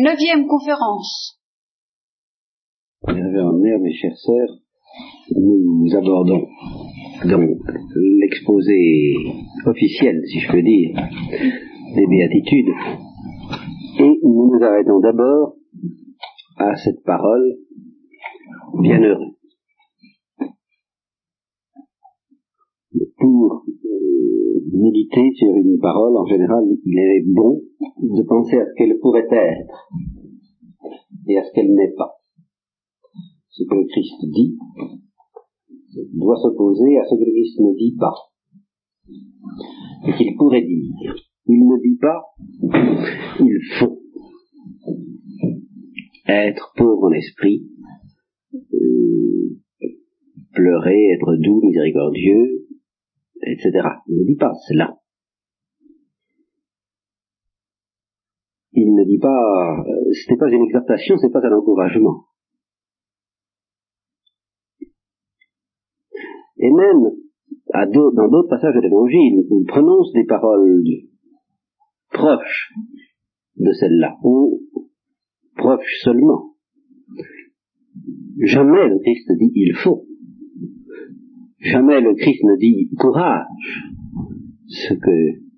Neuvième 0.00 0.46
conférence. 0.46 1.40
Révérend 3.02 3.58
mes 3.58 3.92
chères 3.94 4.16
sœurs, 4.16 4.58
nous 5.34 5.92
abordons 5.92 6.46
donc 7.24 7.58
l'exposé 8.20 9.14
officiel, 9.66 10.22
si 10.24 10.38
je 10.38 10.52
peux 10.52 10.62
dire, 10.62 10.94
des 11.96 12.06
béatitudes, 12.06 12.72
et 13.98 14.20
nous 14.22 14.52
nous 14.52 14.64
arrêtons 14.64 15.00
d'abord 15.00 15.56
à 16.58 16.76
cette 16.76 17.02
parole 17.04 17.56
bienheureux. 18.80 19.34
Pour 23.16 23.64
méditer 24.72 25.30
sur 25.34 25.54
une 25.54 25.78
parole, 25.78 26.16
en 26.16 26.26
général, 26.26 26.64
il 26.84 26.98
est 26.98 27.24
bon 27.26 27.62
de 28.00 28.22
penser 28.22 28.58
à 28.58 28.66
ce 28.66 28.74
qu'elle 28.76 28.98
pourrait 28.98 29.28
être 29.30 29.88
et 31.28 31.38
à 31.38 31.44
ce 31.44 31.52
qu'elle 31.52 31.72
n'est 31.74 31.94
pas. 31.96 32.14
Ce 33.50 33.64
que 33.64 33.74
le 33.74 33.86
Christ 33.86 34.24
dit 34.24 34.56
doit 36.14 36.36
s'opposer 36.36 36.98
à 36.98 37.04
ce 37.04 37.14
que 37.14 37.24
le 37.24 37.32
Christ 37.32 37.60
ne 37.60 37.74
dit 37.76 37.96
pas 37.98 38.14
et 40.06 40.12
qu'il 40.16 40.36
pourrait 40.36 40.62
dire. 40.62 41.14
Il 41.46 41.66
ne 41.66 41.80
dit 41.80 41.98
pas, 41.98 42.22
il 43.40 43.58
faut 43.78 43.98
être 46.28 46.72
pauvre 46.76 47.04
en 47.04 47.12
esprit, 47.12 47.66
euh, 48.54 49.56
pleurer, 50.52 51.14
être 51.14 51.36
doux, 51.36 51.62
miséricordieux, 51.64 52.67
etc. 53.42 53.70
Il 54.08 54.18
ne 54.18 54.24
dit 54.24 54.36
pas 54.36 54.52
cela. 54.68 54.96
Il 58.72 58.94
ne 58.94 59.04
dit 59.04 59.18
pas, 59.18 59.80
euh, 59.80 60.12
ce 60.12 60.30
n'est 60.30 60.38
pas 60.38 60.48
une 60.50 60.64
exhortation, 60.64 61.16
ce 61.16 61.26
n'est 61.26 61.32
pas 61.32 61.46
un 61.46 61.56
encouragement. 61.56 62.24
Et 66.58 66.70
même, 66.70 67.10
dans 67.72 68.28
d'autres 68.28 68.48
passages 68.48 68.74
de 68.74 68.80
l'évangile, 68.80 69.46
il 69.50 69.64
prononce 69.66 70.12
des 70.12 70.24
paroles 70.24 70.84
proches 72.12 72.72
de 73.56 73.72
celle-là, 73.72 74.16
ou 74.22 74.60
proches 75.56 76.00
seulement. 76.02 76.54
Jamais 78.40 78.88
le 78.88 78.98
Christ 79.00 79.30
dit 79.38 79.52
il 79.54 79.74
faut. 79.74 80.07
Jamais 81.60 82.00
le 82.00 82.14
Christ 82.14 82.44
ne 82.44 82.56
dit 82.56 82.88
courage. 82.98 83.46
Ce 84.68 84.94
que 84.94 85.48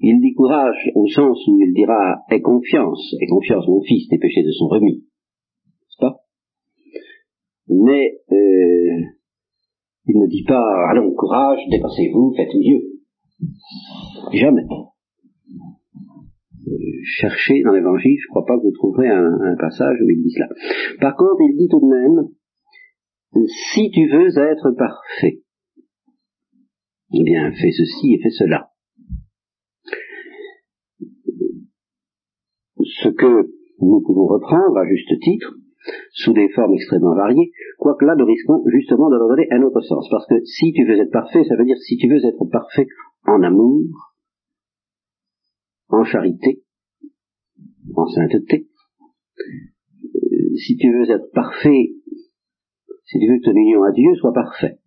il 0.00 0.20
dit 0.20 0.32
courage 0.34 0.90
au 0.94 1.08
sens 1.08 1.38
où 1.48 1.58
il 1.60 1.72
dira 1.74 2.22
aie 2.30 2.40
confiance, 2.40 3.14
aie 3.20 3.26
confiance 3.26 3.66
mon 3.66 3.82
fils, 3.82 4.06
tes 4.08 4.18
péchés 4.18 4.44
de 4.44 4.52
sont 4.52 4.68
remis. 4.68 4.98
N'est-ce 4.98 5.98
pas? 5.98 6.20
Mais 7.68 8.20
euh, 8.30 9.02
il 10.06 10.18
ne 10.18 10.26
dit 10.28 10.44
pas 10.44 10.88
allons 10.90 11.12
courage, 11.14 11.60
dépassez-vous, 11.70 12.32
faites 12.36 12.54
mieux. 12.54 12.82
Jamais. 14.32 14.66
Euh, 16.68 16.72
cherchez 17.02 17.62
dans 17.62 17.72
l'évangile, 17.72 18.16
je 18.20 18.26
ne 18.26 18.30
crois 18.30 18.46
pas 18.46 18.56
que 18.56 18.62
vous 18.62 18.72
trouverez 18.72 19.08
un 19.08 19.56
passage 19.58 19.96
où 20.00 20.10
il 20.10 20.22
dit 20.22 20.30
cela. 20.30 20.48
Par 21.00 21.16
contre, 21.16 21.40
il 21.40 21.56
dit 21.56 21.68
tout 21.68 21.80
de 21.80 21.86
même 21.86 22.28
si 23.32 23.90
tu 23.90 24.08
veux 24.08 24.28
être 24.38 24.70
parfait, 24.72 25.42
eh 27.14 27.22
bien, 27.22 27.52
fais 27.52 27.70
ceci 27.70 28.14
et 28.14 28.22
fais 28.22 28.30
cela. 28.30 28.70
Ce 32.80 33.08
que 33.08 33.50
nous 33.80 34.02
pouvons 34.02 34.26
reprendre 34.26 34.76
à 34.76 34.86
juste 34.86 35.20
titre, 35.20 35.54
sous 36.12 36.32
des 36.32 36.48
formes 36.50 36.74
extrêmement 36.74 37.14
variées, 37.14 37.50
quoique 37.78 38.04
là 38.04 38.14
nous 38.16 38.26
risquons 38.26 38.62
justement 38.66 39.08
de 39.08 39.18
donner 39.18 39.46
un 39.52 39.62
autre 39.62 39.80
sens. 39.80 40.06
Parce 40.10 40.26
que 40.26 40.44
si 40.44 40.72
tu 40.72 40.84
veux 40.86 40.98
être 40.98 41.10
parfait, 41.10 41.44
ça 41.44 41.56
veut 41.56 41.64
dire 41.64 41.78
si 41.78 41.96
tu 41.96 42.08
veux 42.08 42.24
être 42.24 42.44
parfait 42.50 42.86
en 43.26 43.42
amour, 43.42 44.14
en 45.88 46.04
charité, 46.04 46.62
en 47.94 48.06
sainteté, 48.06 48.68
euh, 49.38 50.56
si 50.56 50.76
tu 50.76 50.92
veux 50.92 51.10
être 51.10 51.30
parfait 51.32 51.92
si 53.08 53.18
tu 53.18 53.26
veux 53.26 53.38
que 53.38 53.44
ton 53.44 53.56
union 53.56 53.82
à 53.84 53.92
Dieu 53.92 54.14
soit 54.20 54.32
parfaite. 54.32 54.78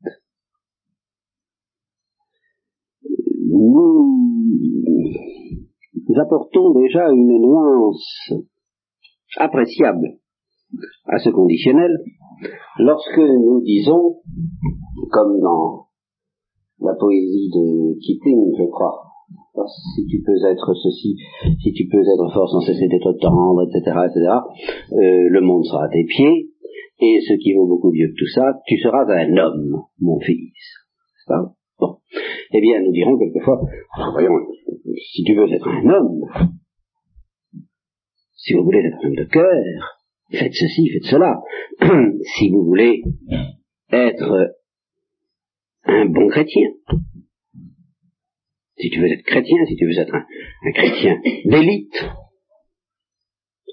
Nous 6.07 6.19
apportons 6.19 6.71
déjà 6.79 7.09
une 7.09 7.27
nuance 7.27 8.33
appréciable 9.37 10.19
à 11.05 11.17
ce 11.17 11.29
conditionnel 11.29 11.97
lorsque 12.77 13.17
nous 13.17 13.61
disons, 13.61 14.17
comme 15.09 15.39
dans 15.39 15.87
la 16.79 16.93
poésie 16.99 17.49
de 17.49 17.97
Kipling, 17.99 18.53
je 18.57 18.69
crois, 18.69 19.01
si 19.95 20.05
tu 20.05 20.21
peux 20.23 20.45
être 20.45 20.73
ceci, 20.75 21.15
si 21.61 21.73
tu 21.73 21.87
peux 21.87 22.01
être 22.01 22.33
fort 22.33 22.49
sans 22.49 22.61
cesser 22.61 22.87
d'être 22.87 23.13
tendre, 23.19 23.63
etc., 23.63 23.97
etc., 24.05 24.27
euh, 24.91 25.29
le 25.29 25.41
monde 25.41 25.65
sera 25.65 25.85
à 25.85 25.89
tes 25.89 26.05
pieds, 26.05 26.50
et 27.01 27.19
ce 27.19 27.33
qui 27.41 27.53
vaut 27.53 27.67
beaucoup 27.67 27.91
mieux 27.91 28.09
que 28.09 28.17
tout 28.17 28.31
ça, 28.33 28.53
tu 28.67 28.77
seras 28.77 29.05
un 29.07 29.35
homme, 29.37 29.81
mon 29.99 30.19
fils. 30.19 30.53
Ça 31.25 31.53
bon. 31.79 31.97
Eh 32.53 32.61
bien, 32.61 32.81
nous 32.81 32.91
dirons 32.91 33.17
quelquefois, 33.17 33.59
voyons, 34.13 34.33
si 35.13 35.23
tu 35.23 35.33
veux 35.35 35.51
être 35.51 35.67
un 35.67 35.89
homme, 35.89 36.21
si 38.35 38.53
vous 38.53 38.63
voulez 38.63 38.79
être 38.79 39.03
un 39.03 39.07
homme 39.07 39.15
de 39.15 39.23
cœur, 39.23 39.99
faites 40.31 40.53
ceci, 40.53 40.89
faites 40.89 41.05
cela. 41.05 41.41
si 42.37 42.49
vous 42.51 42.65
voulez 42.65 43.01
être 43.91 44.55
un 45.85 46.05
bon 46.05 46.27
chrétien, 46.27 46.69
si 48.77 48.89
tu 48.89 48.99
veux 48.99 49.11
être 49.11 49.23
chrétien, 49.23 49.57
si 49.67 49.75
tu 49.75 49.85
veux 49.85 49.99
être 49.99 50.13
un, 50.13 50.25
un 50.65 50.71
chrétien 50.71 51.19
d'élite, 51.45 52.05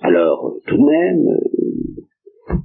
alors 0.00 0.55
tout 0.66 0.77
de 0.77 0.83
même, 0.83 1.58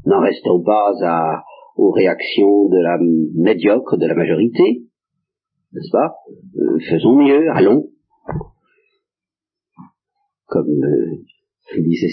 N'en 0.06 0.22
restons 0.22 0.62
pas 0.64 0.92
à, 1.04 1.44
aux 1.76 1.92
réactions 1.92 2.70
de 2.70 2.82
la 2.82 2.98
médiocre, 3.36 3.98
de 3.98 4.06
la 4.06 4.16
majorité, 4.16 4.84
n'est-ce 5.74 5.92
pas 5.92 6.16
euh, 6.58 6.80
Faisons 6.90 7.16
mieux, 7.16 7.50
allons. 7.52 7.90
Comme 10.48 10.70
euh, 10.70 11.82
disait 11.82 12.10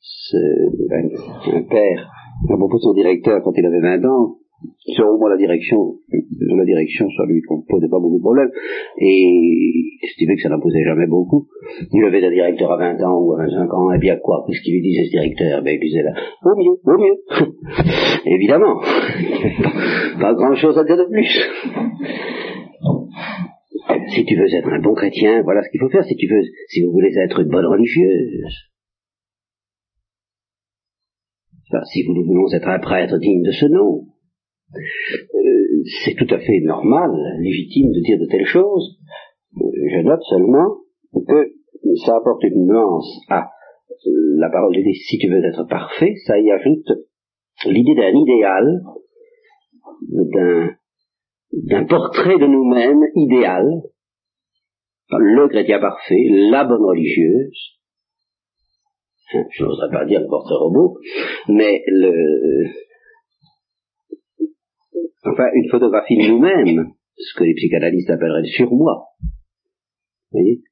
ce, 0.00 0.36
un, 0.92 1.62
père 1.62 2.10
à 2.50 2.56
propos 2.56 2.76
de 2.76 2.82
son 2.82 2.92
directeur 2.92 3.42
quand 3.42 3.52
il 3.56 3.64
avait 3.64 3.80
20 3.80 4.04
ans, 4.06 4.36
sur 4.86 5.08
au 5.08 5.18
moins 5.18 5.30
la 5.30 5.36
direction, 5.36 5.96
la 6.10 6.64
direction, 6.64 7.08
ça 7.16 7.24
lui 7.26 7.40
posait 7.68 7.88
pas 7.88 7.98
beaucoup 7.98 8.18
de 8.18 8.22
problèmes. 8.22 8.50
Et 8.98 9.96
estimait 10.02 10.36
que 10.36 10.42
ça 10.42 10.50
n'en 10.50 10.60
posait 10.60 10.84
jamais 10.84 11.06
beaucoup. 11.06 11.46
Il 11.92 12.04
avait 12.04 12.24
un 12.24 12.30
directeur 12.30 12.70
à 12.72 12.76
20 12.76 13.02
ans 13.02 13.18
ou 13.18 13.32
à 13.32 13.46
25 13.46 13.72
ans, 13.72 13.92
et 13.92 13.98
bien 13.98 14.16
quoi 14.16 14.44
Qu'est-ce 14.46 14.60
qu'il 14.62 14.74
lui 14.74 14.82
disait 14.82 15.04
ce 15.06 15.10
directeur? 15.10 15.62
Ben 15.62 15.78
il 15.80 15.80
disait 15.80 16.02
là, 16.02 16.12
au 16.44 16.56
mieux, 16.56 16.76
au 16.84 16.98
mieux. 16.98 17.16
Évidemment. 18.26 18.80
pas 20.20 20.34
grand 20.34 20.54
chose 20.54 20.76
à 20.76 20.84
dire 20.84 20.98
de 20.98 21.08
plus. 21.10 21.40
Si 24.08 24.24
tu 24.24 24.36
veux 24.36 24.54
être 24.54 24.68
un 24.68 24.80
bon 24.80 24.94
chrétien, 24.94 25.42
voilà 25.42 25.62
ce 25.62 25.70
qu'il 25.70 25.80
faut 25.80 25.88
faire. 25.88 26.04
Si 26.04 26.16
tu 26.16 26.26
veux, 26.26 26.42
si 26.68 26.82
vous 26.82 26.92
voulez 26.92 27.16
être 27.16 27.40
une 27.40 27.48
bonne 27.48 27.66
religieuse, 27.66 28.70
si 31.86 32.02
vous 32.02 32.14
voulons 32.24 32.52
être 32.52 32.68
un 32.68 32.78
prêtre 32.78 33.18
digne 33.18 33.42
de 33.42 33.50
ce 33.50 33.66
nom, 33.66 34.04
euh, 34.74 35.82
c'est 36.04 36.14
tout 36.14 36.32
à 36.32 36.38
fait 36.38 36.60
normal, 36.62 37.10
légitime 37.40 37.90
de 37.92 38.00
dire 38.00 38.18
de 38.18 38.26
telles 38.26 38.46
choses. 38.46 38.98
Euh, 39.56 39.66
je 39.90 40.00
note 40.00 40.22
seulement 40.28 40.78
que 41.12 41.52
ça 42.04 42.16
apporte 42.16 42.42
une 42.44 42.66
nuance 42.66 43.20
à 43.28 43.50
euh, 44.06 44.36
la 44.38 44.50
parole 44.50 44.74
de 44.74 44.82
Dieu. 44.82 44.92
Si 44.92 45.18
tu 45.18 45.28
veux 45.28 45.44
être 45.44 45.64
parfait, 45.68 46.14
ça 46.26 46.38
y 46.38 46.50
ajoute 46.50 46.92
l'idée 47.66 47.94
d'un 47.94 48.12
idéal, 48.14 48.82
d'un, 51.52 51.84
portrait 51.84 52.38
de 52.38 52.46
nous-mêmes 52.46 53.02
idéal, 53.14 53.66
le 55.10 55.48
chrétien 55.48 55.78
parfait, 55.78 56.26
la 56.50 56.64
bonne 56.64 56.82
religieuse, 56.82 57.78
hein, 59.34 59.44
je 59.50 59.64
n'oserais 59.64 59.90
pas 59.90 60.04
dire 60.04 60.20
le 60.20 60.26
portrait 60.26 60.56
robot, 60.56 60.98
mais 61.48 61.82
le, 61.86 62.66
enfin 65.24 65.48
une 65.54 65.68
photographie 65.70 66.16
de 66.16 66.28
nous-mêmes, 66.28 66.92
ce 67.16 67.38
que 67.38 67.44
les 67.44 67.54
psychanalystes 67.54 68.10
appelleraient 68.10 68.42
le 68.42 68.46
surmoi. 68.46 69.04
Vous 70.32 70.40
voyez? 70.40 70.62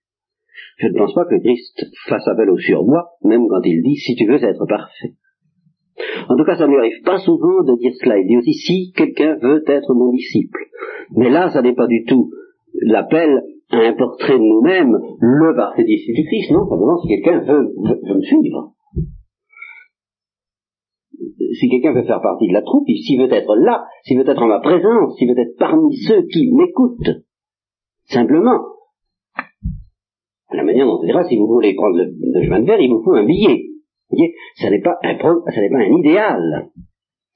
Je 0.79 0.89
ne 0.89 0.99
pense 0.99 1.15
pas 1.15 1.25
que 1.27 1.39
Christ 1.39 1.87
fasse 2.09 2.27
appel 2.29 2.51
au 2.51 2.59
surmoi, 2.59 3.11
même 3.23 3.47
quand 3.49 3.63
il 3.65 3.83
dit 3.83 3.97
si 3.97 4.15
tu 4.15 4.27
veux 4.27 4.43
être 4.43 4.67
parfait. 4.67 5.15
En 6.29 6.37
tout 6.37 6.45
cas, 6.45 6.57
ça 6.57 6.67
ne 6.67 6.73
lui 6.73 6.79
arrive 6.79 7.03
pas 7.05 7.19
souvent 7.19 7.63
de 7.63 7.79
dire 7.79 7.93
cela. 8.01 8.19
Il 8.19 8.27
dit 8.27 8.37
aussi 8.37 8.55
si 8.55 8.93
quelqu'un 8.93 9.37
veut 9.41 9.63
être 9.67 9.95
mon 9.95 10.11
disciple. 10.11 10.59
Mais 11.15 11.31
là, 11.31 11.51
ça 11.51 11.63
n'est 11.63 11.75
pas 11.75 11.87
du 11.87 12.05
tout 12.05 12.31
l'appel 12.81 13.43
un 13.71 13.93
portrait 13.95 14.39
de 14.39 14.43
nous-mêmes, 14.43 14.99
le 15.21 15.57
parfait 15.57 15.85
disciple 15.85 16.17
du 16.17 16.25
Christ, 16.27 16.51
non, 16.51 16.69
simplement 16.69 16.99
si 16.99 17.09
quelqu'un 17.09 17.41
veut, 17.41 17.73
veut, 17.83 18.15
me 18.15 18.21
suivre. 18.21 18.73
Si 21.59 21.69
quelqu'un 21.69 21.93
veut 21.93 22.05
faire 22.05 22.21
partie 22.21 22.49
de 22.49 22.53
la 22.53 22.63
troupe, 22.63 22.87
s'il 22.89 23.21
veut 23.21 23.33
être 23.33 23.57
là, 23.57 23.85
s'il 24.05 24.19
veut 24.19 24.29
être 24.29 24.43
en 24.43 24.47
ma 24.47 24.61
présence, 24.61 25.17
s'il 25.17 25.29
veut 25.29 25.39
être 25.39 25.57
parmi 25.59 25.95
ceux 25.97 26.23
qui 26.27 26.53
m'écoutent, 26.53 27.25
simplement, 28.05 28.61
la 30.53 30.65
manière 30.65 30.87
dont 30.87 30.99
on 31.01 31.05
dira, 31.05 31.25
si 31.25 31.37
vous 31.37 31.47
voulez 31.47 31.75
prendre 31.75 31.97
le, 31.97 32.43
chemin 32.43 32.61
de 32.61 32.67
verre, 32.67 32.81
il 32.81 32.91
vous 32.91 33.03
faut 33.03 33.15
un 33.15 33.25
billet. 33.25 33.69
Vous 34.11 34.17
voyez, 34.17 34.35
ça 34.57 34.71
n'est 34.71 34.81
pas 34.81 34.99
un, 35.03 35.19
ça 35.19 35.61
n'est 35.61 35.71
pas 35.71 35.79
un 35.79 35.99
idéal. 35.99 36.71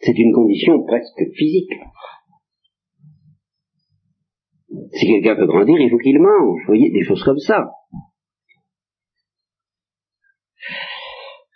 C'est 0.01 0.19
une 0.19 0.33
condition 0.33 0.85
presque 0.85 1.23
physique. 1.35 1.73
Si 4.93 5.07
quelqu'un 5.07 5.35
veut 5.35 5.47
grandir, 5.47 5.81
il 5.81 5.91
faut 5.91 5.99
qu'il 5.99 6.19
mange. 6.21 6.61
Vous 6.61 6.67
voyez, 6.67 6.91
des 6.91 7.03
choses 7.03 7.23
comme 7.25 7.39
ça. 7.39 7.71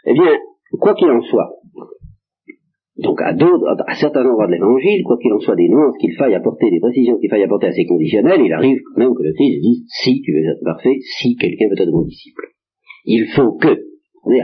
Eh 0.06 0.14
bien, 0.14 0.38
quoi 0.80 0.94
qu'il 0.94 1.10
en 1.10 1.20
soit, 1.20 1.59
donc 3.02 3.20
à 3.22 3.30
à 3.30 3.94
certains 3.94 4.24
endroits 4.24 4.46
de 4.46 4.52
l'évangile, 4.52 5.02
quoi 5.04 5.18
qu'il 5.18 5.32
en 5.32 5.40
soit 5.40 5.56
des 5.56 5.68
nuances 5.68 5.96
qu'il 5.98 6.14
faille 6.14 6.34
apporter, 6.34 6.70
des 6.70 6.80
précisions 6.80 7.18
qu'il 7.18 7.30
faille 7.30 7.42
apporter 7.42 7.68
à 7.68 7.72
ces 7.72 7.86
conditionnels, 7.86 8.40
il 8.44 8.52
arrive 8.52 8.80
quand 8.82 9.00
même 9.00 9.14
que 9.14 9.22
le 9.22 9.32
Christ 9.32 9.60
dise, 9.60 9.84
si 9.88 10.20
tu 10.22 10.32
veux 10.32 10.44
être 10.44 10.64
parfait, 10.64 10.98
si 11.18 11.36
quelqu'un 11.36 11.68
veut 11.68 11.80
être 11.80 11.92
mon 11.92 12.02
disciple. 12.02 12.42
Il 13.04 13.26
faut 13.34 13.52
que. 13.56 13.68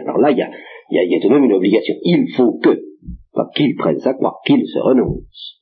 Alors 0.05 0.19
là, 0.19 0.31
il 0.31 0.39
y 0.39 0.43
a, 0.43 0.51
y 0.91 1.17
a 1.17 1.21
tout 1.21 1.29
de 1.29 1.35
même 1.35 1.45
une 1.45 1.53
obligation. 1.53 1.95
Il 2.03 2.33
faut 2.35 2.59
que. 2.59 2.83
Pas 3.33 3.51
qu'il 3.55 3.75
prenne 3.77 3.99
sa 3.99 4.15
croix, 4.15 4.39
qu'il 4.47 4.67
se 4.67 4.79
renonce. 4.79 5.61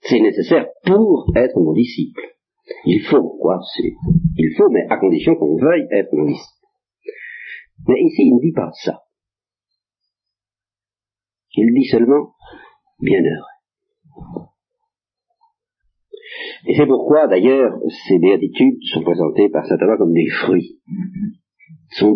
C'est 0.00 0.20
nécessaire 0.20 0.66
pour 0.86 1.26
être 1.36 1.58
mon 1.58 1.72
disciple. 1.72 2.22
Il 2.86 3.00
faut, 3.02 3.36
quoi, 3.40 3.60
c'est, 3.76 3.92
il 4.36 4.54
faut, 4.56 4.70
mais 4.70 4.86
à 4.88 4.96
condition 4.96 5.34
qu'on 5.34 5.56
veuille 5.56 5.86
être 5.90 6.12
mon 6.12 6.24
disciple. 6.24 6.50
Mais 7.86 8.00
ici, 8.00 8.22
il 8.22 8.34
ne 8.36 8.40
dit 8.40 8.52
pas 8.52 8.70
ça. 8.72 9.03
Il 11.56 11.72
dit 11.74 11.88
seulement 11.88 12.34
bienheureux. 13.00 13.54
Et 16.66 16.74
c'est 16.74 16.86
pourquoi, 16.86 17.28
d'ailleurs, 17.28 17.78
ces 18.08 18.18
béatitudes 18.18 18.78
sont 18.92 19.02
présentées 19.02 19.48
par 19.50 19.66
saint 19.66 19.76
Thomas 19.76 19.96
comme 19.98 20.12
des 20.12 20.28
fruits. 20.42 20.80
Ce, 21.90 22.04
ne 22.04 22.10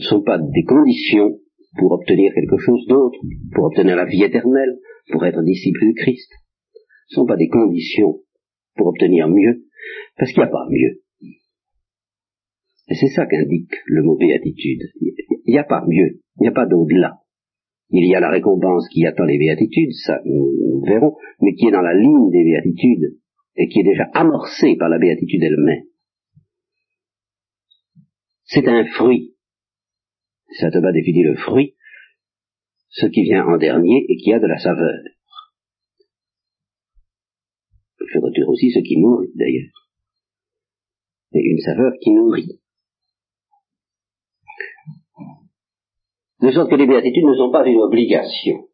sont 0.00 0.22
pas 0.22 0.38
des 0.38 0.64
conditions 0.64 1.38
pour 1.78 1.92
obtenir 1.92 2.32
quelque 2.34 2.58
chose 2.58 2.86
d'autre, 2.86 3.18
pour 3.54 3.64
obtenir 3.64 3.96
la 3.96 4.04
vie 4.04 4.22
éternelle, 4.22 4.78
pour 5.10 5.24
être 5.24 5.42
disciple 5.42 5.80
du 5.80 5.94
Christ. 5.94 6.30
Ce 7.08 7.18
ne 7.18 7.22
sont 7.22 7.26
pas 7.26 7.36
des 7.36 7.48
conditions 7.48 8.20
pour 8.76 8.88
obtenir 8.88 9.28
mieux, 9.28 9.64
parce 10.16 10.30
qu'il 10.30 10.42
n'y 10.42 10.48
a 10.48 10.52
pas 10.52 10.66
mieux. 10.70 11.00
Et 12.90 12.94
c'est 12.94 13.08
ça 13.08 13.26
qu'indique 13.26 13.72
le 13.86 14.02
mot 14.02 14.16
béatitude. 14.16 14.82
Il 15.00 15.52
n'y 15.52 15.58
a 15.58 15.64
pas 15.64 15.84
mieux, 15.86 16.20
il 16.36 16.42
n'y 16.42 16.48
a 16.48 16.52
pas 16.52 16.66
d'au-delà. 16.66 17.18
Il 17.90 18.06
y 18.06 18.14
a 18.14 18.20
la 18.20 18.30
récompense 18.30 18.86
qui 18.88 19.06
attend 19.06 19.24
les 19.24 19.38
béatitudes, 19.38 19.92
ça 20.04 20.20
nous, 20.24 20.82
verrons, 20.84 21.16
mais 21.40 21.54
qui 21.54 21.68
est 21.68 21.70
dans 21.70 21.80
la 21.80 21.94
ligne 21.94 22.30
des 22.30 22.44
béatitudes 22.44 23.18
et 23.56 23.68
qui 23.68 23.80
est 23.80 23.84
déjà 23.84 24.04
amorcée 24.12 24.76
par 24.78 24.88
la 24.88 24.98
béatitude 24.98 25.42
elle-même. 25.42 25.84
C'est 28.44 28.68
un 28.68 28.84
fruit. 28.86 29.34
Ça 30.58 30.70
te 30.70 30.78
va 30.78 30.92
définir 30.92 31.30
le 31.30 31.36
fruit, 31.36 31.74
ce 32.88 33.06
qui 33.06 33.22
vient 33.22 33.44
en 33.46 33.58
dernier 33.58 34.04
et 34.08 34.16
qui 34.16 34.32
a 34.32 34.38
de 34.38 34.46
la 34.46 34.58
saveur. 34.58 35.02
Faudrait 38.12 38.30
dire 38.30 38.48
aussi 38.48 38.70
ce 38.70 38.78
qui 38.80 38.98
nourrit 38.98 39.32
d'ailleurs. 39.34 39.90
Et 41.34 41.40
une 41.40 41.58
saveur 41.58 41.92
qui 42.00 42.12
nourrit. 42.12 42.60
De 46.40 46.52
sorte 46.52 46.70
que 46.70 46.76
les 46.76 46.86
béatitudes 46.86 47.24
ne 47.24 47.34
sont 47.34 47.50
pas 47.50 47.66
une 47.66 47.80
obligation. 47.80 48.68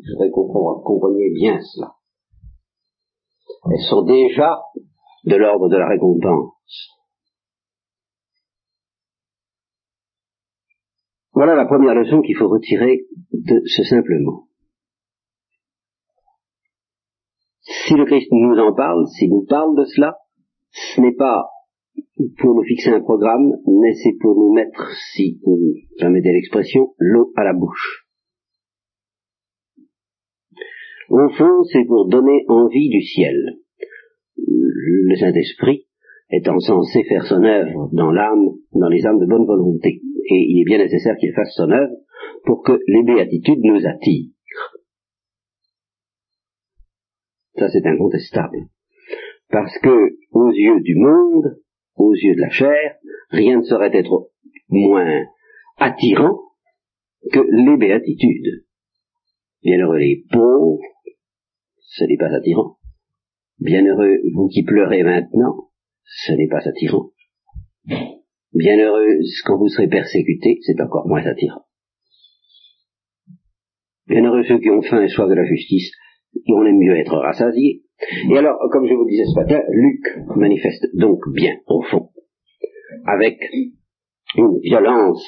Je 0.00 0.12
voudrais 0.12 0.28
vous 0.28 0.82
compreniez 0.84 1.30
bien 1.34 1.58
cela. 1.60 1.94
Elles 3.70 3.88
sont 3.88 4.02
déjà 4.02 4.60
de 5.24 5.36
l'ordre 5.36 5.68
de 5.68 5.76
la 5.76 5.88
récompense. 5.88 6.88
Voilà 11.32 11.54
la 11.54 11.66
première 11.66 11.94
leçon 11.94 12.20
qu'il 12.20 12.36
faut 12.36 12.48
retirer 12.48 13.06
de 13.32 13.62
ce 13.64 13.84
simple 13.84 14.18
mot. 14.20 14.48
Si 17.60 17.94
le 17.94 18.04
Christ 18.06 18.28
nous 18.32 18.58
en 18.58 18.74
parle, 18.74 19.06
s'il 19.06 19.30
nous 19.30 19.46
parle 19.46 19.76
de 19.76 19.84
cela, 19.84 20.16
ce 20.70 21.00
n'est 21.00 21.14
pas 21.14 21.48
pour 22.38 22.54
nous 22.54 22.64
fixer 22.64 22.90
un 22.90 23.00
programme, 23.00 23.52
mais 23.66 23.94
c'est 23.94 24.16
pour 24.20 24.34
nous 24.34 24.52
mettre, 24.52 24.90
si 25.14 25.40
vous 25.44 25.74
permettez 25.98 26.32
l'expression, 26.32 26.94
l'eau 26.98 27.32
à 27.36 27.44
la 27.44 27.52
bouche. 27.52 28.06
Au 31.08 31.28
fond, 31.30 31.64
c'est 31.72 31.84
pour 31.84 32.08
donner 32.08 32.44
envie 32.48 32.90
du 32.90 33.00
ciel. 33.00 33.58
Le 34.36 35.16
Saint-Esprit 35.16 35.86
étant 36.30 36.58
censé 36.58 37.02
faire 37.04 37.24
son 37.24 37.42
œuvre 37.42 37.88
dans 37.92 38.10
l'âme, 38.10 38.48
dans 38.72 38.88
les 38.88 39.04
âmes 39.06 39.18
de 39.18 39.26
bonne 39.26 39.46
volonté. 39.46 40.00
Et 40.30 40.46
il 40.48 40.60
est 40.60 40.66
bien 40.66 40.78
nécessaire 40.78 41.16
qu'il 41.18 41.32
fasse 41.32 41.54
son 41.54 41.70
œuvre 41.70 41.94
pour 42.44 42.62
que 42.62 42.78
les 42.86 43.02
béatitudes 43.02 43.62
nous 43.62 43.86
attirent. 43.86 44.30
Ça, 47.56 47.68
c'est 47.70 47.86
incontestable. 47.86 48.66
Parce 49.50 49.76
que, 49.78 50.16
aux 50.32 50.50
yeux 50.52 50.80
du 50.80 50.94
monde, 50.96 51.58
aux 51.98 52.14
yeux 52.14 52.34
de 52.34 52.40
la 52.40 52.50
chair, 52.50 52.96
rien 53.30 53.58
ne 53.58 53.64
saurait 53.64 53.96
être 53.96 54.30
moins 54.68 55.24
attirant 55.76 56.38
que 57.32 57.40
les 57.40 57.76
béatitudes. 57.76 58.64
Bienheureux 59.62 59.98
les 59.98 60.24
pauvres, 60.30 60.80
ce 61.80 62.04
n'est 62.04 62.16
pas 62.16 62.34
attirant. 62.34 62.78
Bienheureux 63.58 64.18
vous 64.34 64.48
qui 64.48 64.62
pleurez 64.62 65.02
maintenant, 65.02 65.70
ce 66.04 66.32
n'est 66.32 66.48
pas 66.48 66.66
attirant. 66.66 67.10
Bienheureux 68.54 69.18
quand 69.44 69.58
vous 69.58 69.68
serez 69.68 69.88
persécutés, 69.88 70.58
c'est 70.62 70.80
encore 70.80 71.08
moins 71.08 71.24
attirant. 71.26 71.64
Bienheureux 74.06 74.44
ceux 74.44 74.58
qui 74.58 74.70
ont 74.70 74.80
faim 74.80 75.02
et 75.02 75.08
soif 75.08 75.28
de 75.28 75.34
la 75.34 75.44
justice, 75.44 75.90
on 76.46 76.64
aime 76.64 76.78
mieux 76.78 76.96
être 76.96 77.16
rassasiés. 77.16 77.82
Et 78.30 78.38
alors, 78.38 78.58
comme 78.70 78.86
je 78.86 78.94
vous 78.94 79.08
disais 79.08 79.24
ce 79.24 79.40
matin, 79.40 79.60
Luc 79.70 80.36
manifeste 80.36 80.86
donc 80.94 81.20
bien, 81.34 81.56
au 81.66 81.82
fond, 81.82 82.10
avec 83.06 83.38
une 84.36 84.60
violence 84.62 85.24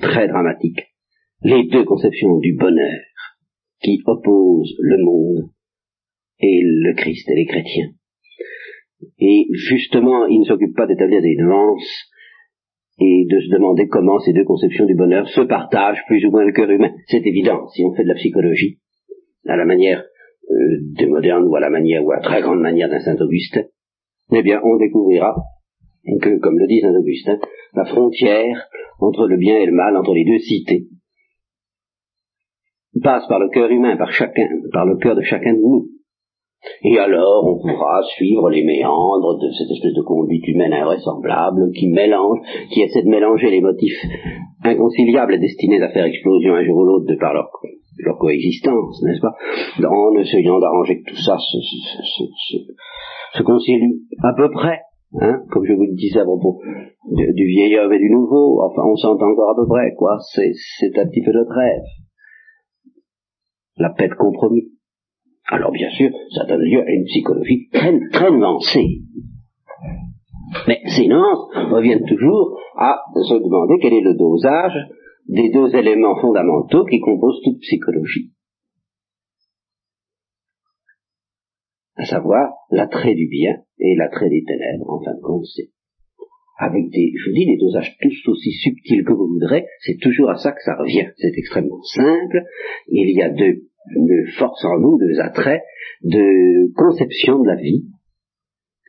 très 0.00 0.28
dramatique, 0.28 0.80
les 1.42 1.68
deux 1.68 1.84
conceptions 1.84 2.38
du 2.38 2.54
bonheur 2.54 3.00
qui 3.82 4.00
opposent 4.06 4.74
le 4.80 5.04
monde 5.04 5.50
et 6.40 6.60
le 6.62 6.94
Christ 6.94 7.28
et 7.28 7.34
les 7.34 7.46
chrétiens. 7.46 7.90
Et 9.18 9.46
justement, 9.52 10.26
il 10.26 10.40
ne 10.40 10.44
s'occupe 10.44 10.76
pas 10.76 10.86
d'établir 10.86 11.20
des 11.20 11.36
nuances 11.36 12.08
et 12.98 13.26
de 13.28 13.40
se 13.40 13.50
demander 13.50 13.88
comment 13.88 14.20
ces 14.20 14.32
deux 14.32 14.44
conceptions 14.44 14.86
du 14.86 14.94
bonheur 14.94 15.28
se 15.28 15.40
partagent 15.40 16.04
plus 16.06 16.24
ou 16.24 16.30
moins 16.30 16.44
le 16.44 16.52
cœur 16.52 16.70
humain. 16.70 16.92
C'est 17.06 17.26
évident, 17.26 17.66
si 17.68 17.84
on 17.84 17.94
fait 17.94 18.04
de 18.04 18.08
la 18.08 18.14
psychologie, 18.14 18.78
à 19.46 19.56
la 19.56 19.64
manière 19.64 20.04
euh, 20.50 20.78
des 20.98 21.06
modernes 21.06 21.46
ou 21.46 21.56
à 21.56 21.60
la 21.60 21.70
manière 21.70 22.04
ou 22.04 22.12
à 22.12 22.20
très 22.20 22.40
grande 22.40 22.60
manière 22.60 22.88
d'un 22.88 23.00
Saint 23.00 23.16
Augustin, 23.16 23.62
eh 24.32 24.42
bien, 24.42 24.60
on 24.62 24.76
découvrira 24.76 25.34
que, 26.20 26.38
comme 26.38 26.58
le 26.58 26.66
dit 26.66 26.80
Saint 26.80 26.94
Augustin, 26.94 27.38
la 27.74 27.84
frontière 27.84 28.68
entre 29.00 29.26
le 29.26 29.36
bien 29.36 29.58
et 29.58 29.66
le 29.66 29.72
mal, 29.72 29.96
entre 29.96 30.14
les 30.14 30.24
deux 30.24 30.38
cités, 30.38 30.86
passe 33.02 33.26
par 33.28 33.38
le 33.38 33.48
cœur 33.48 33.70
humain, 33.70 33.96
par 33.96 34.12
chacun, 34.12 34.48
par 34.72 34.86
le 34.86 34.96
cœur 34.96 35.16
de 35.16 35.22
chacun 35.22 35.54
de 35.54 35.58
nous. 35.58 35.88
Et 36.84 36.96
alors, 36.98 37.44
on 37.44 37.58
pourra 37.58 38.02
suivre 38.16 38.48
les 38.50 38.62
méandres 38.62 39.38
de 39.38 39.50
cette 39.50 39.70
espèce 39.70 39.94
de 39.94 40.02
conduite 40.02 40.46
humaine 40.46 40.72
invraisemblable 40.72 41.72
qui 41.72 41.88
mélange, 41.88 42.38
qui 42.70 42.82
essaie 42.82 43.02
de 43.02 43.08
mélanger 43.08 43.50
les 43.50 43.60
motifs 43.60 44.00
inconciliables 44.62 45.40
destinés 45.40 45.82
à 45.82 45.90
faire 45.90 46.04
explosion 46.04 46.54
un 46.54 46.64
jour 46.64 46.76
ou 46.76 46.84
l'autre 46.84 47.06
de 47.06 47.16
par 47.16 47.34
leur 47.34 47.50
leur 47.98 48.18
coexistence, 48.18 49.02
n'est-ce 49.02 49.20
pas, 49.20 49.34
en 49.86 50.14
essayant 50.16 50.58
d'arranger 50.58 51.02
que 51.02 51.10
tout 51.10 51.22
ça 51.22 51.36
se, 51.38 51.58
se, 51.58 52.24
se, 52.24 53.38
se, 53.38 53.42
concilie 53.42 54.02
à 54.22 54.32
peu 54.36 54.50
près, 54.50 54.80
hein, 55.20 55.40
comme 55.50 55.64
je 55.64 55.72
vous 55.72 55.84
le 55.84 55.94
disais 55.94 56.20
à 56.20 56.24
propos 56.24 56.60
du 57.10 57.46
vieil 57.46 57.76
homme 57.78 57.92
et 57.92 57.98
du 57.98 58.10
nouveau, 58.10 58.62
enfin 58.62 58.82
on 58.86 58.96
s'entend 58.96 59.30
encore 59.30 59.50
à 59.50 59.56
peu 59.56 59.66
près, 59.66 59.94
quoi, 59.96 60.18
c'est, 60.32 60.52
c'est 60.78 60.98
un 60.98 61.06
petit 61.06 61.22
peu 61.22 61.32
notre 61.32 61.52
rêve. 61.52 61.82
La 63.76 63.90
paix 63.90 64.08
de 64.08 64.14
compromis. 64.14 64.68
Alors 65.48 65.72
bien 65.72 65.90
sûr, 65.90 66.10
ça 66.34 66.44
donne 66.44 66.62
lieu 66.62 66.80
à 66.80 66.90
une 66.90 67.04
psychologie 67.04 67.68
très, 67.72 67.92
très 68.10 68.30
nuancée. 68.30 69.02
Mais 70.68 70.80
ces 70.86 71.08
nuances 71.08 71.48
reviennent 71.70 72.06
toujours 72.06 72.58
à 72.76 72.96
se 73.14 73.34
demander 73.34 73.78
quel 73.80 73.94
est 73.94 74.02
le 74.02 74.14
dosage 74.14 74.78
des 75.28 75.50
deux 75.50 75.74
éléments 75.74 76.20
fondamentaux 76.20 76.84
qui 76.84 77.00
composent 77.00 77.40
toute 77.44 77.60
psychologie. 77.60 78.32
à 81.96 82.04
savoir 82.04 82.52
l'attrait 82.70 83.14
du 83.14 83.28
bien 83.28 83.62
et 83.78 83.94
l'attrait 83.96 84.28
des 84.28 84.44
ténèbres, 84.44 84.90
en 84.90 85.04
fin 85.04 85.14
de 85.14 85.20
compte, 85.20 85.44
c'est 85.54 85.70
avec 86.58 86.90
des, 86.90 87.12
je 87.16 87.30
vous 87.30 87.36
dis, 87.36 87.46
des 87.46 87.56
dosages 87.56 87.96
tous 88.00 88.28
aussi 88.28 88.52
subtils 88.52 89.04
que 89.04 89.12
vous 89.12 89.28
voudrez, 89.28 89.66
c'est 89.80 89.98
toujours 90.00 90.30
à 90.30 90.36
ça 90.36 90.52
que 90.52 90.62
ça 90.64 90.76
revient. 90.76 91.10
C'est 91.16 91.32
extrêmement 91.36 91.82
simple. 91.82 92.44
Il 92.88 93.16
y 93.16 93.22
a 93.22 93.30
deux, 93.30 93.62
forces 94.36 94.64
en 94.64 94.78
nous, 94.78 94.98
deux 94.98 95.20
attraits, 95.20 95.62
de 96.02 96.72
conception 96.74 97.40
de 97.40 97.48
la 97.48 97.56
vie, 97.56 97.84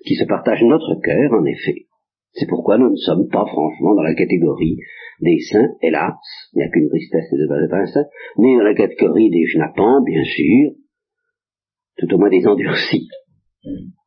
qui 0.06 0.16
se 0.16 0.26
partagent 0.26 0.64
notre 0.64 1.00
cœur, 1.02 1.34
en 1.34 1.46
effet. 1.46 1.88
C'est 2.34 2.48
pourquoi 2.48 2.78
nous 2.78 2.90
ne 2.90 2.96
sommes 2.96 3.28
pas, 3.30 3.46
franchement, 3.46 3.96
dans 3.96 4.02
la 4.02 4.16
catégorie 4.16 4.78
des 5.22 5.40
saints, 5.40 5.70
hélas, 5.82 6.16
il 6.54 6.58
n'y 6.58 6.64
a 6.64 6.70
qu'une 6.70 6.90
tristesse 6.90 7.32
de 7.32 7.48
pas 7.48 7.62
être 7.62 7.74
un 7.74 7.86
saint, 7.86 8.06
ni 8.38 8.58
dans 8.58 8.64
la 8.64 8.74
catégorie 8.74 9.30
des 9.30 9.46
schnappants, 9.46 10.02
bien 10.04 10.24
sûr, 10.24 10.72
tout 11.98 12.14
au 12.14 12.18
moins 12.18 12.30
des 12.30 12.46
endurcis. 12.48 13.08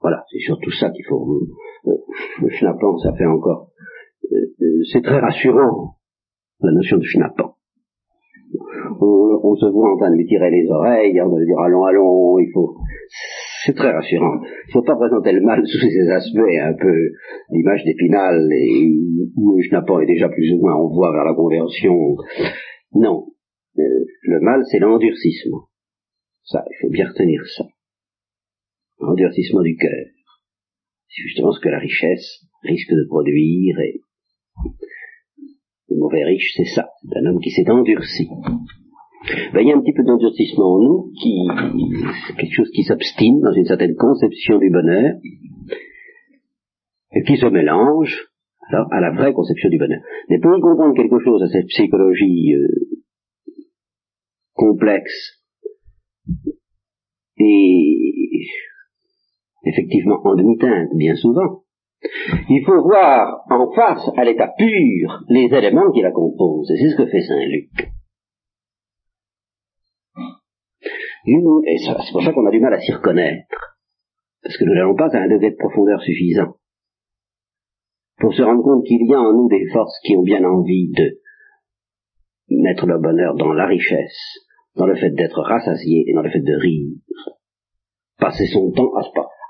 Voilà, 0.00 0.24
c'est 0.30 0.40
surtout 0.40 0.72
ça 0.72 0.90
qu'il 0.90 1.04
faut. 1.06 1.40
Euh, 1.86 1.96
le 2.42 2.50
ça 2.50 3.14
fait 3.16 3.26
encore. 3.26 3.70
Euh, 4.32 4.36
euh, 4.60 4.82
c'est 4.92 5.02
très 5.02 5.18
rassurant, 5.18 5.96
la 6.60 6.72
notion 6.72 6.98
de 6.98 7.04
schnappant. 7.04 7.54
On, 9.00 9.54
se 9.54 9.66
voit 9.66 9.92
en 9.92 9.96
train 9.96 10.10
de 10.10 10.16
lui 10.16 10.26
tirer 10.26 10.50
les 10.50 10.68
oreilles, 10.68 11.20
on 11.22 11.30
va 11.30 11.38
lui 11.38 11.46
dire 11.46 11.58
allons, 11.58 11.84
allons, 11.84 12.38
il 12.38 12.50
faut. 12.52 12.76
C'est 13.66 13.74
très 13.74 13.90
rassurant. 13.90 14.40
Il 14.42 14.68
ne 14.68 14.72
faut 14.72 14.82
pas 14.82 14.96
présenter 14.96 15.32
le 15.32 15.42
mal 15.42 15.60
sous 15.66 15.78
ses 15.78 16.08
aspects, 16.08 16.38
un 16.38 16.74
peu 16.74 17.10
l'image 17.50 17.84
d'Épinal, 17.84 18.48
et 18.52 18.88
où 19.36 19.60
schnappant 19.62 20.00
est 20.00 20.06
déjà 20.06 20.28
plus 20.28 20.52
ou 20.52 20.60
moins 20.60 20.74
en 20.74 20.88
voie 20.88 21.12
vers 21.12 21.24
la 21.24 21.34
conversion. 21.34 22.16
Non. 22.94 23.26
le 23.74 24.40
mal, 24.40 24.62
c'est 24.70 24.78
l'endurcissement. 24.78 25.64
Ça, 26.44 26.64
il 26.70 26.76
faut 26.80 26.90
bien 26.90 27.08
retenir 27.08 27.42
ça 27.56 27.64
endurcissement 29.00 29.62
du 29.62 29.76
cœur. 29.76 30.06
C'est 31.08 31.22
justement 31.22 31.52
ce 31.52 31.60
que 31.60 31.68
la 31.68 31.78
richesse 31.78 32.44
risque 32.62 32.90
de 32.90 33.06
produire 33.08 33.78
et 33.80 34.00
le 35.88 35.96
mauvais 35.96 36.24
riche, 36.24 36.52
c'est 36.56 36.74
ça. 36.74 36.88
C'est 37.02 37.18
un 37.18 37.26
homme 37.26 37.40
qui 37.40 37.50
s'est 37.50 37.70
endurci. 37.70 38.28
Ben, 39.52 39.60
il 39.60 39.68
y 39.68 39.72
a 39.72 39.76
un 39.76 39.80
petit 39.80 39.92
peu 39.92 40.04
d'endurcissement 40.04 40.74
en 40.74 40.78
nous, 40.82 41.12
qui, 41.20 41.46
quelque 42.36 42.54
chose 42.54 42.70
qui 42.70 42.82
s'obstine 42.84 43.40
dans 43.40 43.52
une 43.52 43.64
certaine 43.64 43.96
conception 43.96 44.58
du 44.58 44.70
bonheur, 44.70 45.14
et 47.12 47.22
qui 47.22 47.36
se 47.36 47.46
mélange 47.46 48.28
alors, 48.68 48.86
à 48.92 49.00
la 49.00 49.12
vraie 49.12 49.32
conception 49.32 49.68
du 49.68 49.78
bonheur. 49.78 50.00
Mais 50.28 50.38
pour 50.38 50.56
y 50.56 50.60
comprendre 50.60 50.94
quelque 50.94 51.18
chose 51.24 51.42
à 51.42 51.48
cette 51.48 51.66
psychologie 51.66 52.54
euh, 52.54 52.68
complexe 54.54 55.42
et 57.38 58.46
effectivement 59.64 60.20
en 60.24 60.34
demi-teinte 60.34 60.90
bien 60.96 61.14
souvent. 61.14 61.62
Il 62.48 62.62
faut 62.64 62.82
voir 62.82 63.44
en 63.50 63.72
face, 63.72 64.10
à 64.16 64.24
l'état 64.24 64.52
pur, 64.56 65.24
les 65.28 65.48
éléments 65.52 65.90
qui 65.92 66.02
la 66.02 66.12
composent. 66.12 66.70
Et 66.70 66.76
c'est 66.76 66.90
ce 66.90 66.96
que 66.96 67.06
fait 67.06 67.22
Saint 67.22 67.46
Luc. 67.46 67.88
Et 71.26 71.78
c'est 71.78 72.12
pour 72.12 72.22
ça 72.22 72.32
qu'on 72.32 72.46
a 72.46 72.50
du 72.50 72.60
mal 72.60 72.72
à 72.72 72.80
s'y 72.80 72.92
reconnaître. 72.92 73.78
Parce 74.42 74.56
que 74.56 74.64
nous 74.64 74.74
n'allons 74.74 74.94
pas 74.94 75.08
à 75.08 75.22
un 75.22 75.28
degré 75.28 75.50
de 75.50 75.56
profondeur 75.56 76.00
suffisant. 76.00 76.54
Pour 78.18 78.32
se 78.32 78.42
rendre 78.42 78.62
compte 78.62 78.86
qu'il 78.86 79.04
y 79.06 79.14
a 79.14 79.20
en 79.20 79.32
nous 79.32 79.48
des 79.48 79.68
forces 79.72 79.98
qui 80.04 80.16
ont 80.16 80.22
bien 80.22 80.44
envie 80.44 80.88
de 80.90 81.20
mettre 82.48 82.86
leur 82.86 83.00
bonheur 83.00 83.34
dans 83.34 83.52
la 83.52 83.66
richesse, 83.66 84.38
dans 84.76 84.86
le 84.86 84.94
fait 84.94 85.10
d'être 85.10 85.40
rassasié 85.42 86.04
et 86.08 86.14
dans 86.14 86.22
le 86.22 86.30
fait 86.30 86.40
de 86.40 86.54
rire. 86.54 86.96
Passer 88.18 88.46
son 88.46 88.70
temps 88.70 88.94
à, 88.94 89.02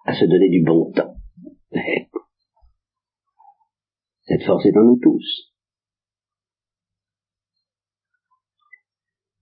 à 0.07 0.15
se 0.15 0.25
donner 0.25 0.49
du 0.49 0.65
bon 0.65 0.91
temps. 0.93 1.15
Cette 4.23 4.43
force 4.45 4.65
est 4.65 4.77
en 4.77 4.83
nous 4.83 4.99
tous. 5.01 5.53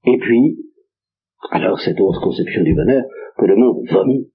Et 0.07 0.19
puis, 0.19 0.59
alors 1.55 1.79
cette 1.79 2.01
autre 2.01 2.21
conception 2.21 2.65
du 2.65 2.75
bonheur 2.75 3.05
que 3.39 3.45
le 3.47 3.55
monde 3.55 3.89
vomit. 3.89 4.29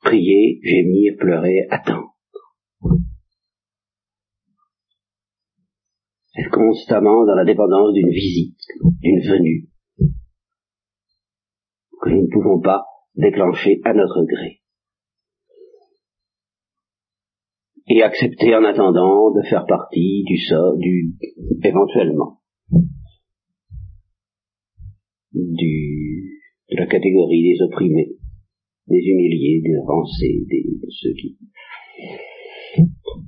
Prier, 0.00 0.60
gémir, 0.62 1.14
pleurer, 1.18 1.66
attendre. 1.70 2.14
Être 6.36 6.50
constamment 6.52 7.26
dans 7.26 7.34
la 7.34 7.44
dépendance 7.44 7.92
d'une 7.94 8.10
visite, 8.10 8.60
d'une 9.00 9.20
venue, 9.20 9.68
que 12.00 12.10
nous 12.10 12.22
ne 12.22 12.32
pouvons 12.32 12.60
pas 12.60 12.84
déclencher 13.16 13.80
à 13.84 13.92
notre 13.92 14.22
gré. 14.24 14.60
Et 17.88 18.02
accepter 18.02 18.54
en 18.54 18.64
attendant 18.64 19.32
de 19.32 19.42
faire 19.42 19.66
partie 19.66 20.22
du 20.26 20.38
sort, 20.38 20.76
du, 20.76 21.14
éventuellement, 21.64 22.40
du, 25.32 26.40
de 26.70 26.76
la 26.76 26.86
catégorie 26.86 27.42
des 27.42 27.62
opprimés, 27.62 28.16
des 28.88 29.00
humiliés, 29.00 29.60
des 29.62 29.76
avancés, 29.76 30.44
des, 30.48 30.62
de 30.62 30.90
ceux 30.90 31.12
qui... 31.14 31.36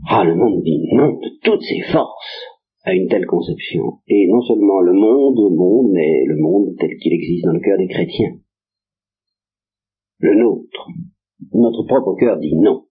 Ah, 0.08 0.24
le 0.24 0.34
monde 0.34 0.62
dit 0.62 0.82
non 0.92 1.18
de 1.18 1.28
toutes 1.42 1.62
ses 1.62 1.80
forces 1.92 2.42
à 2.84 2.94
une 2.94 3.08
telle 3.08 3.26
conception. 3.26 3.98
Et 4.08 4.26
non 4.28 4.40
seulement 4.42 4.80
le 4.80 4.92
monde, 4.92 5.38
le 5.38 5.56
monde, 5.56 5.90
mais 5.92 6.24
le 6.26 6.36
monde 6.36 6.74
tel 6.78 6.96
qu'il 6.98 7.12
existe 7.12 7.44
dans 7.44 7.52
le 7.52 7.60
cœur 7.60 7.78
des 7.78 7.88
chrétiens 7.88 8.38
le 10.18 10.34
nôtre. 10.34 10.88
Notre 11.52 11.84
propre 11.84 12.14
cœur 12.18 12.38
dit 12.38 12.56
non. 12.56 12.84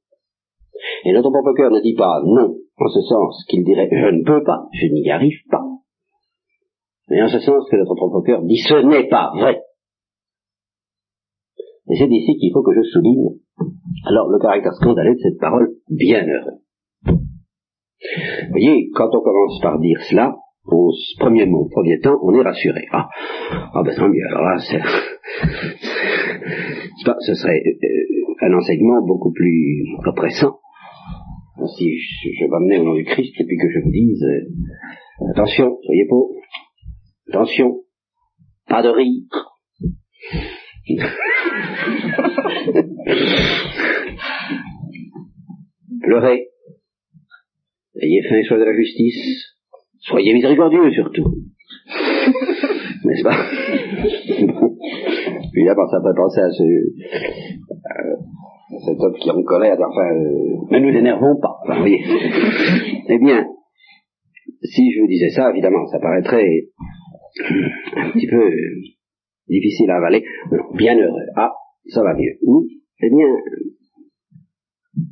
Et 1.04 1.14
notre 1.14 1.32
propre 1.32 1.54
cœur 1.54 1.72
ne 1.72 1.82
dit 1.82 1.96
pas 1.96 2.22
non, 2.26 2.56
en 2.78 2.88
ce 2.90 3.02
sens 3.02 3.46
qu'il 3.50 3.64
dirait 3.64 3.90
je 3.92 4.16
ne 4.16 4.24
peux 4.24 4.44
pas, 4.44 4.68
je 4.74 4.88
n'y 4.88 5.10
arrive 5.10 5.42
pas. 5.50 5.64
Mais 7.10 7.22
en 7.22 7.28
ce 7.28 7.40
sens 7.40 7.70
que 7.70 7.76
notre 7.76 7.96
propre 7.96 8.22
cœur 8.22 8.42
dit 8.44 8.58
ce 8.58 8.82
n'est 8.86 9.08
pas 9.08 9.32
vrai. 9.36 9.62
Et 11.90 11.96
c'est 11.98 12.10
ici 12.10 12.38
qu'il 12.38 12.52
faut 12.52 12.64
que 12.64 12.74
je 12.74 12.82
souligne 12.82 13.36
alors 14.06 14.30
le 14.30 14.40
caractère 14.40 14.74
scandaleux 14.74 15.16
de 15.16 15.20
cette 15.20 15.40
parole 15.40 15.76
bienheureux. 15.90 16.60
Vous 17.06 18.52
voyez, 18.52 18.90
quand 18.94 19.10
on 19.14 19.22
commence 19.22 19.60
par 19.62 19.80
dire 19.80 20.00
cela, 20.10 20.36
au 20.66 20.92
premier 21.20 21.46
mot, 21.46 21.66
au 21.66 21.70
premier 21.70 22.00
temps, 22.00 22.18
on 22.24 22.34
est 22.34 22.42
rassuré. 22.42 22.88
Ah, 22.92 23.08
ah 23.52 23.84
ben 23.84 23.96
tant 23.96 24.10
mieux, 24.10 24.26
alors 24.30 24.42
là, 24.42 24.58
c'est... 24.60 24.80
ce 27.20 27.34
serait 27.36 27.62
euh, 27.66 28.48
un 28.48 28.54
enseignement 28.58 29.06
beaucoup 29.06 29.32
plus 29.32 29.86
oppressant 30.06 30.58
si 31.78 31.98
je, 31.98 32.46
m'amenais 32.48 32.80
au 32.80 32.84
nom 32.84 32.96
du 32.96 33.06
Christ 33.06 33.34
et 33.40 33.46
puis 33.46 33.58
que 33.58 33.72
je 33.72 33.80
vous 33.80 33.92
dise 33.92 34.24
euh, 34.24 35.30
attention, 35.32 35.78
soyez 35.84 36.06
pas 36.08 36.16
attention, 37.30 37.82
pas 38.68 38.82
de 38.82 38.90
rire. 38.90 39.24
Pleurez, 46.02 46.48
ayez 48.02 48.22
faim 48.30 48.36
et 48.38 48.44
soif 48.44 48.60
de 48.60 48.64
la 48.64 48.76
justice, 48.76 49.58
soyez 50.00 50.34
miséricordieux 50.34 50.92
surtout. 50.92 51.36
N'est-ce 53.06 53.24
pas? 53.24 53.38
Évidemment, 55.58 55.88
ça 55.88 56.02
fait 56.02 56.16
penser 56.16 56.42
à 56.42 56.50
ce, 56.52 56.64
euh, 56.64 58.16
cet 58.86 59.00
homme 59.00 59.16
qui 59.20 59.30
est 59.30 59.32
en 59.32 59.44
colère, 59.44 59.78
enfin, 59.80 60.12
euh, 60.12 60.56
ne 60.72 60.80
nous 60.80 60.98
énervons 60.98 61.40
pas, 61.40 61.60
eh 63.08 63.20
bien, 63.20 63.48
si 64.64 64.92
je 64.92 65.02
vous 65.02 65.08
disais 65.08 65.30
ça, 65.30 65.52
évidemment, 65.52 65.86
ça 65.88 66.00
paraîtrait 66.00 66.68
un 67.96 68.12
petit 68.12 68.28
peu 68.28 68.52
difficile 69.48 69.90
à 69.92 69.98
avaler. 69.98 70.24
bien 70.76 70.98
heureux. 70.98 71.26
Ah, 71.36 71.54
ça 71.88 72.04
va 72.04 72.14
mieux. 72.14 72.38
Oui, 72.44 72.82
eh 73.02 73.10
bien, 73.10 73.28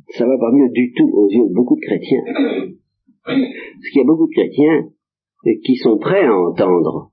ça 0.08 0.26
va 0.26 0.38
pas 0.38 0.52
mieux 0.52 0.70
du 0.70 0.92
tout 0.96 1.08
aux 1.12 1.28
yeux 1.30 1.48
de 1.48 1.54
beaucoup 1.54 1.76
de 1.76 1.80
chrétiens. 1.80 2.22
Parce 3.24 3.88
qu'il 3.92 4.00
y 4.00 4.04
a 4.04 4.06
beaucoup 4.06 4.26
de 4.26 4.32
chrétiens 4.32 4.88
qui 5.64 5.76
sont 5.76 5.98
prêts 5.98 6.24
à 6.24 6.34
entendre 6.34 7.10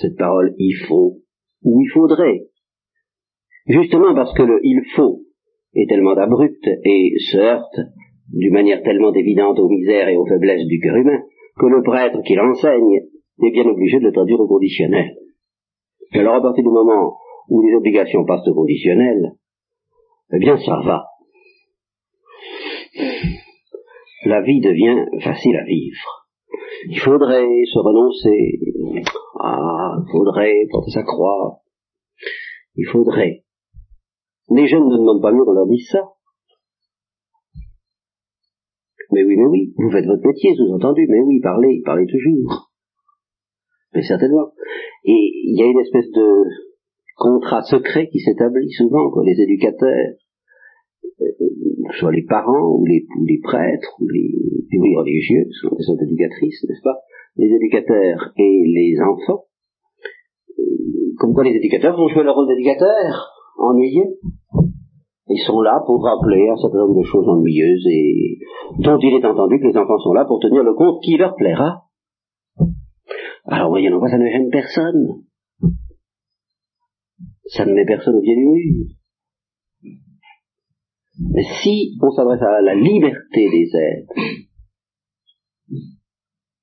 cette 0.00 0.16
parole 0.16 0.54
il 0.58 0.74
faut 0.86 1.18
ou 1.62 1.80
il 1.80 1.88
faudrait. 1.88 2.46
Justement 3.66 4.14
parce 4.14 4.32
que 4.34 4.42
le 4.42 4.60
il 4.62 4.82
faut 4.94 5.22
est 5.74 5.88
tellement 5.88 6.14
abrupt 6.14 6.66
et 6.66 7.12
se 7.18 7.58
d'une 8.32 8.52
manière 8.52 8.82
tellement 8.82 9.12
évidente 9.12 9.58
aux 9.58 9.68
misères 9.68 10.08
et 10.08 10.16
aux 10.16 10.26
faiblesses 10.26 10.66
du 10.66 10.78
cœur 10.80 10.96
humain 10.96 11.20
que 11.58 11.66
le 11.66 11.82
prêtre 11.82 12.22
qui 12.22 12.34
l'enseigne 12.34 13.00
est 13.46 13.50
bien 13.50 13.66
obligé 13.66 13.98
de 13.98 14.04
le 14.04 14.12
traduire 14.12 14.40
au 14.40 14.48
conditionnel. 14.48 15.16
alors 16.12 16.34
à 16.34 16.42
partir 16.42 16.64
du 16.64 16.70
moment 16.70 17.16
où 17.48 17.62
les 17.62 17.74
obligations 17.74 18.24
passent 18.24 18.46
au 18.48 18.54
conditionnel, 18.54 19.32
eh 20.32 20.38
bien 20.38 20.56
ça 20.58 20.80
va. 20.84 21.04
La 24.24 24.42
vie 24.42 24.60
devient 24.60 25.06
facile 25.22 25.56
à 25.56 25.64
vivre. 25.64 26.26
Il 26.88 26.98
faudrait 26.98 27.64
se 27.72 27.78
renoncer. 27.78 29.04
Ah, 29.38 29.96
il 29.98 30.10
faudrait 30.10 30.66
porter 30.70 30.90
sa 30.90 31.02
croix. 31.02 31.60
Il 32.76 32.86
faudrait. 32.86 33.44
Les 34.50 34.66
jeunes 34.66 34.88
ne 34.88 34.96
demandent 34.96 35.22
pas 35.22 35.32
mieux 35.32 35.44
qu'on 35.44 35.52
leur 35.52 35.66
dise 35.66 35.88
ça. 35.90 36.02
Mais 39.12 39.24
oui, 39.24 39.36
mais 39.36 39.46
oui, 39.46 39.74
vous 39.76 39.90
faites 39.90 40.06
votre 40.06 40.26
métier, 40.26 40.54
sous-entendu, 40.54 41.06
mais 41.08 41.20
oui, 41.20 41.40
parlez, 41.40 41.82
parlez 41.84 42.06
toujours. 42.06 42.69
Mais 43.94 44.02
certainement. 44.02 44.52
Et 45.04 45.32
il 45.44 45.58
y 45.58 45.62
a 45.62 45.66
une 45.66 45.80
espèce 45.80 46.10
de 46.12 46.44
contrat 47.16 47.62
secret 47.62 48.08
qui 48.08 48.18
s'établit 48.18 48.70
souvent 48.70 49.06
entre 49.06 49.22
les 49.22 49.38
éducateurs, 49.40 50.14
euh, 51.20 51.24
soit 51.98 52.12
les 52.12 52.24
parents, 52.24 52.76
ou 52.76 52.86
les, 52.86 53.04
prêtres, 53.42 53.96
ou 54.00 54.08
les, 54.08 54.32
les 54.72 54.96
religieux, 54.96 55.44
qui 55.46 55.82
sont 55.82 55.98
éducatrices, 56.00 56.64
n'est-ce 56.68 56.82
pas, 56.82 56.98
les 57.36 57.48
éducateurs 57.48 58.32
et 58.36 58.62
les 58.66 58.96
enfants, 59.00 59.44
euh, 60.58 60.62
comme 61.18 61.34
quoi 61.34 61.44
les 61.44 61.56
éducateurs 61.56 61.96
vont 61.96 62.08
jouer 62.08 62.24
le 62.24 62.30
rôle 62.30 62.48
d'éducateurs, 62.48 63.32
ennuyeux. 63.58 64.16
Ils 65.28 65.44
sont 65.46 65.60
là 65.60 65.80
pour 65.86 66.02
rappeler 66.02 66.48
un 66.48 66.56
certain 66.56 66.78
nombre 66.78 66.98
de 66.98 67.04
choses 67.04 67.28
ennuyeuses 67.28 67.86
et 67.86 68.38
dont 68.78 68.98
il 68.98 69.14
est 69.14 69.24
entendu 69.24 69.60
que 69.60 69.66
les 69.66 69.76
enfants 69.76 69.98
sont 69.98 70.12
là 70.12 70.24
pour 70.24 70.40
tenir 70.40 70.64
le 70.64 70.74
compte 70.74 71.00
qui 71.04 71.16
leur 71.16 71.36
plaira. 71.36 71.84
Alors 73.50 73.70
voyez, 73.70 73.90
non, 73.90 74.00
ça 74.06 74.16
ne 74.16 74.30
gêne 74.30 74.48
personne. 74.50 75.24
Ça 77.46 77.66
ne 77.66 77.74
met 77.74 77.84
personne 77.84 78.14
au 78.14 78.20
pied 78.20 78.36
du 78.36 78.46
mur. 78.46 78.86
Mais 81.32 81.42
si 81.62 81.98
on 82.00 82.10
s'adresse 82.12 82.40
à 82.42 82.62
la 82.62 82.74
liberté 82.76 83.50
des 83.50 83.70
êtres 83.76 84.14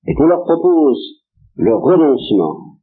et 0.07 0.13
qu'on 0.15 0.25
leur 0.27 0.43
propose 0.43 1.25
le 1.55 1.75
renoncement, 1.75 2.79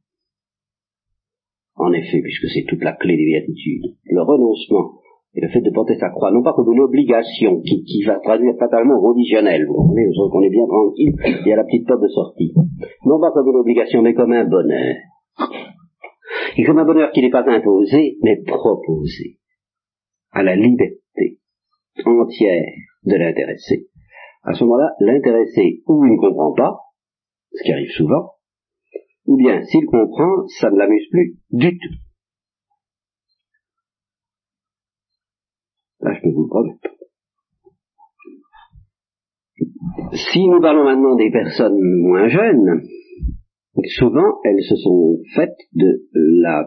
en 1.73 1.91
effet, 1.91 2.21
puisque 2.21 2.47
c'est 2.53 2.65
toute 2.69 2.83
la 2.83 2.93
clé 2.93 3.17
des 3.17 3.25
béatitudes, 3.25 3.97
le 4.03 4.21
renoncement 4.21 5.01
et 5.35 5.41
le 5.41 5.49
fait 5.49 5.61
de 5.61 5.69
porter 5.71 5.97
sa 5.97 6.09
croix, 6.09 6.31
non 6.31 6.41
pas 6.41 6.53
comme 6.53 6.71
une 6.71 6.79
obligation 6.79 7.59
qui, 7.61 7.83
qui 7.83 8.03
va 8.03 8.19
traduire 8.19 8.55
fatalement 8.57 8.99
religionnel, 8.99 9.65
vous 9.67 9.73
comprenez, 9.73 10.07
qu'on 10.31 10.41
est 10.41 10.49
bien 10.49 10.65
tranquille, 10.65 11.13
il 11.25 11.47
y 11.47 11.51
a 11.51 11.57
la 11.57 11.65
petite 11.65 11.85
porte 11.85 12.01
de 12.01 12.07
sortie, 12.07 12.53
non 13.05 13.19
pas 13.19 13.31
comme 13.31 13.49
une 13.49 13.57
obligation, 13.57 14.01
mais 14.01 14.13
comme 14.13 14.31
un 14.31 14.45
bonheur. 14.45 14.95
Et 16.57 16.63
comme 16.63 16.77
un 16.77 16.85
bonheur 16.85 17.11
qui 17.11 17.21
n'est 17.21 17.29
pas 17.29 17.43
imposé, 17.45 18.17
mais 18.23 18.41
proposé 18.45 19.39
à 20.31 20.41
la 20.41 20.55
liberté 20.55 21.39
entière 22.05 22.71
de 23.03 23.15
l'intéressé. 23.15 23.87
À 24.43 24.53
ce 24.53 24.63
moment-là, 24.63 24.91
l'intéressé, 24.99 25.81
ou 25.87 26.05
il 26.05 26.13
ne 26.13 26.17
comprend 26.17 26.53
pas, 26.53 26.77
ce 27.51 27.63
qui 27.63 27.71
arrive 27.71 27.91
souvent, 27.91 28.31
ou 29.25 29.37
bien 29.37 29.63
s'il 29.63 29.85
comprend, 29.85 30.47
ça 30.59 30.69
ne 30.69 30.77
l'amuse 30.77 31.07
plus 31.09 31.37
du 31.51 31.77
tout. 31.77 32.04
Là, 36.05 36.13
je 36.13 36.21
peux 36.21 36.29
vous 36.29 36.43
le 36.43 36.49
promettre. 36.49 36.87
Si 40.13 40.47
nous 40.47 40.61
parlons 40.61 40.83
maintenant 40.83 41.15
des 41.15 41.31
personnes 41.31 41.79
moins 41.81 42.27
jeunes, 42.27 42.83
souvent 43.97 44.39
elles 44.43 44.61
se 44.61 44.75
sont 44.75 45.17
faites 45.33 45.57
de 45.73 46.05
la, 46.43 46.63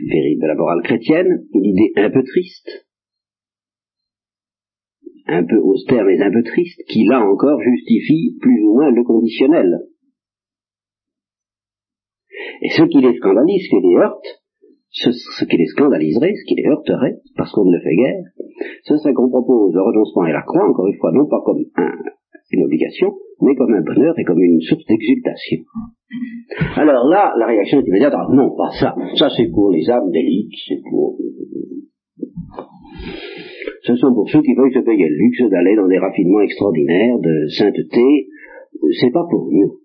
de 0.00 0.46
la 0.46 0.54
morale 0.54 0.80
chrétienne 0.82 1.44
une 1.52 1.64
idée 1.66 1.92
un 1.96 2.08
peu 2.08 2.22
triste, 2.22 2.86
un 5.26 5.44
peu 5.44 5.58
austère 5.58 6.04
mais 6.06 6.22
un 6.22 6.32
peu 6.32 6.42
triste, 6.42 6.80
qui 6.88 7.04
là 7.04 7.20
encore 7.20 7.60
justifie 7.60 8.38
plus 8.40 8.62
ou 8.62 8.72
moins 8.72 8.90
le 8.90 9.04
conditionnel. 9.04 9.80
Et 12.62 12.70
ce 12.70 12.84
qui 12.84 13.02
les 13.02 13.18
scandalise, 13.18 13.62
ce 13.64 13.68
qui 13.68 13.86
les 13.86 13.96
heurte, 13.96 14.26
ce, 14.90 15.44
qui 15.44 15.56
les 15.56 15.66
scandaliserait, 15.66 16.34
ce 16.34 16.44
qui 16.46 16.54
les 16.54 16.68
heurterait, 16.68 17.16
parce 17.36 17.52
qu'on 17.52 17.64
ne 17.64 17.72
le 17.72 17.80
fait 17.80 17.94
guère, 17.94 18.24
ce 18.84 19.12
qu'on 19.12 19.28
propose 19.28 19.74
le 19.74 19.82
renoncement 19.82 20.26
et 20.26 20.32
la 20.32 20.42
croix, 20.42 20.68
encore 20.68 20.86
une 20.86 20.98
fois, 20.98 21.12
non 21.12 21.26
pas 21.26 21.40
comme 21.44 21.64
une 22.50 22.64
obligation, 22.64 23.12
mais 23.42 23.54
comme 23.54 23.72
un 23.74 23.82
bonheur 23.82 24.18
et 24.18 24.24
comme 24.24 24.40
une 24.40 24.60
source 24.60 24.84
d'exultation. 24.86 25.58
Alors 26.76 27.06
là, 27.08 27.32
la 27.38 27.46
réaction 27.46 27.80
est 27.80 27.86
immédiate, 27.86 28.14
ah, 28.16 28.26
non, 28.32 28.54
pas 28.56 28.70
ça, 28.80 28.94
ça 29.16 29.28
c'est 29.36 29.50
pour 29.52 29.70
les 29.70 29.88
âmes 29.90 30.10
d'élite, 30.10 30.52
c'est 30.66 30.80
pour... 30.88 31.18
Ce 33.82 33.94
sont 33.96 34.12
pour 34.12 34.28
ceux 34.28 34.42
qui 34.42 34.54
veulent 34.54 34.72
se 34.72 34.80
payer 34.80 35.08
le 35.08 35.16
luxe 35.16 35.50
d'aller 35.50 35.76
dans 35.76 35.86
des 35.86 35.98
raffinements 35.98 36.40
extraordinaires 36.40 37.18
de 37.18 37.46
sainteté, 37.48 38.28
c'est 39.00 39.12
pas 39.12 39.24
pour 39.30 39.48
nous. 39.50 39.78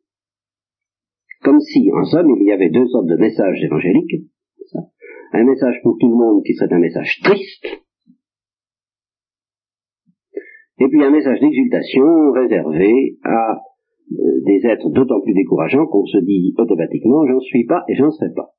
Comme 1.44 1.60
si, 1.60 1.90
en 1.92 2.04
somme, 2.06 2.34
il 2.40 2.48
y 2.48 2.52
avait 2.52 2.70
deux 2.70 2.88
sortes 2.88 3.08
de 3.08 3.18
messages 3.18 3.62
évangéliques, 3.62 4.28
un 5.34 5.44
message 5.44 5.80
pour 5.84 5.98
tout 6.00 6.10
le 6.10 6.16
monde 6.16 6.44
qui 6.44 6.54
serait 6.54 6.74
un 6.74 6.80
message 6.80 7.20
triste, 7.24 7.66
et 10.80 10.88
puis 10.88 11.04
un 11.04 11.12
message 11.12 11.40
d'exultation 11.40 12.32
réservé 12.34 13.18
à 13.24 13.62
euh, 14.12 14.42
des 14.46 14.68
êtres 14.68 14.90
d'autant 14.90 15.22
plus 15.22 15.34
décourageants 15.34 15.88
qu'on 15.88 16.06
se 16.06 16.18
dit 16.20 16.54
automatiquement 16.58 17.26
j'en 17.28 17.40
suis 17.40 17.66
pas 17.66 17.84
et 17.88 17.96
j'en 17.96 18.12
serai 18.12 18.34
pas. 18.34 18.54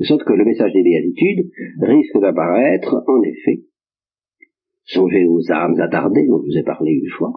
Sorte 0.00 0.22
que 0.24 0.32
le 0.32 0.44
message 0.44 0.72
des 0.72 0.82
béatitudes 0.82 1.50
risque 1.80 2.20
d'apparaître, 2.20 3.02
en 3.06 3.22
effet, 3.22 3.64
songez 4.84 5.26
aux 5.26 5.50
âmes 5.50 5.80
attardées 5.80 6.26
dont 6.28 6.40
je 6.40 6.46
vous 6.46 6.58
ai 6.58 6.62
parlé 6.62 6.92
une 6.92 7.10
fois, 7.10 7.32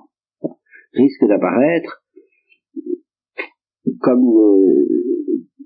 risque 0.93 1.25
d'apparaître 1.27 2.03
comme 3.99 4.23
euh, 4.23 5.10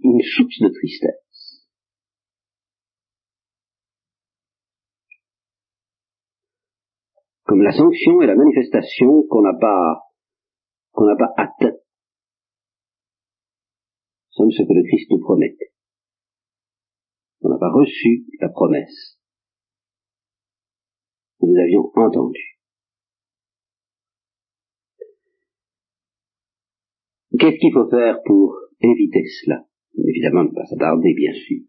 une 0.05 0.21
source 0.21 0.59
de 0.61 0.69
tristesse. 0.69 1.25
comme 7.45 7.61
la 7.61 7.71
sanction 7.71 8.21
et 8.21 8.25
la 8.25 8.35
manifestation 8.35 9.23
qu'on 9.29 9.41
n'a 9.41 9.53
pas 9.53 10.01
qu'on 10.91 11.05
n'a 11.05 11.15
pas 11.15 11.31
atteint. 11.37 11.77
Sommes 14.31 14.51
ce 14.51 14.63
que 14.63 14.73
le 14.73 14.83
Christ 14.83 15.11
nous 15.11 15.19
promet. 15.19 15.55
On 17.41 17.49
n'a 17.49 17.57
pas 17.57 17.71
reçu 17.71 18.25
la 18.41 18.49
promesse 18.49 19.19
que 21.39 21.45
nous 21.45 21.57
avions 21.57 21.91
entendue. 21.95 22.59
Qu'est-ce 27.39 27.57
qu'il 27.59 27.73
faut 27.73 27.89
faire 27.89 28.17
pour 28.25 28.57
éviter 28.81 29.23
cela? 29.43 29.65
Évidemment, 29.97 30.43
ne 30.43 30.49
pas 30.49 30.65
s'attarder, 30.65 31.13
bien 31.13 31.33
sûr. 31.33 31.61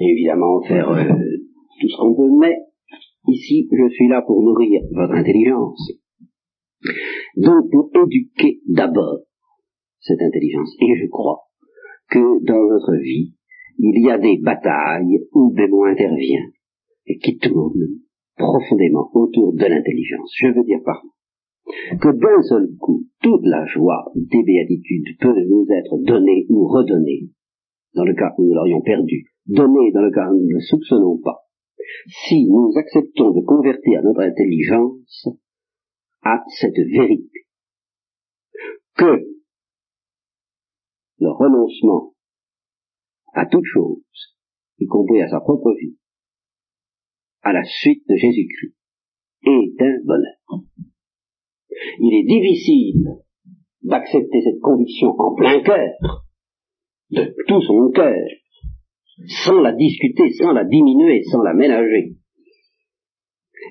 évidemment, 0.00 0.62
faire 0.62 0.90
euh, 0.90 1.04
tout 1.80 1.88
ce 1.88 1.96
qu'on 1.96 2.14
peut, 2.14 2.30
mais 2.40 2.54
Ici, 3.26 3.66
je 3.72 3.88
suis 3.88 4.08
là 4.08 4.22
pour 4.26 4.42
nourrir 4.42 4.82
votre 4.92 5.14
intelligence. 5.14 5.92
Donc, 7.36 7.70
pour 7.70 7.90
éduquer 8.04 8.60
d'abord 8.68 9.20
cette 10.00 10.20
intelligence. 10.20 10.76
Et 10.80 11.00
je 11.00 11.08
crois 11.08 11.40
que 12.10 12.44
dans 12.44 12.68
notre 12.68 13.00
vie, 13.02 13.34
il 13.78 14.04
y 14.04 14.10
a 14.10 14.18
des 14.18 14.38
batailles 14.42 15.20
où 15.32 15.54
des 15.54 15.66
mots 15.68 15.84
intervient 15.84 16.50
et 17.06 17.18
qui 17.18 17.38
tournent 17.38 18.02
profondément 18.36 19.10
autour 19.14 19.54
de 19.54 19.64
l'intelligence. 19.64 20.30
Je 20.36 20.48
veux 20.48 20.64
dire 20.64 20.80
par 20.84 21.02
que 22.00 22.12
d'un 22.12 22.42
seul 22.42 22.68
coup, 22.78 23.04
toute 23.22 23.44
la 23.44 23.64
joie 23.66 24.12
des 24.14 24.42
béatitudes 24.42 25.18
peut 25.20 25.34
nous 25.46 25.66
être 25.70 25.98
donnée 25.98 26.46
ou 26.48 26.66
redonnée, 26.66 27.30
dans 27.94 28.04
le 28.04 28.14
cas 28.14 28.34
où 28.36 28.44
nous 28.44 28.54
l'aurions 28.54 28.82
perdue, 28.82 29.24
donnée 29.46 29.92
dans 29.92 30.02
le 30.02 30.10
cas 30.10 30.30
où 30.30 30.36
nous 30.36 30.48
ne 30.48 30.54
le 30.54 30.60
soupçonnons 30.60 31.18
pas, 31.18 31.40
si 32.06 32.44
nous 32.46 32.72
acceptons 32.76 33.30
de 33.30 33.40
convertir 33.44 34.02
notre 34.02 34.20
intelligence 34.20 35.28
à 36.22 36.42
cette 36.58 36.76
vérité, 36.76 37.46
que 38.96 39.26
le 41.18 41.30
renoncement 41.30 42.14
à 43.32 43.46
toute 43.46 43.64
chose, 43.64 44.02
y 44.78 44.86
compris 44.86 45.22
à 45.22 45.28
sa 45.28 45.40
propre 45.40 45.72
vie, 45.80 45.96
à 47.42 47.52
la 47.52 47.64
suite 47.64 48.04
de 48.08 48.16
Jésus-Christ, 48.16 48.74
est 49.46 49.82
un 49.82 49.98
bonheur. 50.04 50.64
Il 52.00 52.14
est 52.14 52.26
difficile 52.26 53.04
d'accepter 53.82 54.40
cette 54.42 54.60
conviction 54.60 55.08
en 55.18 55.34
plein 55.34 55.60
cœur, 55.62 56.24
de 57.10 57.34
tout 57.46 57.60
son 57.62 57.90
cœur, 57.90 58.26
sans 59.26 59.60
la 59.60 59.72
discuter, 59.72 60.32
sans 60.32 60.52
la 60.52 60.64
diminuer, 60.64 61.22
sans 61.24 61.42
la 61.42 61.54
ménager. 61.54 62.14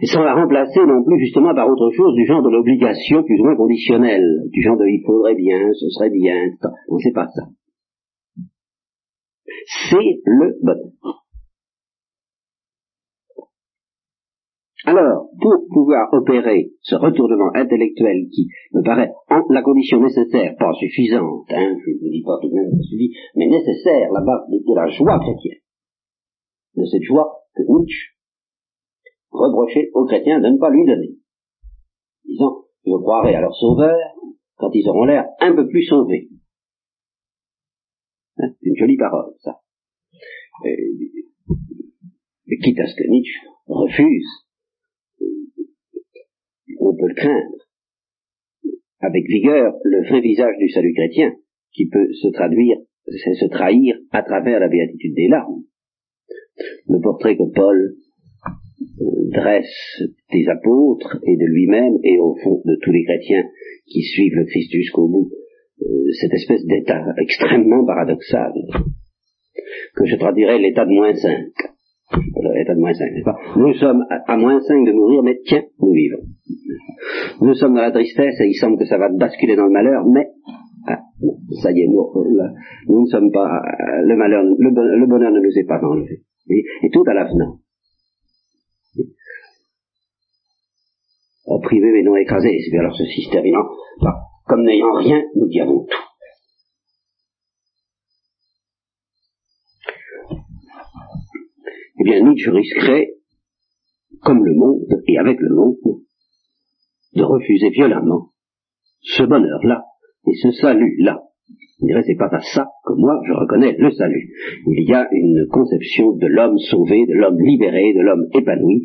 Et 0.02 0.08
sans 0.08 0.24
la 0.24 0.34
remplacer 0.34 0.80
non 0.86 1.04
plus 1.04 1.20
justement 1.20 1.54
par 1.54 1.68
autre 1.68 1.92
chose 1.92 2.16
du 2.16 2.26
genre 2.26 2.42
de 2.42 2.50
l'obligation 2.50 3.24
plus 3.24 3.40
ou 3.40 3.44
moins 3.44 3.56
conditionnelle, 3.56 4.26
du 4.50 4.62
genre 4.62 4.78
de 4.78 4.86
il 4.88 5.04
faudrait 5.06 5.36
bien, 5.36 5.72
ce 5.74 5.90
serait 5.90 6.10
bien, 6.10 6.36
non 6.90 6.98
c'est 7.00 7.14
pas 7.14 7.28
ça. 7.28 7.44
C'est 9.90 10.22
le 10.26 10.58
bonheur. 10.62 11.23
Alors, 14.86 15.30
pour 15.40 15.66
pouvoir 15.72 16.12
opérer 16.12 16.72
ce 16.82 16.96
retournement 16.96 17.52
intellectuel 17.56 18.28
qui 18.34 18.50
me 18.74 18.84
paraît 18.84 19.12
en 19.30 19.42
la 19.50 19.62
condition 19.62 20.02
nécessaire, 20.02 20.56
pas 20.60 20.74
suffisante, 20.74 21.46
hein, 21.52 21.78
je 21.80 21.90
ne 21.90 22.00
vous 22.00 22.10
dis 22.12 22.22
pas 22.22 22.38
tout 22.42 22.50
de 22.50 22.56
même 22.56 22.82
suffit, 22.82 23.14
mais 23.36 23.48
nécessaire, 23.48 24.12
la 24.12 24.20
base 24.20 24.50
de, 24.50 24.76
la 24.76 24.90
joie 24.90 25.20
chrétienne, 25.20 25.62
de 26.76 26.84
cette 26.84 27.04
joie 27.04 27.32
que 27.56 27.64
Nietzsche 27.64 28.12
reprochait 29.32 29.90
aux 29.94 30.06
chrétiens 30.06 30.42
de 30.42 30.50
ne 30.50 30.58
pas 30.58 30.70
lui 30.70 30.86
donner, 30.86 31.16
disant, 32.26 32.66
je 32.86 32.92
croirai 32.92 33.36
à 33.36 33.42
leur 33.42 33.56
sauveur 33.56 33.98
quand 34.58 34.72
ils 34.74 34.88
auront 34.90 35.06
l'air 35.06 35.26
un 35.40 35.56
peu 35.56 35.66
plus 35.66 35.84
sauvés. 35.84 36.28
Hein, 38.38 38.50
c'est 38.60 38.68
une 38.68 38.76
jolie 38.76 38.98
parole, 38.98 39.34
ça. 39.40 39.62
Et, 40.66 40.92
quitte 42.62 42.80
à 42.80 42.86
ce 42.86 42.96
que 42.96 43.10
Nietzsche 43.10 43.40
refuse 43.66 44.44
on 46.80 46.96
peut 46.96 47.08
le 47.08 47.16
craindre, 47.16 47.64
avec 49.00 49.26
vigueur, 49.28 49.74
le 49.84 50.08
vrai 50.08 50.22
visage 50.22 50.56
du 50.60 50.70
salut 50.70 50.94
chrétien, 50.94 51.34
qui 51.74 51.88
peut 51.88 52.08
se 52.14 52.30
traduire, 52.30 52.78
se 53.08 53.48
trahir 53.50 53.98
à 54.12 54.24
travers 54.24 54.60
la 54.60 54.70
béatitude 54.70 55.16
des 55.16 55.28
larmes. 55.28 55.64
Le 56.88 57.02
portrait 57.02 57.36
que 57.36 57.52
Paul 57.54 57.96
euh, 59.02 59.30
dresse 59.32 60.04
des 60.32 60.48
apôtres 60.48 61.20
et 61.26 61.36
de 61.36 61.46
lui-même, 61.46 61.98
et 62.04 62.18
au 62.20 62.36
fond 62.36 62.62
de 62.64 62.78
tous 62.82 62.92
les 62.92 63.04
chrétiens 63.04 63.44
qui 63.88 64.02
suivent 64.04 64.36
le 64.36 64.46
Christ 64.46 64.72
jusqu'au 64.72 65.08
bout, 65.08 65.32
euh, 65.82 65.86
cette 66.22 66.34
espèce 66.34 66.66
d'état 66.66 67.04
extrêmement 67.18 67.86
paradoxal, 67.86 68.54
que 69.96 70.06
je 70.06 70.16
traduirais 70.16 70.60
l'état 70.60 70.86
de 70.86 70.92
moins 70.92 71.14
5. 71.14 71.73
L'état 72.56 72.76
de 72.76 72.80
moins 72.80 72.94
5, 72.94 73.12
n'est-ce 73.12 73.26
pas? 73.26 73.38
Nous 73.56 73.74
sommes 73.76 74.04
à, 74.10 74.38
moins 74.38 74.60
5 74.60 74.86
de 74.86 74.92
mourir, 74.92 75.24
mais 75.24 75.40
tiens, 75.46 75.64
nous 75.80 75.92
vivons. 75.92 76.24
Nous 77.42 77.54
sommes 77.56 77.76
dans 77.76 77.82
la 77.82 77.92
tristesse 77.92 78.40
et 78.42 78.48
il 78.48 78.56
semble 78.56 78.78
que 78.78 78.86
ça 78.86 78.98
va 78.98 79.10
basculer 79.10 79.56
dans 79.56 79.66
le 79.66 79.72
malheur, 79.72 80.06
mais 80.08 80.28
ah, 80.88 81.00
ça 81.62 81.72
y 81.72 81.82
est, 81.82 81.88
nous, 81.88 82.06
nous 82.88 83.02
ne 83.02 83.08
sommes 83.08 83.32
pas 83.32 83.62
le 84.04 84.16
malheur, 84.16 84.44
le, 84.44 85.08
bonheur 85.08 85.32
ne 85.32 85.40
nous 85.40 85.58
est 85.58 85.68
pas 85.68 85.80
enlevé. 85.82 86.22
Et, 86.50 86.90
tout 86.92 87.04
à 87.08 87.14
l'avenant. 87.14 87.58
Opprimé 91.46 91.92
mais 91.92 92.04
non 92.04 92.16
écrasé, 92.16 92.58
c'est 92.60 92.78
alors 92.78 92.96
ceci 92.96 93.24
se 93.24 93.32
terminant. 93.32 93.66
Comme 94.46 94.64
n'ayant 94.64 94.94
rien, 94.94 95.22
nous 95.36 95.48
y 95.50 95.60
tout. 95.60 95.88
Eh 102.04 102.06
bien, 102.06 102.20
Nietzsche 102.20 102.52
risquerait, 102.52 103.14
comme 104.24 104.44
le 104.44 104.54
monde, 104.56 104.90
et 105.08 105.18
avec 105.18 105.40
le 105.40 105.56
monde, 105.56 105.78
de 107.16 107.24
refuser 107.24 107.70
violemment 107.70 108.32
ce 109.00 109.24
bonheur-là 109.24 109.86
et 110.28 110.34
ce 110.34 110.52
salut-là. 110.52 111.22
Je 111.80 111.86
dirais, 111.86 112.04
c'est 112.06 112.18
pas 112.18 112.28
à 112.30 112.42
ça 112.42 112.68
que 112.86 112.94
moi 112.94 113.22
je 113.26 113.32
reconnais 113.32 113.78
le 113.78 113.90
salut. 113.92 114.34
Il 114.68 114.84
y 114.86 114.94
a 114.94 115.08
une 115.14 115.48
conception 115.50 116.12
de 116.12 116.28
l'homme 116.28 116.58
sauvé, 116.58 117.06
de 117.08 117.14
l'homme 117.14 117.40
libéré, 117.40 117.94
de 117.94 118.02
l'homme 118.02 118.28
épanoui, 118.34 118.84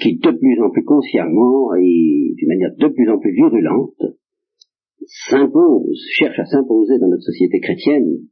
qui 0.00 0.18
de 0.18 0.30
plus 0.32 0.60
en 0.60 0.70
plus 0.70 0.84
consciemment 0.84 1.72
et 1.76 2.34
d'une 2.36 2.48
manière 2.48 2.74
de 2.76 2.88
plus 2.88 3.08
en 3.10 3.18
plus 3.20 3.32
virulente 3.32 3.94
s'impose, 5.06 6.00
cherche 6.18 6.38
à 6.40 6.46
s'imposer 6.46 6.98
dans 6.98 7.08
notre 7.08 7.22
société 7.22 7.60
chrétienne. 7.60 8.26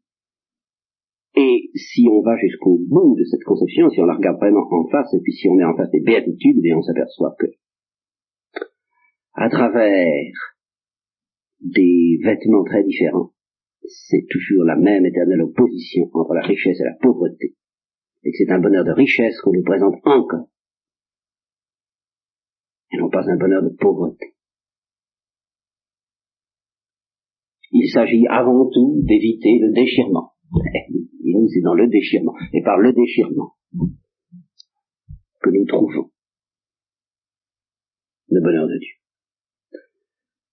Et 1.35 1.71
si 1.75 2.07
on 2.11 2.23
va 2.23 2.37
jusqu'au 2.37 2.79
bout 2.89 3.17
de 3.19 3.25
cette 3.25 3.45
conception, 3.45 3.91
si 3.91 4.01
on 4.01 4.07
la 4.07 4.15
regarde 4.15 4.39
vraiment 4.39 4.67
en 4.71 4.89
face, 4.89 5.13
et 5.15 5.21
puis 5.23 5.33
si 5.33 5.49
on 5.49 5.59
est 5.59 5.65
en 5.65 5.77
face 5.77 5.91
des 5.91 6.01
béatitudes, 6.01 6.65
et 6.65 6.75
on 6.75 6.83
s'aperçoit 6.83 7.37
que 7.39 7.47
à 9.35 9.49
travers 9.49 10.33
des 11.61 12.19
vêtements 12.25 12.65
très 12.65 12.83
différents, 12.83 13.33
c'est 13.85 14.27
toujours 14.29 14.65
la 14.65 14.77
même 14.77 15.07
éternelle 15.07 15.43
opposition 15.43 16.11
entre 16.13 16.35
la 16.35 16.43
richesse 16.43 16.81
et 16.81 16.85
la 16.85 16.97
pauvreté, 17.01 17.55
et 18.25 18.31
que 18.31 18.37
c'est 18.37 18.51
un 18.51 18.61
bonheur 18.61 18.85
de 18.85 18.93
richesse 18.93 19.41
qu'on 19.41 19.53
nous 19.53 19.63
présente 19.63 19.95
encore, 20.05 20.49
et 22.93 22.97
non 22.97 23.11
pas 23.11 23.31
un 23.31 23.37
bonheur 23.37 23.63
de 23.63 23.75
pauvreté. 23.79 24.35
Il 27.71 27.89
s'agit 27.91 28.27
avant 28.29 28.69
tout 28.71 29.03
d'éviter 29.05 29.59
le 29.61 29.73
déchirement. 29.73 30.33
C'est 31.47 31.61
dans 31.63 31.75
le 31.75 31.87
déchirement, 31.87 32.35
et 32.53 32.63
par 32.63 32.79
le 32.79 32.93
déchirement 32.93 33.55
que 35.41 35.51
nous 35.51 35.65
trouvons 35.67 36.11
le 38.31 38.41
bonheur 38.41 38.67
de 38.67 38.79
Dieu. 38.79 38.95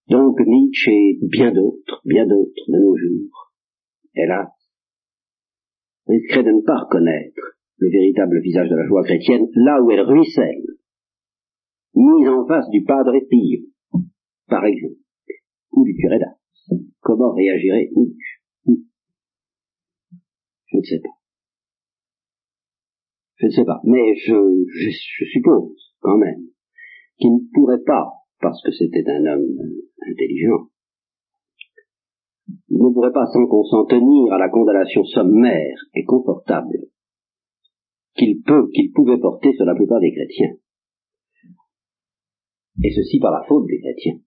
Donc 0.09 0.39
Nietzsche 0.39 0.91
et 0.91 1.19
bien 1.31 1.51
d'autres, 1.51 2.01
bien 2.05 2.25
d'autres 2.27 2.63
de 2.67 2.77
nos 2.79 2.95
jours, 2.95 3.53
hélas, 4.13 4.49
risqueraient 6.07 6.43
de 6.43 6.51
ne 6.51 6.61
pas 6.61 6.77
reconnaître 6.85 7.57
le 7.77 7.89
véritable 7.89 8.39
visage 8.41 8.69
de 8.69 8.75
la 8.75 8.85
joie 8.85 9.03
chrétienne 9.03 9.47
là 9.55 9.81
où 9.81 9.91
elle 9.91 10.01
ruisselle, 10.01 10.63
mise 11.95 12.29
en 12.29 12.45
face 12.47 12.69
du 12.69 12.83
Padre 12.83 13.19
Pio, 13.29 13.65
par 14.47 14.65
exemple, 14.65 15.01
ou 15.71 15.83
du 15.83 15.95
curé 15.95 16.19
d'Ars. 16.19 16.39
Comment 17.01 17.33
réagirait 17.33 17.89
Nietzsche? 17.95 18.34
Je 20.75 20.79
ne 20.79 20.83
sais 20.83 21.01
pas. 21.01 21.15
Je 23.37 23.45
ne 23.45 23.51
sais 23.51 23.65
pas, 23.65 23.79
mais 23.83 24.15
je, 24.15 24.35
suppose 25.31 25.93
quand 25.99 26.17
même 26.17 26.49
qu'il 27.17 27.31
ne 27.33 27.39
pourrait 27.53 27.83
pas 27.85 28.11
parce 28.41 28.61
que 28.63 28.71
c'était 28.71 29.03
un 29.07 29.25
homme 29.25 29.57
intelligent. 30.01 30.69
Il 32.69 32.77
ne 32.77 32.93
pourrait 32.93 33.13
pas 33.13 33.25
sans 33.25 33.45
qu'on 33.47 33.85
tenir 33.85 34.33
à 34.33 34.37
la 34.37 34.49
condamnation 34.49 35.03
sommaire 35.03 35.77
et 35.93 36.03
confortable 36.03 36.87
qu'il 38.15 38.41
peut, 38.43 38.69
qu'il 38.73 38.91
pouvait 38.91 39.19
porter 39.19 39.53
sur 39.53 39.65
la 39.65 39.75
plupart 39.75 39.99
des 39.99 40.11
chrétiens. 40.11 40.55
Et 42.83 42.91
ceci 42.91 43.19
par 43.19 43.31
la 43.31 43.45
faute 43.47 43.67
des 43.67 43.79
chrétiens. 43.79 44.19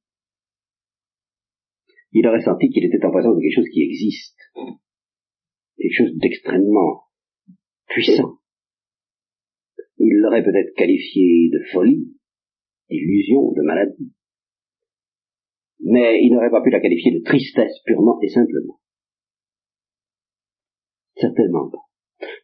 Il 2.13 2.27
aurait 2.27 2.43
senti 2.43 2.71
qu'il 2.71 2.85
était 2.85 3.05
en 3.05 3.11
présence 3.11 3.37
de 3.37 3.41
quelque 3.41 3.57
chose 3.57 3.69
qui 3.73 3.83
existe, 3.83 4.39
quelque 5.79 5.97
chose 5.97 6.17
d'extrêmement 6.19 7.05
puissant. 7.89 8.39
Il 9.99 10.19
l'aurait 10.21 10.45
peut-être 10.45 10.75
qualifié 10.77 11.51
de 11.51 11.61
folie, 11.73 12.15
d'illusion, 12.91 13.53
de 13.53 13.63
maladie. 13.63 14.13
Mais 15.81 16.21
il 16.23 16.33
n'aurait 16.33 16.51
pas 16.51 16.63
pu 16.63 16.71
la 16.71 16.81
qualifier 16.81 17.19
de 17.19 17.25
tristesse 17.25 17.81
purement 17.85 18.19
et 18.23 18.29
simplement. 18.29 18.81
Certainement 21.17 21.71
pas. 21.71 21.89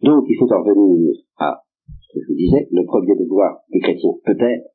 Donc 0.03 0.25
il 0.29 0.37
faut 0.39 0.51
en 0.53 0.63
venir 0.63 1.15
à 1.37 1.63
ce 1.87 2.15
que 2.15 2.23
je 2.23 2.29
vous 2.29 2.37
disais, 2.37 2.69
le 2.71 2.85
premier 2.87 3.17
devoir 3.17 3.61
des 3.71 3.81
chrétiens, 3.81 4.15
peut-être, 4.25 4.75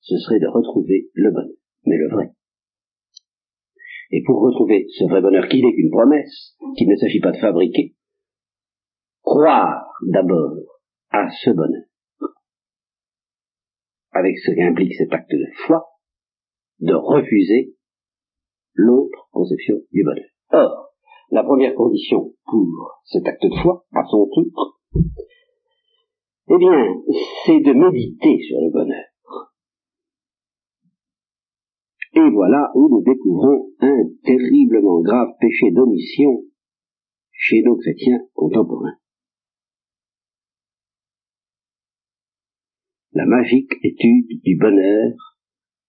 ce 0.00 0.16
serait 0.16 0.40
de 0.40 0.46
retrouver 0.46 1.10
le 1.12 1.30
bonheur, 1.30 1.56
mais 1.84 1.96
le 1.96 2.08
vrai. 2.08 2.30
Et 4.10 4.22
pour 4.24 4.40
retrouver 4.40 4.86
ce 4.98 5.04
vrai 5.04 5.20
bonheur 5.20 5.48
qui 5.48 5.62
n'est 5.62 5.74
qu'une 5.74 5.90
promesse, 5.90 6.56
qu'il 6.76 6.88
ne 6.88 6.96
s'agit 6.96 7.20
pas 7.20 7.32
de 7.32 7.38
fabriquer, 7.38 7.94
croire 9.22 9.84
d'abord 10.02 10.56
à 11.10 11.28
ce 11.30 11.50
bonheur 11.50 11.88
avec 14.18 14.36
ce 14.38 14.50
qu'implique 14.52 14.94
cet 14.94 15.12
acte 15.12 15.30
de 15.30 15.46
foi, 15.66 15.84
de 16.80 16.94
refuser 16.94 17.74
l'autre 18.74 19.28
conception 19.30 19.76
du 19.92 20.04
bonheur. 20.04 20.30
Or, 20.50 20.90
la 21.30 21.44
première 21.44 21.74
condition 21.74 22.32
pour 22.44 23.00
cet 23.04 23.26
acte 23.26 23.44
de 23.44 23.54
foi, 23.62 23.84
à 23.92 24.02
son 24.04 24.28
tour, 24.32 24.80
eh 26.50 26.58
bien, 26.58 26.94
c'est 27.44 27.60
de 27.60 27.72
méditer 27.72 28.38
sur 28.42 28.58
le 28.60 28.72
bonheur. 28.72 29.04
Et 32.14 32.30
voilà 32.30 32.70
où 32.74 32.88
nous 32.88 33.02
découvrons 33.02 33.70
un 33.80 34.02
terriblement 34.24 35.00
grave 35.00 35.28
péché 35.40 35.70
d'omission 35.70 36.44
chez 37.32 37.62
nos 37.62 37.76
chrétiens 37.76 38.20
contemporains. 38.34 38.98
la 43.18 43.26
magique 43.26 43.72
étude 43.82 44.40
du 44.44 44.56
bonheur 44.56 45.12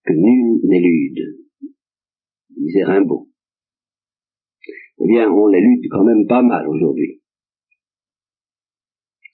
que 0.03 0.13
nul 0.13 0.61
n'élude, 0.63 1.45
disait 2.49 2.83
Rimbaud. 2.83 3.29
Eh 4.99 5.07
bien, 5.07 5.29
on 5.29 5.45
l'élude 5.45 5.85
quand 5.91 6.03
même 6.03 6.25
pas 6.27 6.41
mal 6.41 6.67
aujourd'hui, 6.67 7.21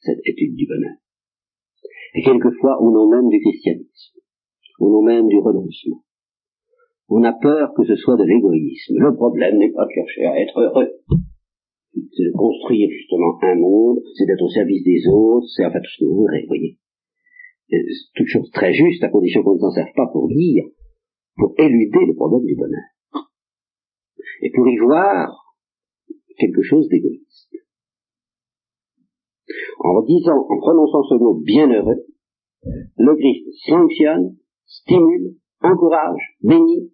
cette 0.01 0.19
étude 0.25 0.55
du 0.55 0.67
bonheur. 0.67 0.97
Et 2.15 2.21
quelquefois 2.21 2.81
au 2.81 2.91
nom 2.91 3.09
même 3.09 3.29
du 3.29 3.39
christianisme, 3.39 4.19
au 4.79 4.89
nom 4.89 5.01
même 5.01 5.27
du 5.29 5.37
renoncement. 5.39 6.03
On 7.07 7.23
a 7.23 7.33
peur 7.33 7.73
que 7.75 7.85
ce 7.85 7.95
soit 7.95 8.17
de 8.17 8.23
l'égoïsme. 8.23 8.95
Le 8.97 9.13
problème 9.15 9.57
n'est 9.57 9.71
pas 9.71 9.85
de 9.85 9.91
chercher 9.91 10.25
à 10.25 10.39
être 10.41 10.59
heureux. 10.59 10.89
C'est 11.93 12.25
de 12.25 12.31
construire 12.31 12.89
justement 12.89 13.37
un 13.41 13.55
monde, 13.55 13.99
c'est 14.17 14.25
d'être 14.25 14.41
au 14.41 14.49
service 14.49 14.83
des 14.83 15.07
autres, 15.07 15.47
c'est 15.55 15.65
en 15.65 15.71
fait 15.71 15.79
tout 15.79 15.91
ce 15.95 16.03
que 16.03 16.09
vous 16.09 16.15
voudrez, 16.17 16.45
voyez. 16.47 16.77
c'est 17.69 17.81
toute 18.15 18.27
chose 18.27 18.51
très 18.51 18.73
juste 18.73 19.03
à 19.03 19.09
condition 19.09 19.43
qu'on 19.43 19.55
ne 19.55 19.59
s'en 19.59 19.71
serve 19.71 19.93
pas 19.95 20.07
pour 20.11 20.27
dire, 20.27 20.65
pour 21.37 21.53
éluder 21.57 22.05
le 22.05 22.15
problème 22.15 22.45
du 22.45 22.55
bonheur. 22.55 22.89
Et 24.41 24.51
pour 24.51 24.67
y 24.67 24.77
voir 24.77 25.55
quelque 26.37 26.63
chose 26.63 26.87
d'égoïste. 26.89 27.55
En 29.79 30.01
disant, 30.01 30.45
en 30.49 30.57
prononçant 30.57 31.03
ce 31.03 31.15
mot 31.15 31.35
bienheureux, 31.35 32.05
le 32.97 33.15
Christ 33.15 33.45
sanctionne, 33.67 34.35
stimule, 34.65 35.35
encourage, 35.61 36.35
bénit, 36.41 36.91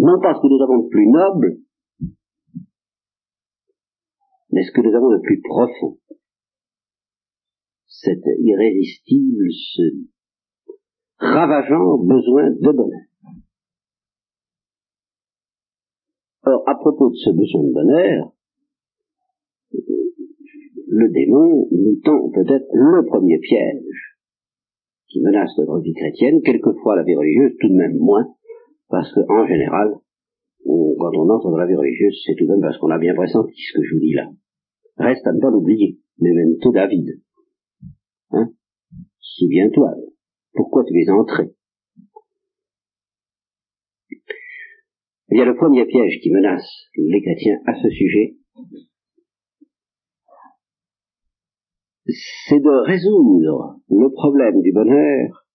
non 0.00 0.20
pas 0.20 0.34
ce 0.34 0.40
que 0.40 0.48
nous 0.48 0.62
avons 0.62 0.84
de 0.84 0.88
plus 0.88 1.08
noble, 1.08 1.58
mais 4.50 4.62
ce 4.64 4.72
que 4.72 4.80
nous 4.80 4.94
avons 4.96 5.10
de 5.10 5.20
plus 5.22 5.40
profond. 5.42 5.98
Cet 7.86 8.22
irrésistible, 8.38 9.44
ce 9.50 9.82
ravageant 11.18 11.98
besoin 11.98 12.50
de 12.50 12.72
bonheur. 12.72 13.06
Or, 16.44 16.62
à 16.66 16.74
propos 16.76 17.10
de 17.10 17.16
ce 17.16 17.30
besoin 17.30 17.62
de 17.64 17.72
bonheur, 17.72 18.32
le 20.88 21.08
démon 21.10 21.68
nous 21.70 22.00
tend 22.02 22.30
peut-être 22.30 22.66
le 22.72 23.04
premier 23.06 23.38
piège 23.38 24.16
qui 25.08 25.20
menace 25.20 25.50
notre 25.58 25.80
vie 25.80 25.94
chrétienne, 25.94 26.40
quelquefois 26.42 26.96
la 26.96 27.02
vie 27.02 27.16
religieuse, 27.16 27.56
tout 27.60 27.68
de 27.68 27.74
même 27.74 27.96
moins, 27.98 28.26
parce 28.90 29.12
qu'en 29.14 29.46
général, 29.46 29.94
quand 30.64 31.16
on 31.16 31.30
entre 31.30 31.50
dans 31.50 31.56
la 31.56 31.66
vie 31.66 31.76
religieuse, 31.76 32.20
c'est 32.26 32.34
tout 32.34 32.44
de 32.44 32.50
même 32.50 32.60
parce 32.60 32.76
qu'on 32.78 32.90
a 32.90 32.98
bien 32.98 33.14
pressenti 33.14 33.54
ce 33.56 33.78
que 33.78 33.84
je 33.84 33.94
vous 33.94 34.00
dis 34.00 34.12
là. 34.12 34.28
Reste 34.98 35.26
à 35.26 35.32
ne 35.32 35.40
pas 35.40 35.50
l'oublier, 35.50 35.98
tout 36.60 36.72
David. 36.72 37.22
Hein? 38.32 38.50
Souviens-toi, 39.20 39.94
pourquoi 40.52 40.84
tu 40.84 41.00
es 41.00 41.10
entré? 41.10 41.54
Il 45.30 45.38
y 45.38 45.40
a 45.40 45.44
le 45.44 45.54
premier 45.54 45.86
piège 45.86 46.20
qui 46.20 46.30
menace 46.32 46.68
les 46.96 47.22
chrétiens 47.22 47.60
à 47.64 47.80
ce 47.80 47.88
sujet, 47.88 48.36
c'est 52.48 52.58
de 52.58 52.84
résoudre 52.84 53.76
le 53.88 54.10
problème 54.10 54.60
du 54.60 54.72
bonheur 54.72 55.46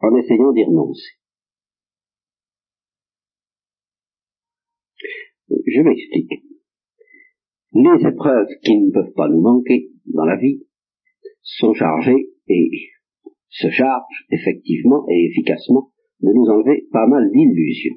en 0.00 0.14
essayant 0.16 0.52
d'y 0.52 0.64
renoncer. 0.64 1.21
Je 5.74 5.80
m'explique. 5.80 6.32
Les 7.72 8.06
épreuves 8.06 8.48
qui 8.64 8.78
ne 8.78 8.92
peuvent 8.92 9.14
pas 9.14 9.28
nous 9.28 9.40
manquer 9.40 9.90
dans 10.06 10.24
la 10.24 10.36
vie 10.36 10.62
sont 11.40 11.72
chargées 11.72 12.28
et 12.48 12.70
se 13.48 13.70
chargent 13.70 14.26
effectivement 14.30 15.06
et 15.08 15.30
efficacement 15.30 15.92
de 16.20 16.32
nous 16.32 16.46
enlever 16.50 16.86
pas 16.92 17.06
mal 17.06 17.30
d'illusions 17.30 17.96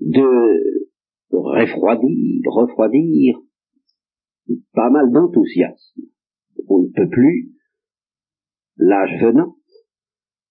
de 0.00 0.86
refroidir, 1.30 2.40
refroidir 2.46 3.40
pas 4.72 4.90
mal 4.90 5.10
d'enthousiasme. 5.10 6.02
On 6.68 6.82
ne 6.82 6.92
peut 6.94 7.08
plus, 7.08 7.52
l'âge 8.76 9.20
venant, 9.20 9.56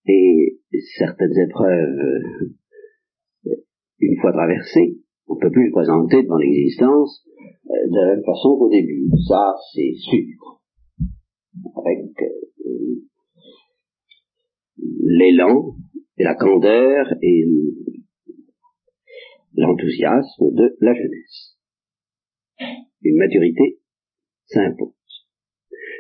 et 0.08 0.60
certaines 0.98 1.38
épreuves, 1.48 2.50
une 4.00 4.20
fois 4.22 4.32
traversées, 4.32 5.00
on 5.28 5.36
ne 5.36 5.40
peut 5.40 5.52
plus 5.52 5.68
se 5.68 5.72
présenter 5.72 6.24
devant 6.24 6.38
l'existence 6.38 7.26
euh, 7.68 7.90
de 7.90 7.96
la 7.96 8.16
même 8.16 8.24
façon 8.26 8.58
qu'au 8.58 8.70
début. 8.70 9.08
Ça, 9.28 9.54
c'est 9.74 9.94
sûr. 9.94 10.62
Avec 11.76 12.22
euh, 12.22 12.46
l'élan 14.78 15.76
la 16.18 16.36
candeur 16.36 17.14
et 17.22 17.46
l'enthousiasme 19.56 20.52
de 20.52 20.78
la 20.80 20.94
jeunesse. 20.94 21.58
Une 23.02 23.18
maturité 23.18 23.80
s'impose. 24.46 24.94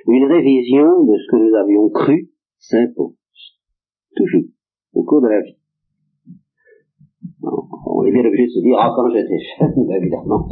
Une 0.08 0.26
révision 0.26 1.04
de 1.04 1.18
ce 1.18 1.32
que 1.32 1.36
nous 1.38 1.56
avions 1.56 1.90
cru 1.90 2.32
s'impose. 2.60 3.16
Toujours, 4.16 4.46
au 4.94 5.04
cours 5.04 5.22
de 5.22 5.28
la 5.28 5.42
vie. 5.42 5.58
On 7.86 8.04
est 8.06 8.12
bien 8.12 8.26
obligé 8.26 8.46
de 8.46 8.52
se 8.52 8.60
dire, 8.60 8.76
ah, 8.80 8.92
quand 8.96 9.10
j'étais 9.10 9.38
jeune, 9.38 9.92
évidemment, 10.02 10.48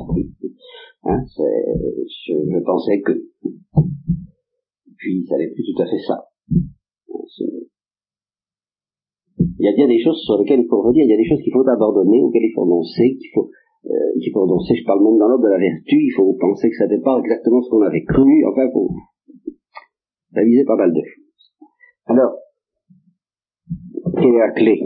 hein, 1.03 1.19
je, 1.25 2.33
je, 2.33 2.63
pensais 2.63 3.01
que. 3.01 3.13
Puis, 4.97 5.25
ça 5.27 5.37
n'est 5.37 5.49
plus 5.49 5.63
tout 5.63 5.81
à 5.81 5.85
fait 5.85 5.99
ça. 6.07 6.29
Il 9.59 9.65
y 9.65 9.69
a 9.69 9.75
bien 9.75 9.87
des 9.87 9.99
choses 10.03 10.19
sur 10.25 10.37
lesquelles 10.39 10.61
il 10.61 10.67
faut 10.67 10.81
revenir, 10.81 11.05
il 11.05 11.09
y 11.09 11.13
a 11.13 11.17
des 11.17 11.27
choses 11.27 11.41
qu'il 11.41 11.53
faut 11.53 11.67
abandonner, 11.67 12.21
auxquelles 12.21 12.43
il 12.43 12.53
faut 12.53 12.63
renoncer, 12.63 13.15
qu'il 13.15 13.29
faut, 13.33 13.49
euh, 13.85 14.19
qu'il 14.19 14.31
faut 14.33 14.41
renoncer. 14.41 14.75
Je 14.75 14.85
parle 14.85 15.03
même 15.03 15.17
dans 15.17 15.27
l'ordre 15.27 15.45
de 15.45 15.51
la 15.51 15.57
vertu, 15.57 16.03
il 16.03 16.13
faut 16.15 16.33
penser 16.33 16.69
que 16.69 16.75
ça 16.75 16.87
n'est 16.87 17.01
pas 17.01 17.19
exactement 17.19 17.61
ce 17.61 17.69
qu'on 17.69 17.81
avait 17.81 18.03
cru, 18.03 18.45
enfin, 18.45 18.69
faut 18.71 18.91
réviser 20.33 20.65
pas 20.65 20.75
mal 20.75 20.91
de 20.91 21.01
choses. 21.01 21.23
Alors, 22.05 22.35
quelle 24.19 24.35
est 24.35 24.39
la 24.39 24.51
clé? 24.51 24.81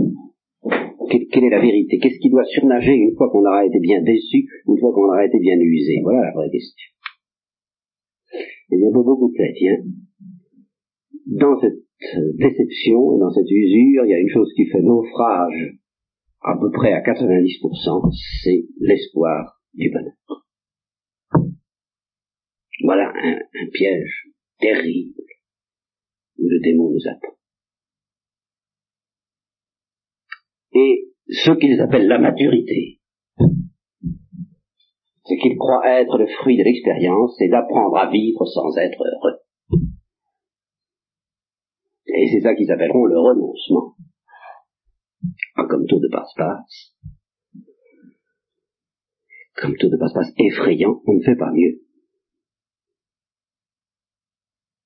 Quelle, 1.10 1.43
est 1.43 1.50
la 1.50 1.62
vérité? 1.62 2.00
Qu'est-ce 2.00 2.20
qui 2.20 2.30
doit 2.30 2.46
surnager 2.46 2.93
une 2.93 3.15
fois 3.15 3.30
qu'on 3.30 3.46
aura 3.46 3.65
été 3.65 3.80
bien 3.80 4.02
déçu, 4.02 4.48
une 4.67 4.78
fois 4.80 4.93
qu'on 4.93 5.08
aura 5.08 5.26
été 5.26 5.39
bien 5.39 5.58
usé? 5.60 6.00
Voilà 6.04 6.22
la 6.22 6.32
vraie 6.32 6.50
question. 6.50 6.91
Il 8.70 8.80
y 8.82 8.86
a 8.86 8.91
beaucoup 8.91 9.30
de 9.30 9.34
chrétiens, 9.34 9.84
dans 11.28 11.60
cette 11.60 11.80
déception 12.36 13.15
et 13.15 13.20
dans 13.20 13.32
cette 13.32 13.50
usure, 13.50 14.06
il 14.06 14.10
y 14.10 14.13
a 14.13 14.20
une 14.20 14.30
chose 14.30 14.52
qui 14.56 14.65
fait 14.65 14.82
naufrage 14.82 15.78
à 16.41 16.58
peu 16.60 16.72
près 16.72 16.93
à 16.93 17.02
90%, 17.02 18.12
c'est 18.43 18.65
l'espoir 18.80 19.60
du 19.74 19.89
bonheur. 19.89 20.13
Voilà 22.84 23.12
un, 23.15 23.36
un 23.36 23.70
piège 23.74 24.28
terrible 24.60 25.13
où 26.38 26.48
le 26.48 26.60
démon 26.60 26.91
nous 26.91 27.08
attend. 27.10 27.36
Et 30.78 31.10
ce 31.30 31.52
qu'ils 31.52 31.82
appellent 31.82 32.08
la 32.08 32.20
maturité, 32.20 33.00
c'est 35.26 35.38
qu'ils 35.38 35.58
croient 35.58 35.90
être 36.00 36.20
le 36.20 36.28
fruit 36.28 36.56
de 36.56 36.63
l'expérience, 36.63 37.36
c'est 37.40 37.50
d'apprendre 37.50 37.98
à 37.98 38.12
vivre 38.12 38.46
sans 38.46 38.78
être 38.78 39.02
heureux. 39.02 39.40
Et 42.06 42.28
c'est 42.32 42.42
ça 42.42 42.54
qu'ils 42.54 42.72
appelleront 42.72 43.06
le 43.06 43.20
renoncement. 43.20 43.96
Ah, 45.56 45.66
comme 45.68 45.88
tout 45.88 46.00
de 46.00 46.10
passe-passe. 46.12 46.96
Comme 49.56 49.76
tout 49.78 49.90
de 49.90 49.98
passe-passe 49.98 50.32
effrayant, 50.38 51.02
on 51.08 51.13
ne 51.13 51.24
fait 51.24 51.36
pas 51.36 51.52
mieux. 51.52 51.82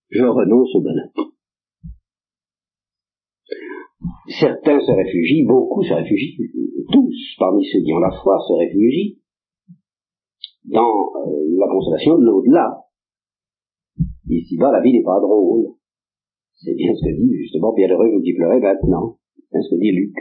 Je 0.09 0.23
renonce 0.23 0.73
au 0.73 0.81
bonheur. 0.81 1.31
Certains 4.39 4.79
se 4.79 4.91
réfugient, 4.91 5.45
beaucoup 5.45 5.83
se 5.83 5.93
réfugient, 5.93 6.37
tous 6.91 7.35
parmi 7.39 7.65
ceux 7.65 7.81
qui 7.81 7.93
ont 7.93 7.99
la 7.99 8.11
foi 8.11 8.37
se 8.47 8.53
réfugient 8.53 9.19
dans 10.65 11.11
euh, 11.27 11.57
la 11.59 11.67
consolation 11.67 12.17
de 12.17 12.25
l'au-delà. 12.25 12.85
Ici-bas, 14.29 14.71
la 14.71 14.81
vie 14.81 14.93
n'est 14.93 15.03
pas 15.03 15.19
drôle. 15.19 15.75
C'est 16.53 16.75
bien 16.75 16.93
ce 16.93 17.01
que 17.01 17.15
dit 17.15 17.33
justement 17.41 17.73
Bienheureux 17.73 18.11
vous 18.13 18.21
qui 18.21 18.33
pleurez 18.33 18.59
maintenant. 18.59 19.17
C'est 19.35 19.49
bien 19.51 19.61
ce 19.61 19.75
que 19.75 19.79
dit 19.81 19.91
Luc. 19.91 20.15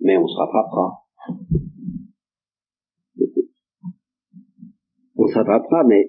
Mais 0.00 0.16
on 0.18 0.26
se 0.26 0.36
rattrapera. 0.36 1.02
On 5.16 5.26
se 5.26 5.34
rattrapera, 5.34 5.84
mais 5.84 6.08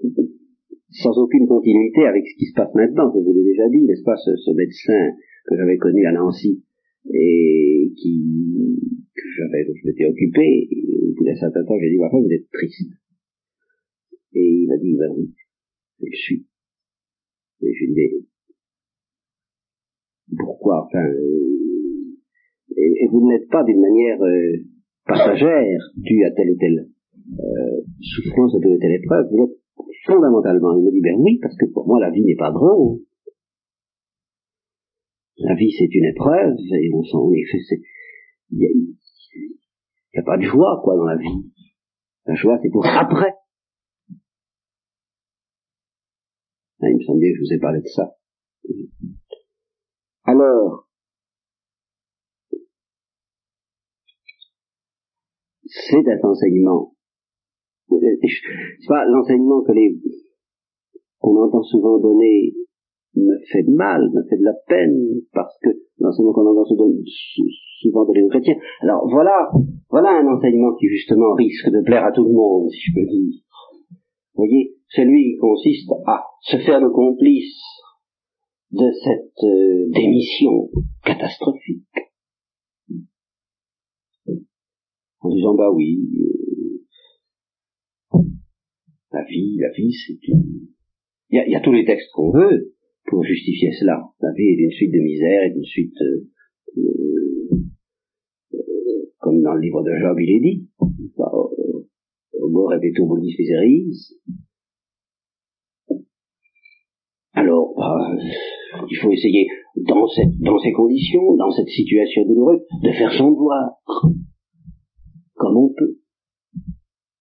sans 0.92 1.18
aucune 1.18 1.48
continuité 1.48 2.06
avec 2.06 2.28
ce 2.28 2.38
qui 2.38 2.46
se 2.46 2.54
passe 2.54 2.74
maintenant, 2.76 3.12
je 3.14 3.20
vous 3.20 3.34
l'ai 3.34 3.44
déjà 3.44 3.68
dit, 3.70 3.82
n'est-ce 3.84 4.04
pas, 4.04 4.16
ce, 4.16 4.52
médecin 4.52 5.16
que 5.46 5.56
j'avais 5.58 5.78
connu 5.78 6.06
à 6.06 6.12
Nancy 6.12 6.64
et 7.12 7.92
qui 7.96 8.80
que 9.16 9.28
j'avais 9.38 9.66
je 9.66 9.88
m'étais 9.88 10.06
occupé, 10.06 10.68
et 10.72 11.10
au 11.10 11.13
bout 11.13 11.26
d'un 11.26 11.36
certain 11.36 11.63
temps, 11.63 11.78
j'ai 11.80 11.89
dit, 11.89 11.98
enfin, 12.02 12.20
vous 12.20 12.32
êtes 12.32 12.50
triste. 12.52 12.92
Et 14.34 14.63
il 14.63 14.68
m'a 14.68 14.78
dit, 14.78 14.96
ben 14.96 15.13
oui, 15.16 15.32
je 16.00 16.06
le 16.06 16.16
suis. 16.16 16.46
Et 17.62 17.74
je 17.74 17.86
lui 17.86 18.28
pourquoi 20.38 20.86
Enfin, 20.86 21.06
euh, 21.06 22.78
et, 22.78 23.08
vous 23.12 23.28
n'êtes 23.28 23.48
pas 23.50 23.63
d'une 23.63 23.82
manière 23.82 24.22
euh, 24.22 24.58
passagère 25.06 25.80
due 25.98 26.24
à 26.24 26.32
telle 26.32 26.52
ou 26.52 26.58
telle 26.58 26.88
euh, 27.39 27.82
souffrance, 28.02 28.56
à 28.56 28.60
telle 28.60 28.76
ou 28.76 28.80
telle 28.80 28.96
épreuve. 28.96 29.28
Vous 29.32 29.44
êtes 29.44 29.58
fondamentalement. 30.06 30.78
Il 30.78 30.86
me 30.86 30.92
dit 30.92 31.02
ben 31.02 31.16
oui, 31.20 31.39
parce 31.42 31.56
que 31.58 31.66
pour 31.72 31.88
moi 31.88 32.00
la 32.00 32.10
vie 32.10 32.24
n'est 32.24 32.36
pas 32.36 32.52
drôle. 32.52 33.00
La 35.38 35.56
vie 35.56 35.72
c'est 35.72 35.93
une 35.93 36.06
épreuve 36.06 36.56
et 36.58 36.91
on 36.93 37.04
s'en 37.04 37.32
il 37.32 38.58
n'y 38.58 38.65
a, 38.65 40.22
a, 40.22 40.24
pas 40.24 40.38
de 40.38 40.43
joie 40.43 40.80
quoi 40.84 40.96
dans 40.96 41.06
la 41.06 41.17
vie. 41.17 41.52
La 42.26 42.36
joie 42.36 42.60
c'est 42.62 42.69
pour 42.69 42.86
après. 42.86 43.34
Ah, 46.82 46.89
il 46.89 46.98
me 46.98 47.04
semble 47.04 47.19
bien 47.19 47.32
que 47.32 47.38
je 47.38 47.41
vous 47.41 47.54
ai 47.54 47.60
parlé 47.60 47.80
de 47.80 47.88
ça. 47.88 48.15
Alors, 50.26 50.89
c'est 55.65 56.08
un 56.08 56.28
enseignement. 56.28 56.96
C'est 57.89 58.88
pas 58.88 59.06
l'enseignement 59.06 59.63
que 59.63 59.72
les 59.72 59.98
qu'on 61.19 61.38
entend 61.41 61.63
souvent 61.63 62.00
donner 62.00 62.54
me 63.15 63.38
fait 63.52 63.63
de 63.63 63.71
mal, 63.71 64.10
me 64.13 64.23
fait 64.23 64.38
de 64.38 64.43
la 64.43 64.54
peine, 64.67 65.21
parce 65.34 65.58
que 65.62 65.69
l'enseignement 65.99 66.34
qu'on 66.34 66.49
entend 66.49 66.65
souvent 66.65 66.89
donner 68.06 68.23
aux 68.23 68.30
chrétiens. 68.30 68.56
Alors 68.82 69.08
voilà, 69.10 69.49
voilà 69.89 70.19
un 70.19 70.28
enseignement 70.28 70.76
qui 70.76 70.88
justement 70.88 71.34
risque 71.34 71.69
de 71.69 71.82
plaire 71.84 72.06
à 72.06 72.12
tout 72.12 72.26
le 72.26 72.34
monde, 72.34 72.69
si 72.69 72.80
je 72.80 72.93
peux 72.95 73.06
dire. 73.06 73.41
Vous 74.36 74.45
voyez, 74.45 74.76
celui 74.88 75.34
qui 75.34 75.38
consiste 75.38 75.91
à 76.08 76.23
se 76.41 76.58
faire 76.58 76.80
le 76.80 76.89
complice 76.89 77.62
de 78.71 78.91
cette 79.04 79.43
euh, 79.43 79.91
démission 79.91 80.71
catastrophique. 81.06 81.86
En 85.19 85.30
disant, 85.30 85.54
bah 85.56 85.71
oui, 85.71 86.10
euh, 86.17 86.34
la 89.12 89.23
vie, 89.23 89.58
la 89.60 89.69
vie, 89.69 89.93
c'est 89.93 90.28
une... 90.28 90.69
Il 91.30 91.38
y 91.38 91.39
a, 91.39 91.47
y 91.47 91.56
a, 91.56 91.62
tous 91.62 91.71
les 91.71 91.86
textes 91.86 92.12
qu'on 92.13 92.32
veut 92.32 92.73
pour 93.13 93.23
justifier 93.23 93.71
cela. 93.80 94.02
La 94.21 94.32
vie 94.34 94.49
est 94.49 94.63
une 94.63 94.71
suite 94.71 94.91
de 94.91 94.99
misère, 94.99 95.43
est 95.43 95.56
une 95.56 95.63
suite... 95.63 95.93
Euh, 96.02 96.30
comme 99.19 99.41
dans 99.41 99.54
le 99.54 99.62
livre 99.62 99.84
de 99.84 99.91
Job, 100.02 100.17
il 100.19 100.36
est 100.36 100.39
dit. 100.41 100.67
Bonis 103.06 103.36
miseris. 103.38 104.17
Alors, 107.34 107.73
bah, 107.78 108.15
il 108.89 108.97
faut 108.97 109.12
essayer, 109.12 109.47
dans, 109.78 110.06
dans 110.39 110.60
ces 110.60 110.71
conditions, 110.71 111.36
dans 111.36 111.52
cette 111.52 111.67
situation 111.67 112.26
douloureuse, 112.26 112.62
de 112.84 112.91
faire 112.91 113.12
son 113.13 113.32
devoir, 113.32 113.82
comme 115.36 115.58
on 115.58 115.73
peut, 115.73 115.97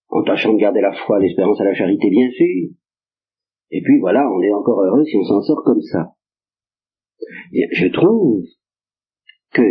en 0.08 0.22
tâchant 0.22 0.54
de 0.54 0.58
garder 0.58 0.80
la 0.80 0.92
foi, 0.92 1.20
l'espérance 1.20 1.60
et 1.60 1.64
la 1.64 1.74
charité, 1.74 2.10
bien 2.10 2.30
sûr. 2.30 2.70
Et 3.72 3.80
puis 3.80 3.98
voilà, 4.00 4.20
on 4.30 4.42
est 4.42 4.52
encore 4.52 4.82
heureux 4.84 5.04
si 5.04 5.16
on 5.16 5.24
s'en 5.24 5.40
sort 5.40 5.62
comme 5.64 5.80
ça. 5.80 6.12
Je 7.52 7.88
trouve 7.88 8.44
que 9.54 9.62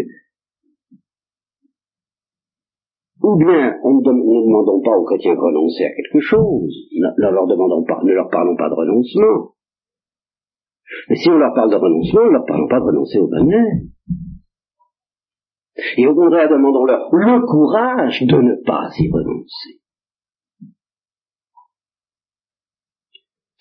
ou 3.23 3.37
bien 3.37 3.77
on 3.83 3.93
ne, 3.93 4.01
demandons 4.01 4.81
pas 4.81 4.97
aux 4.97 5.05
chrétiens 5.05 5.35
de 5.35 5.39
renoncer 5.39 5.85
à 5.85 5.93
quelque 5.93 6.19
chose, 6.19 6.73
ne, 6.91 7.31
leur 7.31 7.45
demandons 7.45 7.83
pas, 7.83 7.99
ne 8.03 8.13
leur 8.13 8.29
parlons 8.29 8.55
pas 8.55 8.69
de 8.69 8.73
renoncement. 8.73 9.53
Mais 11.07 11.15
si 11.15 11.29
on 11.29 11.37
leur 11.37 11.53
parle 11.53 11.69
de 11.69 11.75
renoncement, 11.75 12.25
ne 12.25 12.31
leur 12.31 12.45
parlons 12.45 12.67
pas 12.67 12.79
de 12.79 12.85
renoncer 12.85 13.19
au 13.19 13.27
bonheur. 13.27 13.71
Et 15.97 16.07
au 16.07 16.15
contraire, 16.15 16.49
demandons-leur 16.49 17.07
le 17.11 17.45
courage 17.45 18.23
de 18.23 18.35
ne 18.35 18.55
pas 18.65 18.89
y 18.97 19.11
renoncer. 19.11 19.80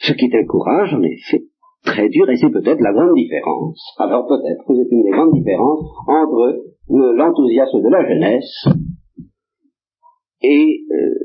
Ce 0.00 0.12
qui 0.12 0.26
est 0.26 0.34
un 0.34 0.46
courage, 0.46 0.94
en 0.94 1.02
effet, 1.02 1.44
très 1.84 2.08
dur, 2.08 2.28
et 2.30 2.36
c'est 2.36 2.50
peut-être 2.50 2.80
la 2.80 2.92
grande 2.92 3.14
différence. 3.14 3.80
Alors 3.98 4.26
peut-être 4.26 4.64
que 4.66 4.74
c'est 4.74 4.90
une 4.90 5.02
des 5.02 5.10
grandes 5.10 5.32
différences 5.32 5.84
entre 6.06 6.64
l'enthousiasme 6.88 7.82
de 7.82 7.88
la 7.88 8.08
jeunesse 8.08 8.68
et 10.42 10.84
euh, 10.90 11.20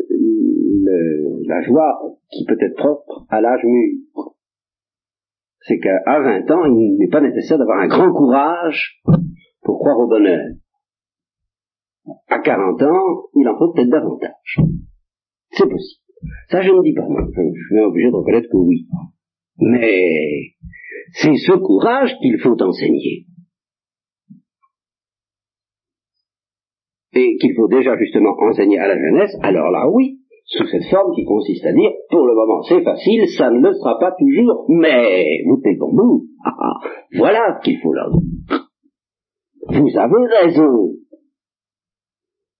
la 1.47 1.61
joie 1.61 1.99
qui 2.31 2.45
peut 2.45 2.57
être 2.59 2.75
propre 2.75 3.25
à 3.29 3.41
l'âge 3.41 3.63
mûr. 3.63 4.33
C'est 5.61 5.79
qu'à 5.79 5.99
20 6.05 6.51
ans, 6.51 6.65
il 6.65 6.97
n'est 6.99 7.09
pas 7.09 7.21
nécessaire 7.21 7.57
d'avoir 7.57 7.79
un 7.79 7.87
grand 7.87 8.11
courage 8.11 9.01
pour 9.63 9.79
croire 9.79 9.99
au 9.99 10.07
bonheur. 10.07 10.45
À 12.27 12.39
40 12.39 12.81
ans, 12.83 13.23
il 13.35 13.47
en 13.47 13.57
faut 13.57 13.71
peut-être 13.73 13.89
davantage. 13.89 14.59
C'est 15.51 15.67
possible. 15.67 16.04
Ça, 16.49 16.61
je 16.61 16.71
ne 16.71 16.83
dis 16.83 16.93
pas. 16.93 17.07
Je 17.07 17.75
suis 17.75 17.79
obligé 17.79 18.09
de 18.09 18.15
reconnaître 18.15 18.49
que 18.51 18.57
oui. 18.57 18.87
Mais 19.57 20.53
c'est 21.13 21.35
ce 21.35 21.53
courage 21.53 22.15
qu'il 22.21 22.37
faut 22.39 22.61
enseigner. 22.61 23.25
et 27.15 27.37
qu'il 27.37 27.55
faut 27.55 27.67
déjà 27.67 27.97
justement 27.97 28.35
enseigner 28.49 28.77
à 28.77 28.87
la 28.87 28.97
jeunesse, 28.97 29.35
alors 29.41 29.71
là 29.71 29.89
oui, 29.89 30.19
sous 30.45 30.67
cette 30.67 30.83
forme 30.91 31.15
qui 31.15 31.23
consiste 31.23 31.65
à 31.65 31.71
dire, 31.71 31.91
pour 32.09 32.25
le 32.25 32.35
moment 32.35 32.61
c'est 32.63 32.83
facile, 32.83 33.27
ça 33.37 33.49
ne 33.49 33.59
le 33.59 33.73
sera 33.73 33.97
pas 33.99 34.11
toujours, 34.19 34.65
mais 34.69 35.41
vous 35.45 35.61
pour 35.79 35.93
nous, 35.93 36.25
ah, 36.45 36.53
ah, 36.59 36.87
voilà 37.15 37.57
ce 37.57 37.63
qu'il 37.63 37.79
faut 37.79 37.93
leur. 37.93 38.11
Vous 39.67 39.97
avez 39.97 40.27
raison. 40.43 40.91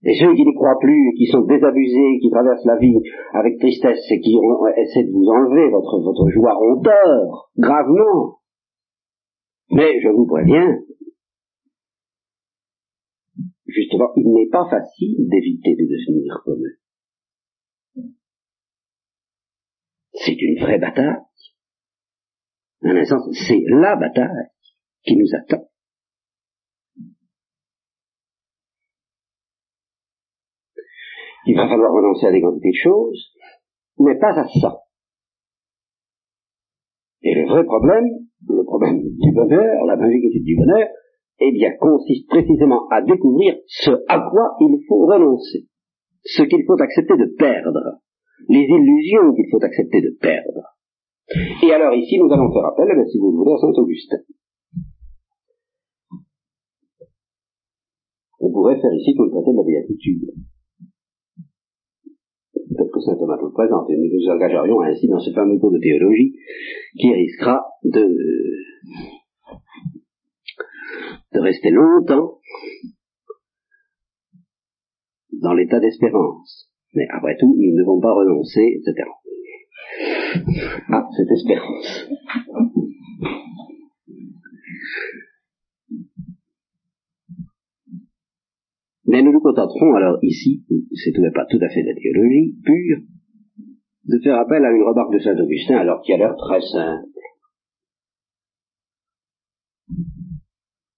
Et 0.05 0.13
ceux 0.19 0.35
qui 0.35 0.45
n'y 0.45 0.53
croient 0.53 0.77
plus, 0.79 1.13
qui 1.17 1.25
sont 1.25 1.41
désabusés, 1.41 2.19
qui 2.21 2.29
traversent 2.29 2.65
la 2.65 2.77
vie 2.77 2.95
avec 3.33 3.57
tristesse 3.57 4.05
et 4.11 4.19
qui 4.19 4.37
essaient 4.77 5.03
de 5.03 5.11
vous 5.11 5.27
enlever 5.27 5.71
votre, 5.71 5.99
votre 5.99 6.29
joie 6.29 6.55
ont 6.61 6.79
tort, 6.79 7.49
gravement. 7.57 8.37
Mais 9.71 9.99
je 9.99 10.09
vous 10.09 10.27
préviens, 10.27 10.77
justement, 13.65 14.11
il 14.15 14.31
n'est 14.31 14.49
pas 14.51 14.69
facile 14.69 15.27
d'éviter 15.27 15.73
de 15.73 15.85
devenir 15.85 16.41
comme 16.45 16.61
eux. 16.61 16.77
C'est 20.13 20.39
une 20.39 20.59
vraie 20.59 20.77
bataille. 20.77 21.17
En 22.83 22.95
un 22.95 23.05
sens, 23.05 23.27
c'est 23.47 23.63
la 23.67 23.95
bataille 23.95 24.49
qui 25.03 25.17
nous 25.17 25.29
attend. 25.33 25.65
Il 31.45 31.55
va 31.55 31.67
falloir 31.67 31.91
renoncer 31.91 32.25
à 32.25 32.31
des 32.31 32.41
quantités 32.41 32.71
de 32.71 32.81
choses, 32.81 33.33
mais 33.99 34.17
pas 34.17 34.33
à 34.33 34.47
ça. 34.47 34.81
Et 37.21 37.33
le 37.33 37.47
vrai 37.47 37.65
problème, 37.65 38.05
le 38.47 38.63
problème 38.63 39.01
du 39.01 39.31
bonheur, 39.31 39.85
la 39.85 39.95
magnifique 39.95 40.43
du 40.43 40.55
bonheur, 40.55 40.87
eh 41.39 41.51
bien, 41.51 41.71
consiste 41.79 42.29
précisément 42.29 42.87
à 42.89 43.01
découvrir 43.01 43.55
ce 43.67 43.91
à 44.07 44.29
quoi 44.29 44.55
il 44.61 44.79
faut 44.87 45.05
renoncer, 45.05 45.67
ce 46.23 46.43
qu'il 46.43 46.63
faut 46.65 46.81
accepter 46.81 47.17
de 47.17 47.35
perdre, 47.37 47.99
les 48.47 48.63
illusions 48.63 49.33
qu'il 49.35 49.45
faut 49.51 49.63
accepter 49.63 50.01
de 50.01 50.17
perdre. 50.19 50.75
Et 51.63 51.71
alors 51.71 51.93
ici, 51.93 52.19
nous 52.19 52.31
allons 52.31 52.53
faire 52.53 52.65
appel, 52.65 52.87
eh 52.89 53.09
si 53.09 53.17
vous 53.17 53.31
le 53.31 53.37
voulez, 53.37 53.53
à 53.53 53.57
Saint 53.57 53.81
Augustin. 53.81 54.17
On 58.39 58.51
pourrait 58.51 58.79
faire 58.79 58.93
ici 58.93 59.15
tout 59.15 59.23
le 59.23 59.31
traité 59.31 59.51
de 59.51 59.57
la 59.57 59.63
béatitude. 59.63 60.29
Peut-être 62.69 62.91
que 62.91 62.99
saint 63.01 63.15
Thomas 63.15 63.37
le 63.41 63.51
présente, 63.51 63.89
et 63.89 63.97
nous 63.97 64.09
nous 64.11 64.29
engagerions 64.33 64.81
ainsi 64.81 65.07
dans 65.07 65.19
ce 65.19 65.31
fameux 65.31 65.59
cours 65.59 65.71
de 65.71 65.79
théologie 65.79 66.35
qui 66.99 67.13
risquera 67.13 67.63
de 67.83 68.07
de 71.33 71.39
rester 71.41 71.69
longtemps 71.69 72.39
dans 75.41 75.53
l'état 75.53 75.79
d'espérance. 75.79 76.71
Mais 76.93 77.05
après 77.11 77.35
tout, 77.37 77.53
nous 77.57 77.73
ne 77.73 77.81
devons 77.81 77.99
pas 77.99 78.13
renoncer, 78.13 78.79
etc. 78.79 79.09
Ah, 80.89 81.05
cette 81.15 81.31
espérance. 81.31 82.09
Mais 89.07 89.21
nous 89.21 89.31
nous 89.31 89.39
contenterons 89.39 89.93
alors 89.93 90.17
ici, 90.23 90.63
c'est 90.93 91.11
tout, 91.11 91.21
pas 91.33 91.45
tout 91.45 91.59
à 91.61 91.69
fait 91.69 91.83
de 91.83 91.89
la 91.89 91.95
théologie 91.95 92.55
pure, 92.63 92.99
de 94.05 94.19
faire 94.23 94.39
appel 94.39 94.65
à 94.65 94.71
une 94.71 94.83
remarque 94.83 95.13
de 95.13 95.19
saint 95.19 95.37
Augustin, 95.37 95.77
alors 95.77 96.01
qui 96.01 96.13
a 96.13 96.17
l'air 96.17 96.35
très 96.35 96.61
simple. 96.61 97.09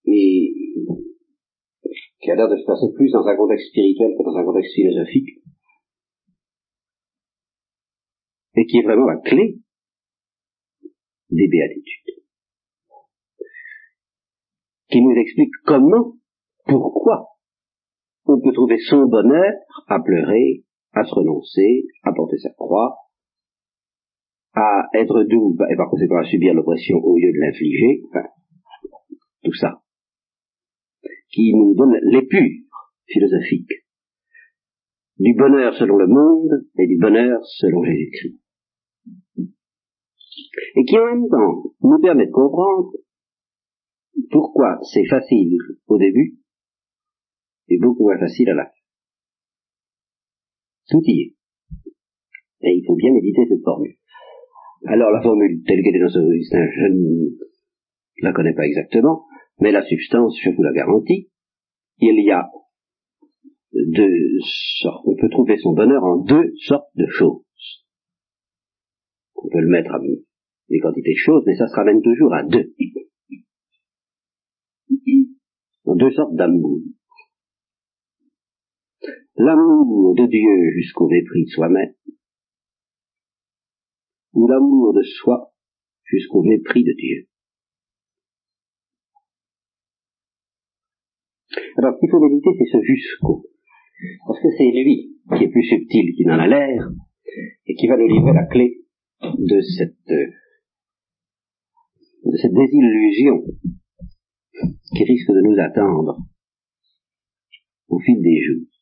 et 0.08 0.54
qui 2.20 2.32
a 2.32 2.36
l'air 2.36 2.50
de 2.50 2.58
se 2.58 2.66
passer 2.66 2.88
plus 2.96 3.12
dans 3.12 3.26
un 3.28 3.36
contexte 3.36 3.68
spirituel 3.70 4.16
que 4.18 4.24
dans 4.24 4.38
un 4.38 4.44
contexte 4.44 4.74
philosophique, 4.74 5.30
et 8.56 8.66
qui 8.66 8.78
est 8.78 8.84
vraiment 8.84 9.06
la 9.06 9.18
clé 9.18 9.60
des 11.30 11.48
béatitudes, 11.48 12.24
qui 14.90 15.02
nous 15.02 15.12
explique 15.12 15.52
comment, 15.66 16.14
pourquoi 16.66 17.37
on 18.28 18.40
peut 18.40 18.54
trouver 18.54 18.78
son 18.80 19.06
bonheur 19.06 19.54
à 19.88 20.00
pleurer, 20.00 20.64
à 20.94 21.04
se 21.04 21.14
renoncer, 21.14 21.86
à 22.04 22.12
porter 22.14 22.38
sa 22.38 22.50
croix, 22.52 22.96
à 24.54 24.88
être 24.94 25.24
doux 25.24 25.56
et 25.70 25.76
par 25.76 25.90
conséquent 25.90 26.18
à 26.18 26.26
subir 26.26 26.54
l'oppression 26.54 26.98
au 26.98 27.18
lieu 27.18 27.32
de 27.32 27.40
l'infliger, 27.40 28.02
enfin, 28.10 28.28
tout 29.44 29.54
ça 29.54 29.82
qui 31.30 31.54
nous 31.54 31.76
donne 31.76 31.98
l'épure 32.04 32.66
philosophique 33.06 33.70
du 35.20 35.34
bonheur 35.34 35.74
selon 35.76 35.98
le 35.98 36.08
monde 36.08 36.66
et 36.78 36.88
du 36.88 36.98
bonheur 36.98 37.40
selon 37.60 37.84
Jésus-Christ. 37.84 38.40
et 40.76 40.86
qui 40.86 40.98
en 40.98 41.06
même 41.06 41.30
temps 41.30 41.64
nous 41.82 42.00
permet 42.02 42.28
de 42.28 42.32
comprendre 42.32 42.92
pourquoi 44.32 44.80
c'est 44.92 45.06
facile 45.06 45.58
au 45.88 45.98
début 45.98 46.38
et 47.70 47.78
beaucoup 47.78 48.04
moins 48.04 48.20
facile 48.20 48.50
à 48.50 48.54
la. 48.54 48.72
Tout 50.90 51.02
y 51.04 51.22
est. 51.22 51.36
Et 52.62 52.74
il 52.78 52.84
faut 52.86 52.96
bien 52.96 53.14
méditer 53.14 53.46
cette 53.48 53.64
formule. 53.64 53.96
Alors 54.86 55.12
la 55.12 55.22
formule 55.22 55.64
telle 55.66 55.84
qu'elle 55.84 55.96
est 55.96 56.00
dans 56.00 56.10
ce 56.10 56.20
je 56.20 56.88
ne 56.94 58.24
la 58.24 58.34
connais 58.34 58.54
pas 58.54 58.66
exactement, 58.66 59.26
mais 59.60 59.72
la 59.72 59.84
substance, 59.84 60.38
je 60.42 60.50
vous 60.52 60.64
la 60.64 60.72
garantis, 60.72 61.30
il 62.00 62.24
y 62.24 62.32
a 62.32 62.50
deux 63.74 64.40
sortes, 64.80 65.06
on 65.06 65.16
peut 65.16 65.30
trouver 65.30 65.58
son 65.58 65.74
bonheur 65.74 66.04
en 66.04 66.18
deux 66.18 66.54
sortes 66.66 66.90
de 66.96 67.08
choses. 67.08 67.44
On 69.36 69.50
peut 69.50 69.62
le 69.62 69.70
mettre 69.70 69.94
à 69.94 70.00
des 70.00 70.80
quantités 70.80 71.14
de 71.14 71.18
choses, 71.18 71.44
mais 71.46 71.56
ça 71.56 71.68
se 71.68 71.76
ramène 71.76 72.02
toujours 72.02 72.34
à 72.34 72.44
deux. 72.44 72.74
En 75.86 75.96
deux 75.96 76.12
sortes 76.12 76.36
d'amour. 76.36 76.80
L'amour 79.38 80.16
de 80.16 80.26
Dieu 80.26 80.72
jusqu'au 80.76 81.08
mépris 81.08 81.46
de 81.46 81.50
soi-même, 81.50 81.94
ou 84.34 84.48
l'amour 84.48 84.94
de 84.94 85.04
soi 85.04 85.54
jusqu'au 86.06 86.42
mépris 86.42 86.84
de 86.84 86.94
Dieu. 86.94 87.28
Alors, 91.78 91.94
ce 91.94 92.00
qu'il 92.00 92.10
faut 92.10 92.20
méditer, 92.20 92.50
c'est 92.58 92.72
ce 92.72 92.82
jusqu'au. 92.84 93.46
Parce 94.26 94.40
que 94.42 94.48
c'est 94.58 94.72
lui 94.72 95.20
qui 95.38 95.44
est 95.44 95.50
plus 95.50 95.64
subtil 95.64 96.16
qu'il 96.16 96.28
n'en 96.28 96.40
a 96.40 96.48
l'air, 96.48 96.90
et 97.68 97.76
qui 97.76 97.88
va 97.88 97.98
nous 97.98 98.08
livrer 98.08 98.34
la 98.34 98.46
clé 98.46 98.86
de 99.22 99.62
cette, 99.62 100.08
de 102.26 102.38
cette 102.38 102.54
désillusion 102.54 103.44
qui 104.96 105.04
risque 105.04 105.32
de 105.32 105.42
nous 105.42 105.60
attendre 105.60 106.18
au 107.90 108.00
fil 108.00 108.22
des 108.22 108.42
jours. 108.42 108.77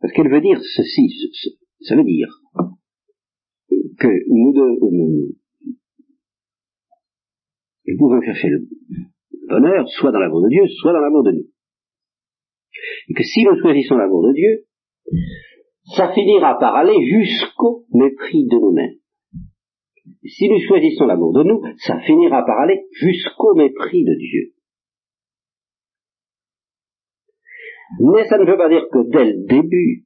Parce 0.00 0.12
qu'elle 0.12 0.30
veut 0.30 0.40
dire 0.40 0.58
ceci, 0.60 1.08
ça 1.80 1.96
veut 1.96 2.04
dire 2.04 2.28
que 3.98 4.08
nous, 4.28 4.52
devons, 4.52 5.28
nous 7.86 7.98
pouvons 7.98 8.22
chercher 8.22 8.48
le 8.48 8.68
bonheur 9.48 9.88
soit 9.88 10.12
dans 10.12 10.20
l'amour 10.20 10.42
de 10.42 10.48
Dieu, 10.48 10.62
soit 10.80 10.92
dans 10.92 11.00
l'amour 11.00 11.24
de 11.24 11.32
nous. 11.32 11.46
Et 13.08 13.14
que 13.14 13.24
si 13.24 13.44
nous 13.44 13.58
choisissons 13.60 13.96
l'amour 13.96 14.22
de 14.28 14.32
Dieu, 14.34 14.66
ça 15.96 16.12
finira 16.12 16.58
par 16.58 16.76
aller 16.76 16.94
jusqu'au 17.06 17.86
mépris 17.92 18.46
de 18.46 18.56
nous-mêmes. 18.56 18.98
Si 20.24 20.48
nous 20.48 20.60
choisissons 20.60 21.06
l'amour 21.06 21.32
de 21.32 21.42
nous, 21.42 21.62
ça 21.78 22.00
finira 22.00 22.44
par 22.44 22.60
aller 22.60 22.82
jusqu'au 22.92 23.54
mépris 23.54 24.04
de 24.04 24.14
Dieu. 24.14 24.52
Mais 28.00 28.26
ça 28.28 28.38
ne 28.38 28.44
veut 28.44 28.56
pas 28.56 28.68
dire 28.68 28.86
que 28.92 29.08
dès 29.10 29.32
le 29.32 29.46
début, 29.46 30.04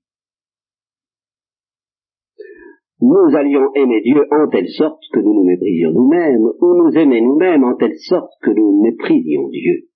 nous 3.01 3.37
allions 3.37 3.75
aimer 3.75 4.01
Dieu 4.03 4.23
en 4.31 4.49
telle 4.49 4.69
sorte 4.69 5.03
que 5.13 5.19
nous 5.19 5.35
nous 5.35 5.45
méprisions 5.45 5.91
nous-mêmes, 5.91 6.45
ou 6.61 6.75
nous 6.77 6.97
aimer 6.97 7.21
nous-mêmes 7.21 7.65
en 7.65 7.75
telle 7.77 7.99
sorte 7.99 8.31
que 8.41 8.51
nous 8.51 8.81
méprisions 8.81 9.49
Dieu. 9.49 9.89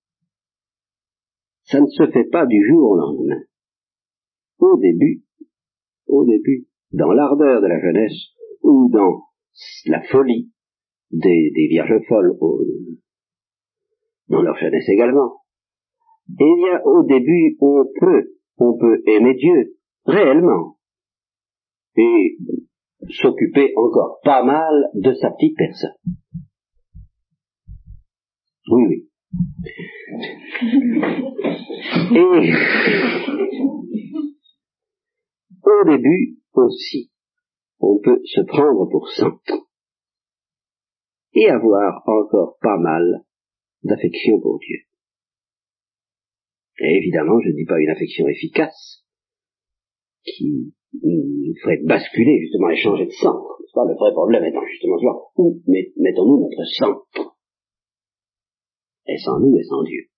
Ça 1.63 1.79
ne 1.79 1.87
se 1.87 2.11
fait 2.11 2.29
pas 2.29 2.45
du 2.45 2.61
jour 2.67 2.91
au 2.91 2.97
lendemain. 2.97 3.41
Au 4.59 4.77
début, 4.77 5.23
au 6.07 6.25
début, 6.25 6.67
dans 6.91 7.11
l'ardeur 7.13 7.61
de 7.61 7.67
la 7.67 7.79
jeunesse, 7.79 8.33
ou 8.61 8.89
dans 8.91 9.21
la 9.85 10.01
folie 10.03 10.51
des, 11.11 11.51
vierges 11.69 12.03
folles, 12.07 12.33
dans 14.27 14.41
leur 14.41 14.57
jeunesse 14.57 14.89
également, 14.89 15.41
eh 16.29 16.55
bien, 16.55 16.81
au 16.85 17.03
début, 17.03 17.57
on 17.61 17.85
peut, 17.99 18.33
on 18.57 18.77
peut 18.77 19.01
aimer 19.07 19.35
Dieu, 19.35 19.75
réellement. 20.05 20.77
Et 21.95 22.37
s'occuper 23.09 23.73
encore 23.75 24.19
pas 24.23 24.43
mal 24.43 24.89
de 24.93 25.13
sa 25.13 25.31
petite 25.31 25.55
personne. 25.57 25.95
Oui, 28.69 28.83
oui. 28.87 29.07
Et 32.15 32.21
au 35.69 35.85
début 35.85 36.37
aussi, 36.53 37.11
on 37.79 37.99
peut 37.99 38.21
se 38.25 38.41
prendre 38.41 38.89
pour 38.89 39.09
centre 39.09 39.67
et 41.33 41.49
avoir 41.49 42.01
encore 42.07 42.57
pas 42.61 42.77
mal 42.77 43.23
d'affection 43.83 44.39
pour 44.41 44.59
Dieu. 44.59 44.79
Et 46.79 46.97
évidemment, 46.97 47.39
je 47.41 47.49
ne 47.49 47.55
dis 47.55 47.65
pas 47.65 47.79
une 47.79 47.89
affection 47.89 48.27
efficace 48.27 49.03
qui 50.23 50.73
il 50.93 51.53
ferait 51.61 51.81
basculer 51.83 52.39
justement 52.41 52.69
et 52.69 52.77
changer 52.77 53.05
de 53.05 53.11
centre. 53.11 53.57
Le 53.75 53.93
vrai 53.93 54.11
problème 54.11 54.43
étant 54.43 54.65
justement 54.65 54.97
voir 54.99 55.17
où 55.35 55.61
mettons-nous 55.67 56.41
notre 56.41 56.65
centre? 56.65 57.37
Est-ce 59.05 59.29
en 59.29 59.39
nous, 59.39 59.55
est-ce 59.57 59.73
en 59.73 59.83
Dieu. 59.83 60.09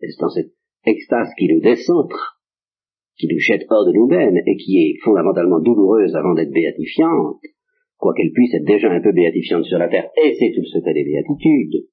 Est-ce 0.00 0.20
dans 0.20 0.28
cette 0.28 0.52
extase 0.84 1.28
qui 1.38 1.46
nous 1.46 1.60
décentre, 1.60 2.42
qui 3.16 3.28
nous 3.28 3.38
jette 3.38 3.64
hors 3.70 3.86
de 3.86 3.92
nous-mêmes 3.92 4.36
et 4.44 4.56
qui 4.56 4.78
est 4.78 4.98
fondamentalement 5.04 5.60
douloureuse 5.60 6.16
avant 6.16 6.34
d'être 6.34 6.50
béatifiante, 6.50 7.40
quoiqu'elle 7.96 8.32
puisse 8.32 8.54
être 8.54 8.66
déjà 8.66 8.90
un 8.90 9.00
peu 9.00 9.12
béatifiante 9.12 9.64
sur 9.64 9.78
la 9.78 9.88
terre, 9.88 10.10
et 10.16 10.34
c'est 10.34 10.52
tout 10.54 10.64
ce 10.64 10.78
secret 10.78 10.94
des 10.94 11.04
béatitudes 11.04 11.86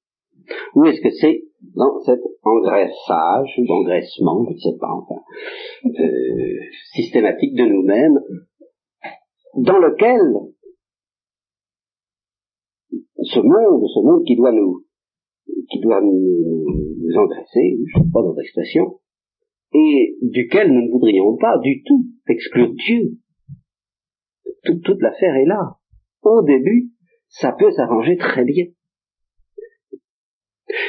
Ou 0.75 0.85
est-ce 0.85 1.01
que 1.01 1.11
c'est 1.11 1.43
dans 1.75 1.99
cet 2.01 2.19
engraissage 2.43 3.49
ou 3.57 3.71
engraissement, 3.71 4.45
je 4.47 4.53
ne 4.53 4.59
sais 4.59 4.77
pas, 4.79 4.91
enfin, 4.91 5.21
euh, 5.85 6.59
systématique 6.93 7.55
de 7.55 7.63
nous-mêmes, 7.63 8.19
dans 9.57 9.79
lequel 9.79 10.21
ce 13.23 13.39
monde, 13.39 13.83
ce 13.93 13.99
monde 14.01 14.23
qui 14.25 14.35
doit 14.35 14.51
nous, 14.51 14.85
qui 15.71 15.79
doit 15.79 16.01
nous, 16.01 16.55
engraisser, 17.17 17.77
je 17.87 17.99
ne 17.99 18.03
sais 18.03 18.09
pas 18.13 18.21
d'autre 18.21 18.41
expression, 18.41 18.99
et 19.73 20.17
duquel 20.21 20.71
nous 20.71 20.85
ne 20.85 20.91
voudrions 20.91 21.35
pas 21.37 21.57
du 21.59 21.83
tout 21.83 22.05
exclure 22.27 22.73
Dieu. 22.73 23.17
toute 24.83 25.01
l'affaire 25.01 25.35
est 25.35 25.45
là. 25.45 25.77
Au 26.23 26.43
début, 26.43 26.91
ça 27.27 27.53
peut 27.57 27.71
s'arranger 27.71 28.17
très 28.17 28.43
bien. 28.43 28.65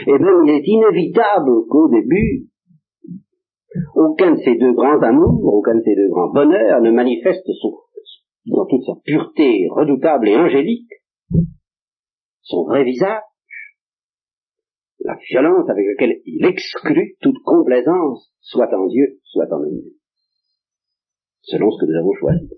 Eh 0.07 0.19
même 0.19 0.43
il 0.47 0.51
est 0.51 0.67
inévitable 0.67 1.67
qu'au 1.69 1.89
début, 1.89 2.49
aucun 3.95 4.33
de 4.33 4.41
ces 4.43 4.57
deux 4.57 4.73
grands 4.73 5.01
amours, 5.03 5.45
aucun 5.55 5.75
de 5.77 5.83
ces 5.83 5.95
deux 5.95 6.09
grands 6.09 6.33
bonheurs 6.33 6.81
ne 6.81 6.91
manifeste 6.91 7.47
dans 8.47 8.67
toute 8.67 8.85
sa 8.85 8.95
pureté 9.05 9.69
redoutable 9.71 10.29
et 10.29 10.37
angélique 10.37 10.91
son 12.47 12.65
vrai 12.65 12.85
visage, 12.85 13.23
la 15.01 15.17
violence 15.31 15.69
avec 15.69 15.85
laquelle 15.87 16.21
il 16.25 16.47
exclut 16.47 17.17
toute 17.21 17.39
complaisance, 17.45 18.33
soit 18.41 18.73
en 18.73 18.87
Dieu, 18.87 19.21
soit 19.25 19.53
en 19.53 19.59
nous, 19.61 19.83
selon 21.43 21.71
ce 21.71 21.81
que 21.81 21.91
nous 21.91 21.99
avons 21.99 22.15
choisi. 22.15 22.49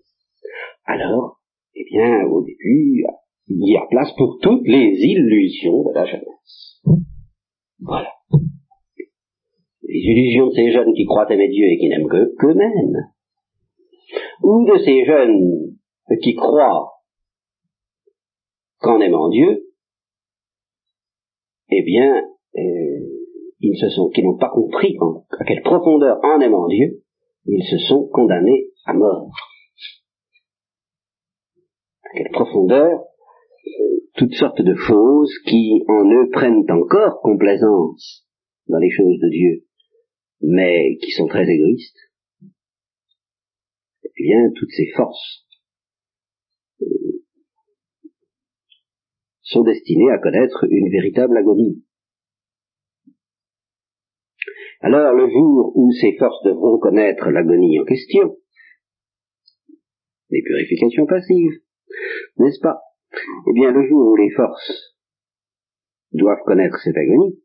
Alors, 0.85 1.41
eh 1.75 1.85
bien, 1.91 2.25
au 2.27 2.43
début, 2.43 3.05
il 3.49 3.73
y 3.73 3.77
a 3.77 3.87
place 3.89 4.13
pour 4.17 4.39
toutes 4.43 4.67
les 4.67 4.93
illusions 4.93 5.85
de 5.85 5.95
la 5.95 6.05
jeunesse. 6.05 6.83
Voilà. 7.81 8.13
Les 9.83 10.01
illusions 10.01 10.49
de 10.49 10.55
ces 10.55 10.73
jeunes 10.73 10.93
qui 10.95 11.05
croient 11.07 11.31
aimer 11.33 11.49
Dieu 11.49 11.67
et 11.67 11.79
qui 11.79 11.89
n'aiment 11.89 12.09
que 12.09 12.35
qu'eux-mêmes. 12.39 12.97
Ou 14.43 14.65
de 14.65 14.79
ces 14.79 15.05
jeunes 15.05 15.77
qui 16.23 16.35
croient 16.35 16.93
qu'en 18.81 19.01
aimant 19.01 19.29
Dieu, 19.29 19.65
eh 21.71 21.83
bien, 21.83 22.23
euh, 22.57 23.09
ils 23.61 23.79
se 23.79 23.89
sont, 23.91 24.09
qui 24.11 24.23
n'ont 24.23 24.37
pas 24.37 24.51
compris 24.51 24.97
à 25.39 25.45
quelle 25.45 25.63
profondeur 25.63 26.19
en 26.23 26.41
aimant 26.41 26.67
Dieu, 26.69 27.03
ils 27.47 27.65
se 27.65 27.79
sont 27.79 28.09
condamnés 28.09 28.69
à 28.85 28.95
mort. 28.95 29.31
À 32.05 32.17
quelle 32.17 32.31
profondeur 32.31 33.05
toutes 34.19 34.35
sortes 34.35 34.61
de 34.61 34.75
choses 34.75 35.33
qui 35.47 35.85
en 35.87 36.05
eux 36.11 36.29
prennent 36.33 36.69
encore 36.71 37.21
complaisance 37.23 38.27
dans 38.67 38.79
les 38.79 38.91
choses 38.91 39.19
de 39.21 39.29
Dieu, 39.31 39.65
mais 40.41 40.97
qui 41.01 41.13
sont 41.13 41.29
très 41.29 41.49
égoïstes, 41.49 42.01
eh 44.03 44.23
bien, 44.23 44.51
toutes 44.57 44.73
ces 44.77 44.91
forces 44.97 45.47
euh, 46.83 47.23
sont 49.43 49.63
destinées 49.63 50.11
à 50.11 50.19
connaître 50.19 50.67
une 50.69 50.91
véritable 50.91 51.37
agonie. 51.37 51.85
Alors, 54.81 55.15
le 55.15 55.31
jour 55.31 55.73
où 55.77 55.93
ces 55.93 56.17
forces 56.19 56.43
devront 56.45 56.79
connaître 56.79 57.31
l'agonie 57.31 57.79
en 57.79 57.85
question, 57.85 58.37
les 60.31 60.43
purifications 60.43 61.07
passives, 61.07 61.61
n'est-ce 62.39 62.61
pas? 62.61 62.81
Eh 63.13 63.53
bien, 63.55 63.71
le 63.71 63.89
jour 63.89 64.13
où 64.13 64.17
les 64.17 64.31
forces 64.31 64.97
doivent 66.13 66.45
connaître 66.45 66.79
cette 66.83 66.97
agonie, 66.97 67.43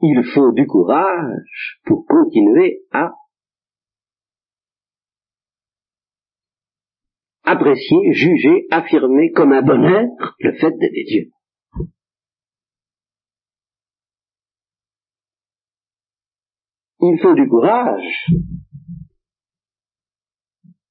il 0.00 0.22
faut 0.34 0.52
du 0.52 0.66
courage 0.66 1.80
pour 1.84 2.06
continuer 2.06 2.82
à 2.92 3.12
apprécier, 7.46 8.12
juger, 8.12 8.66
affirmer 8.70 9.30
comme 9.32 9.52
un 9.52 9.62
bonheur 9.62 10.06
le 10.40 10.52
fait 10.52 10.72
d'aimer 10.72 11.04
Dieu. 11.04 11.30
Il 17.00 17.18
faut 17.22 17.34
du 17.34 17.48
courage 17.48 18.26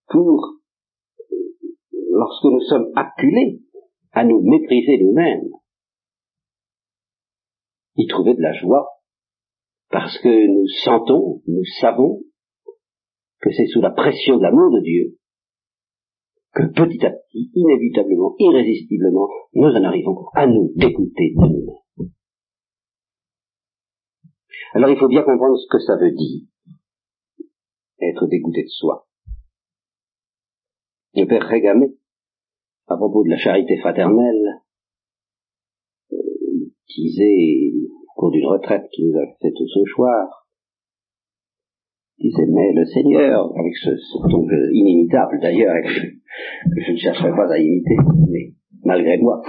pour, 0.07 0.61
lorsque 2.15 2.45
nous 2.45 2.61
sommes 2.61 2.91
acculés 2.95 3.61
à 4.11 4.23
nous 4.23 4.41
mépriser 4.41 4.97
nous-mêmes, 5.03 5.49
y 7.97 8.07
trouver 8.07 8.35
de 8.35 8.41
la 8.41 8.53
joie, 8.53 8.87
parce 9.89 10.17
que 10.19 10.47
nous 10.47 10.67
sentons, 10.83 11.41
nous 11.47 11.65
savons 11.81 12.21
que 13.41 13.51
c'est 13.51 13.67
sous 13.67 13.81
la 13.81 13.91
pression 13.91 14.37
de 14.37 14.43
l'amour 14.43 14.71
de 14.71 14.81
Dieu 14.81 15.17
que 16.53 16.63
petit 16.71 17.05
à 17.05 17.11
petit, 17.11 17.51
inévitablement, 17.53 18.33
irrésistiblement, 18.39 19.27
nous 19.53 19.67
en 19.67 19.83
arrivons 19.83 20.15
à 20.35 20.47
nous 20.47 20.71
dégoûter 20.75 21.33
de 21.35 21.41
nous-mêmes. 21.41 22.11
Alors 24.73 24.89
il 24.89 24.97
faut 24.97 25.09
bien 25.09 25.23
comprendre 25.23 25.57
ce 25.57 25.67
que 25.69 25.83
ça 25.83 25.97
veut 25.97 26.11
dire, 26.11 26.47
être 27.99 28.27
dégoûté 28.27 28.63
de 28.63 28.69
soi. 28.69 29.05
Le 31.13 31.25
père 31.25 31.45
Régamé, 31.45 31.97
à 32.87 32.97
propos 32.97 33.23
de 33.23 33.29
la 33.29 33.37
charité 33.37 33.77
fraternelle, 33.77 34.61
euh, 36.11 36.17
disait, 36.87 37.71
au 37.91 38.13
cours 38.15 38.31
d'une 38.31 38.45
retraite 38.45 38.87
qu'il 38.91 39.09
nous 39.09 39.17
a 39.17 39.25
fait 39.41 39.51
tout 39.51 39.67
ce 39.67 39.83
soir, 39.93 40.47
disait, 42.19 42.45
mais 42.47 42.73
le 42.73 42.85
Seigneur, 42.85 43.51
avec 43.57 43.75
ce, 43.75 43.95
ce 43.95 44.17
ton 44.29 44.47
inimitable 44.71 45.39
d'ailleurs, 45.41 45.75
je 45.85 46.91
ne 46.91 46.97
chercherai 46.97 47.31
pas 47.31 47.51
à 47.51 47.57
imiter, 47.57 47.97
mais 48.29 48.53
malgré 48.83 49.17
moi, 49.17 49.41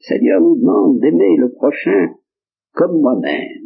Seigneur 0.00 0.40
nous 0.40 0.56
demande 0.60 1.00
d'aimer 1.00 1.36
le 1.38 1.50
prochain 1.52 2.14
comme 2.74 3.00
moi-même. 3.00 3.64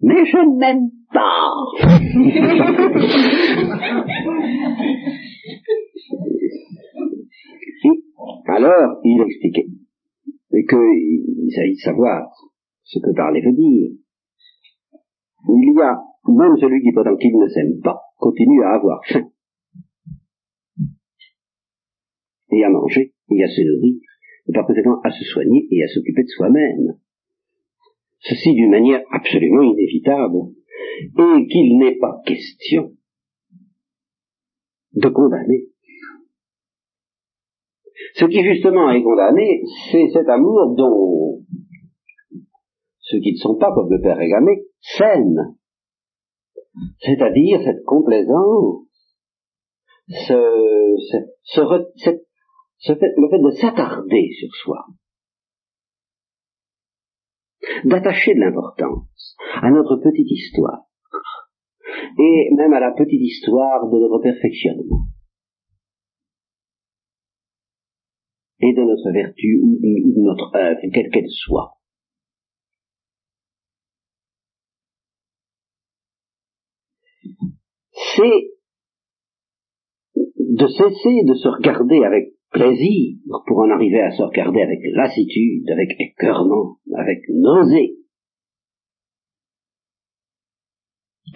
Mais 0.00 0.24
je 0.24 0.38
ne 0.38 0.58
m'aime 0.58 0.90
pas. 1.12 1.52
Alors, 8.54 9.00
il 9.02 9.18
expliquait 9.22 9.66
qu'il 10.50 11.50
s'agit 11.54 11.72
de 11.72 11.80
savoir 11.80 12.28
ce 12.82 12.98
que 12.98 13.16
parler 13.16 13.40
veut 13.40 13.56
dire. 13.56 13.92
Il 15.48 15.74
y 15.74 15.80
a 15.80 15.98
même 16.28 16.56
celui 16.60 16.82
qui, 16.82 16.92
pendant 16.92 17.16
qu'il 17.16 17.32
ne 17.32 17.48
s'aime 17.48 17.80
pas, 17.82 17.98
continue 18.18 18.62
à 18.62 18.74
avoir 18.74 19.00
faim 19.06 19.26
et 22.50 22.62
à 22.62 22.68
manger 22.68 23.14
et 23.30 23.42
à 23.42 23.48
se 23.48 23.62
nourrir 23.62 24.00
et 24.46 24.52
par 24.52 24.66
conséquent 24.66 25.00
à 25.02 25.10
se 25.10 25.24
soigner 25.24 25.66
et 25.70 25.82
à 25.82 25.88
s'occuper 25.88 26.22
de 26.22 26.28
soi-même. 26.28 26.98
Ceci 28.18 28.52
d'une 28.52 28.70
manière 28.70 29.02
absolument 29.12 29.62
inévitable, 29.62 30.52
et 31.00 31.46
qu'il 31.48 31.78
n'est 31.78 31.96
pas 31.96 32.20
question 32.26 32.92
de 34.92 35.08
condamner. 35.08 35.71
Ce 38.14 38.24
qui 38.26 38.42
justement 38.42 38.90
est 38.90 39.02
condamné, 39.02 39.62
c'est 39.90 40.08
cet 40.12 40.28
amour 40.28 40.74
dont 40.76 41.40
ceux 42.98 43.20
qui 43.20 43.32
ne 43.32 43.38
sont 43.38 43.56
pas 43.56 43.72
comme 43.74 43.90
le 43.90 44.00
Père 44.00 44.16
Régamé 44.16 44.64
s'aiment. 44.80 45.56
C'est-à-dire 47.00 47.60
cette 47.62 47.84
complaisance, 47.84 48.86
ce, 50.08 50.32
le 52.84 53.28
fait 53.28 53.38
de 53.38 53.50
s'attarder 53.60 54.28
sur 54.38 54.54
soi, 54.54 54.86
d'attacher 57.84 58.34
de 58.34 58.40
l'importance 58.40 59.36
à 59.60 59.70
notre 59.70 59.96
petite 59.96 60.30
histoire, 60.30 60.84
et 62.18 62.48
même 62.56 62.72
à 62.72 62.80
la 62.80 62.92
petite 62.92 63.20
histoire 63.20 63.88
de 63.88 63.98
notre 63.98 64.20
perfectionnement, 64.22 65.04
et 68.62 68.72
de 68.72 68.82
notre 68.82 69.12
vertu 69.12 69.60
ou 69.60 69.78
de 69.80 70.22
notre 70.22 70.54
œuvre, 70.54 70.80
quelle 70.92 71.10
qu'elle 71.10 71.28
soit. 71.28 71.74
C'est 78.14 78.52
de 80.14 80.66
cesser 80.66 81.24
de 81.24 81.34
se 81.34 81.48
regarder 81.48 82.04
avec 82.04 82.34
plaisir 82.50 83.16
pour 83.46 83.58
en 83.58 83.70
arriver 83.70 84.00
à 84.00 84.10
se 84.10 84.22
regarder 84.22 84.62
avec 84.62 84.78
lassitude, 84.94 85.68
avec 85.70 85.88
écœurement, 85.98 86.76
avec 86.96 87.18
nausée. 87.30 87.96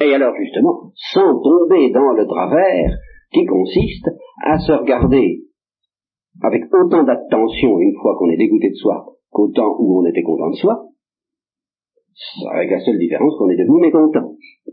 Et 0.01 0.15
alors 0.15 0.35
justement, 0.37 0.93
sans 1.13 1.41
tomber 1.41 1.91
dans 1.91 2.13
le 2.13 2.27
travers 2.27 2.99
qui 3.33 3.45
consiste 3.47 4.11
à 4.45 4.59
se 4.59 4.73
regarder 4.73 5.47
avec 6.43 6.65
autant 6.73 7.05
d'attention 7.05 7.79
une 7.81 7.95
fois 8.01 8.17
qu'on 8.19 8.31
est 8.31 8.37
dégoûté 8.37 8.71
de 8.71 8.75
soi 8.75 9.07
qu'autant 9.31 9.77
où 9.79 10.01
on 10.01 10.07
était 10.07 10.23
content 10.23 10.51
de 10.51 10.57
soi, 10.57 10.89
avec 12.53 12.71
la 12.71 12.81
seule 12.81 12.99
différence 12.99 13.37
qu'on 13.39 13.51
est 13.51 13.57
devenu 13.57 13.81
mécontent. 13.81 14.33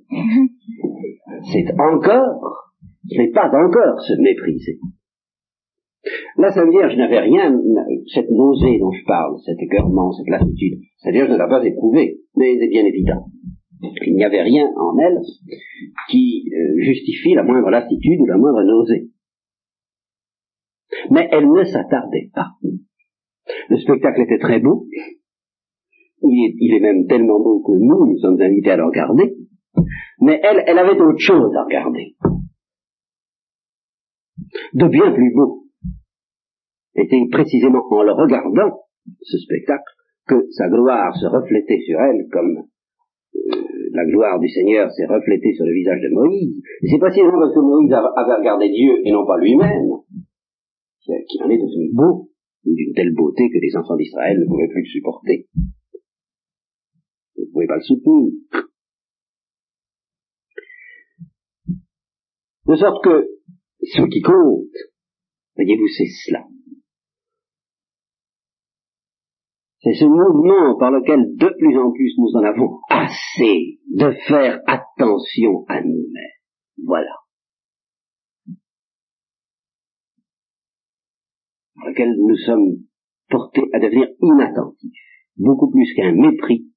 C'est 1.52 1.66
encore, 1.78 2.72
ce 3.10 3.18
n'est 3.18 3.32
pas 3.32 3.50
encore 3.50 4.00
se 4.00 4.14
mépriser. 4.22 4.80
La 6.38 6.52
Sainte 6.52 6.70
Vierge 6.70 6.96
n'avait 6.98 7.20
rien, 7.20 7.58
cette 8.14 8.30
nausée 8.30 8.80
dont 8.80 8.92
je 8.92 9.06
parle, 9.06 9.38
cet 9.46 9.62
écœurement, 9.62 10.12
cette 10.12 10.30
lassitude, 10.30 10.80
Sainte 10.98 11.14
Vierge 11.14 11.30
ne 11.30 11.38
l'a 11.38 11.48
pas 11.48 11.66
éprouvée, 11.66 12.20
mais 12.36 12.58
c'est 12.60 12.70
bien 12.70 12.86
évident. 12.86 13.26
Il 14.06 14.16
n'y 14.16 14.24
avait 14.24 14.42
rien 14.42 14.68
en 14.78 14.98
elle 14.98 15.20
qui 16.10 16.50
euh, 16.54 16.82
justifie 16.82 17.34
la 17.34 17.44
moindre 17.44 17.70
lassitude 17.70 18.20
ou 18.22 18.26
la 18.26 18.38
moindre 18.38 18.64
nausée. 18.64 19.10
Mais 21.12 21.28
elle 21.32 21.50
ne 21.50 21.64
s'attardait 21.64 22.30
pas. 22.34 22.52
Le 23.70 23.78
spectacle 23.78 24.22
était 24.22 24.40
très 24.40 24.60
beau. 24.60 24.88
Il 26.22 26.74
est, 26.74 26.80
même 26.80 27.06
tellement 27.08 27.40
beau 27.40 27.62
que 27.62 27.74
nous, 27.74 28.14
nous 28.14 28.18
sommes 28.20 28.42
invités 28.42 28.72
à 28.72 28.78
le 28.78 28.86
regarder. 28.86 29.36
Mais 30.22 30.40
elle, 30.42 30.64
elle 30.66 30.78
avait 30.78 31.00
autre 31.00 31.20
chose 31.20 31.54
à 31.56 31.64
regarder. 31.64 32.16
De 34.74 34.88
bien 34.88 35.12
plus 35.12 35.34
beau 35.34 35.64
était 36.96 37.22
précisément 37.32 37.84
en 37.90 38.04
le 38.04 38.14
regardant, 38.14 38.86
ce 39.22 39.38
spectacle, 39.38 39.84
que 40.28 40.48
sa 40.52 40.70
gloire 40.70 41.14
se 41.16 41.26
reflétait 41.26 41.80
sur 41.86 42.00
elle 42.00 42.28
comme 42.32 42.64
euh, 43.36 43.90
la 43.92 44.06
gloire 44.06 44.40
du 44.40 44.48
Seigneur 44.48 44.90
s'est 44.92 45.06
reflétée 45.06 45.54
sur 45.54 45.66
le 45.66 45.74
visage 45.74 46.00
de 46.00 46.14
Moïse. 46.14 46.56
Et 46.82 46.88
c'est 46.88 47.00
précisément 47.00 47.40
parce 47.40 47.54
que 47.54 47.60
Moïse 47.60 47.92
avait 47.92 48.36
regardé 48.36 48.70
Dieu 48.70 48.94
et 49.04 49.12
non 49.12 49.26
pas 49.26 49.38
lui-même 49.38 49.90
qu'il 51.06 51.44
en 51.44 51.50
est 51.50 51.58
devenu 51.58 51.92
beau, 51.94 52.30
d'une 52.66 52.94
telle 52.94 53.14
beauté 53.14 53.50
que 53.50 53.60
les 53.60 53.76
enfants 53.76 53.96
d'Israël 53.96 54.40
ne 54.40 54.46
pouvaient 54.46 54.68
plus 54.68 54.84
le 54.84 54.90
supporter. 54.90 55.48
Ils 57.36 57.48
ne 57.48 57.52
pouvaient 57.52 57.68
pas 57.68 57.78
le 57.78 57.82
soutenir. 57.82 58.32
De 62.66 62.76
sorte 62.76 63.04
que 63.04 63.28
ce 63.82 64.02
qui 64.10 64.22
compte, 64.22 64.72
voyez-vous, 65.56 65.88
c'est 65.88 66.08
cela. 66.26 66.46
C'est 69.82 69.96
ce 69.96 70.06
mouvement 70.06 70.78
par 70.80 70.92
lequel 70.92 71.36
de 71.36 71.58
plus 71.60 71.78
en 71.78 71.92
plus 71.92 72.14
nous 72.18 72.32
en 72.40 72.44
avons 72.46 72.80
assez 72.90 73.80
de 73.92 74.12
faire 74.28 74.62
attention 74.66 75.66
à 75.68 75.82
nous-mêmes. 75.82 76.40
Voilà. 76.86 77.23
Par 81.84 81.92
lequel 81.92 82.16
nous 82.16 82.38
sommes 82.38 82.78
portés 83.30 83.68
à 83.74 83.80
devenir 83.80 84.08
inattentifs. 84.22 85.04
Beaucoup 85.36 85.70
plus 85.70 85.94
qu'un 85.96 86.14
mépris, 86.14 86.68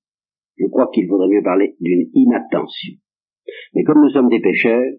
je 0.58 0.66
crois 0.66 0.90
qu'il 0.92 1.06
vaudrait 1.06 1.28
mieux 1.28 1.44
parler 1.44 1.76
d'une 1.80 2.10
inattention. 2.12 2.94
Mais 3.74 3.84
comme 3.84 4.02
nous 4.02 4.10
sommes 4.10 4.28
des 4.28 4.40
pécheurs, 4.40 4.94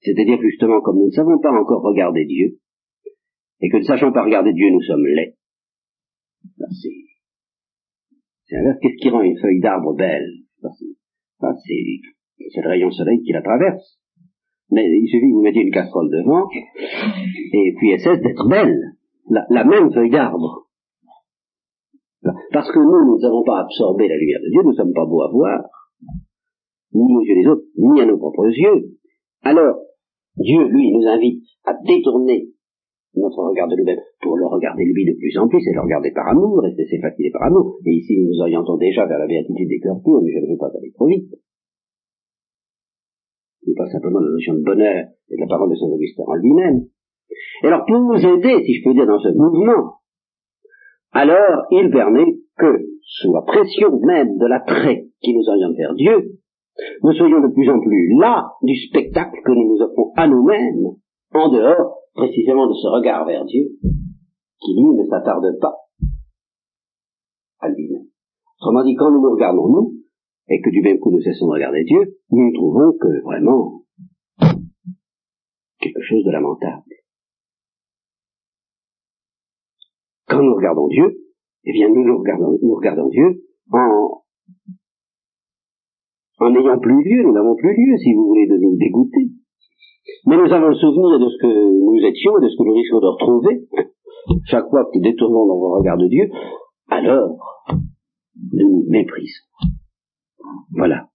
c'est-à-dire 0.00 0.38
justement 0.42 0.82
comme 0.82 0.98
nous 0.98 1.06
ne 1.06 1.10
savons 1.10 1.38
pas 1.40 1.52
encore 1.52 1.82
regarder 1.82 2.26
Dieu, 2.26 2.58
et 3.60 3.70
que 3.70 3.78
ne 3.78 3.82
sachant 3.82 4.12
pas 4.12 4.24
regarder 4.24 4.52
Dieu, 4.52 4.68
nous 4.70 4.82
sommes 4.82 5.06
laids, 5.06 5.36
c'est, 8.44 8.56
qu'est-ce 8.82 9.00
qui 9.00 9.08
rend 9.08 9.22
une 9.22 9.38
feuille 9.38 9.60
d'arbre 9.60 9.94
belle? 9.96 10.28
Ça, 10.60 10.68
c'est, 11.66 12.46
c'est 12.50 12.60
le 12.60 12.68
rayon 12.68 12.90
soleil 12.90 13.22
qui 13.22 13.32
la 13.32 13.40
traverse. 13.42 13.98
Mais 14.70 14.84
il 14.84 15.08
suffit 15.08 15.30
que 15.30 15.34
vous 15.34 15.42
mettiez 15.42 15.62
une 15.62 15.72
casserole 15.72 16.10
devant, 16.10 16.46
et 16.52 17.74
puis 17.78 17.90
elle 17.90 18.00
cesse 18.00 18.20
d'être 18.20 18.46
belle. 18.48 18.97
La, 19.30 19.64
même 19.64 19.92
feuille 19.92 20.10
d'arbre. 20.10 20.66
Parce 22.52 22.70
que 22.72 22.78
nous, 22.78 23.14
nous 23.14 23.18
n'avons 23.20 23.44
pas 23.44 23.60
absorbé 23.60 24.08
la 24.08 24.16
lumière 24.16 24.40
de 24.42 24.50
Dieu, 24.50 24.62
nous 24.62 24.70
ne 24.70 24.76
sommes 24.76 24.92
pas 24.92 25.06
beaux 25.06 25.22
à 25.22 25.30
voir, 25.30 25.64
ni 26.92 27.16
aux 27.16 27.22
yeux 27.22 27.42
des 27.42 27.46
autres, 27.46 27.64
ni 27.76 28.00
à 28.00 28.06
nos 28.06 28.18
propres 28.18 28.48
yeux. 28.48 28.96
Alors, 29.42 29.76
Dieu, 30.36 30.68
lui, 30.68 30.92
nous 30.92 31.06
invite 31.06 31.44
à 31.64 31.74
détourner 31.86 32.48
notre 33.14 33.42
regard 33.42 33.68
de 33.68 33.76
nous-mêmes 33.76 34.00
pour 34.20 34.36
le 34.36 34.46
regarder 34.46 34.84
lui 34.84 35.04
de 35.04 35.16
plus 35.18 35.36
en 35.38 35.48
plus 35.48 35.64
et 35.66 35.74
le 35.74 35.80
regarder 35.80 36.12
par 36.12 36.28
amour 36.28 36.64
et 36.66 36.74
c'est 36.76 37.00
fatigué 37.00 37.30
par 37.32 37.42
amour. 37.44 37.78
Et 37.84 37.90
ici, 37.90 38.18
nous 38.18 38.28
nous 38.28 38.40
orientons 38.40 38.76
déjà 38.76 39.06
vers 39.06 39.18
la 39.18 39.26
béatitude 39.26 39.68
des 39.68 39.80
cœurs 39.80 40.00
purs, 40.04 40.22
mais 40.22 40.32
je 40.32 40.38
ne 40.44 40.52
veux 40.52 40.58
pas 40.58 40.70
aller 40.76 40.92
trop 40.92 41.06
vite. 41.06 41.30
Ce 43.62 43.70
n'est 43.70 43.76
pas 43.76 43.88
simplement 43.90 44.20
la 44.20 44.30
notion 44.30 44.54
de 44.54 44.62
bonheur 44.62 45.04
et 45.28 45.36
de 45.36 45.40
la 45.40 45.46
parole 45.46 45.70
de 45.70 45.74
Saint 45.74 45.86
Augustin 45.86 46.24
en 46.26 46.34
lui-même. 46.34 46.86
Et 47.62 47.66
alors, 47.66 47.84
pour 47.86 47.98
nous 48.00 48.18
aider, 48.18 48.64
si 48.64 48.74
je 48.74 48.84
peux 48.84 48.94
dire, 48.94 49.06
dans 49.06 49.18
ce 49.18 49.28
mouvement, 49.28 49.98
alors 51.12 51.66
il 51.70 51.90
permet 51.90 52.26
que, 52.56 52.78
sous 53.02 53.32
la 53.32 53.42
pression 53.42 53.98
même 54.00 54.36
de 54.36 54.46
l'attrait 54.46 55.06
qui 55.20 55.34
nous 55.34 55.48
oriente 55.48 55.76
vers 55.76 55.94
Dieu, 55.94 56.38
nous 57.02 57.12
soyons 57.12 57.40
de 57.40 57.52
plus 57.52 57.68
en 57.70 57.80
plus 57.80 58.14
là 58.18 58.52
du 58.62 58.76
spectacle 58.76 59.40
que 59.44 59.52
nous 59.52 59.68
nous 59.68 59.82
offrons 59.82 60.12
à 60.16 60.28
nous-mêmes, 60.28 60.94
en 61.32 61.48
dehors 61.50 61.98
précisément 62.14 62.66
de 62.66 62.74
ce 62.74 62.86
regard 62.88 63.26
vers 63.26 63.44
Dieu, 63.44 63.64
qui 64.60 64.74
lui 64.74 64.94
ne 64.96 65.04
s'attarde 65.06 65.58
pas 65.60 65.74
à 67.60 67.68
lui-même. 67.68 68.06
Autrement 68.60 68.84
dit, 68.84 68.94
quand 68.94 69.10
nous 69.10 69.20
nous 69.20 69.32
regardons 69.32 69.68
nous, 69.68 69.94
et 70.48 70.60
que 70.60 70.70
du 70.70 70.80
même 70.82 70.98
coup 70.98 71.10
nous 71.10 71.20
cessons 71.20 71.46
de 71.46 71.52
regarder 71.52 71.84
Dieu, 71.84 72.18
nous 72.30 72.52
trouvons 72.52 72.92
que 72.98 73.22
vraiment 73.22 73.82
quelque 75.80 76.02
chose 76.02 76.24
de 76.24 76.30
lamentable. 76.30 76.97
Quand 80.28 80.42
nous 80.42 80.54
regardons 80.54 80.88
Dieu, 80.88 81.24
eh 81.64 81.72
bien 81.72 81.88
nous 81.88 82.04
nous 82.04 82.18
regardons, 82.18 82.58
nous 82.62 82.74
regardons 82.74 83.08
Dieu 83.08 83.44
en, 83.72 84.22
en 86.38 86.50
n'ayant 86.50 86.78
plus 86.78 87.02
lieu, 87.02 87.22
nous 87.22 87.32
n'avons 87.32 87.56
plus 87.56 87.74
lieu, 87.74 87.96
si 87.98 88.14
vous 88.14 88.26
voulez, 88.26 88.46
de 88.46 88.56
nous 88.56 88.76
dégoûter. 88.76 89.32
Mais 90.26 90.36
nous 90.36 90.52
avons 90.52 90.68
le 90.68 90.74
souvenir 90.74 91.18
de 91.18 91.28
ce 91.28 91.38
que 91.40 91.46
nous 91.46 92.06
étions 92.06 92.38
et 92.38 92.42
de 92.44 92.48
ce 92.48 92.56
que 92.56 92.64
nous 92.64 92.74
risquons 92.74 93.00
de 93.00 93.06
retrouver 93.06 93.68
chaque 94.46 94.68
fois 94.68 94.84
que 94.84 94.98
nous 94.98 95.04
détournons 95.04 95.46
dans 95.46 95.60
le 95.60 95.78
regard 95.78 95.96
de 95.96 96.08
Dieu, 96.08 96.30
alors 96.88 97.38
nous 98.52 98.68
nous 98.68 98.84
méprisons. 98.88 99.44
Voilà. 100.72 101.08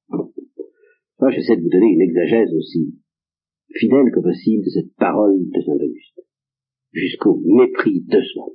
Moi, 1.19 1.31
j'essaie 1.31 1.55
de 1.55 1.61
vous 1.61 1.69
donner 1.69 1.93
une 1.93 2.01
exagèse 2.01 2.53
aussi 2.53 2.95
fidèle 3.69 4.11
que 4.13 4.19
possible 4.19 4.63
de 4.63 4.69
cette 4.69 4.95
parole 4.97 5.37
de 5.49 5.61
Saint 5.61 5.73
Auguste, 5.73 6.21
jusqu'au 6.91 7.41
mépris 7.45 8.01
de 8.01 8.21
soi. 8.21 8.45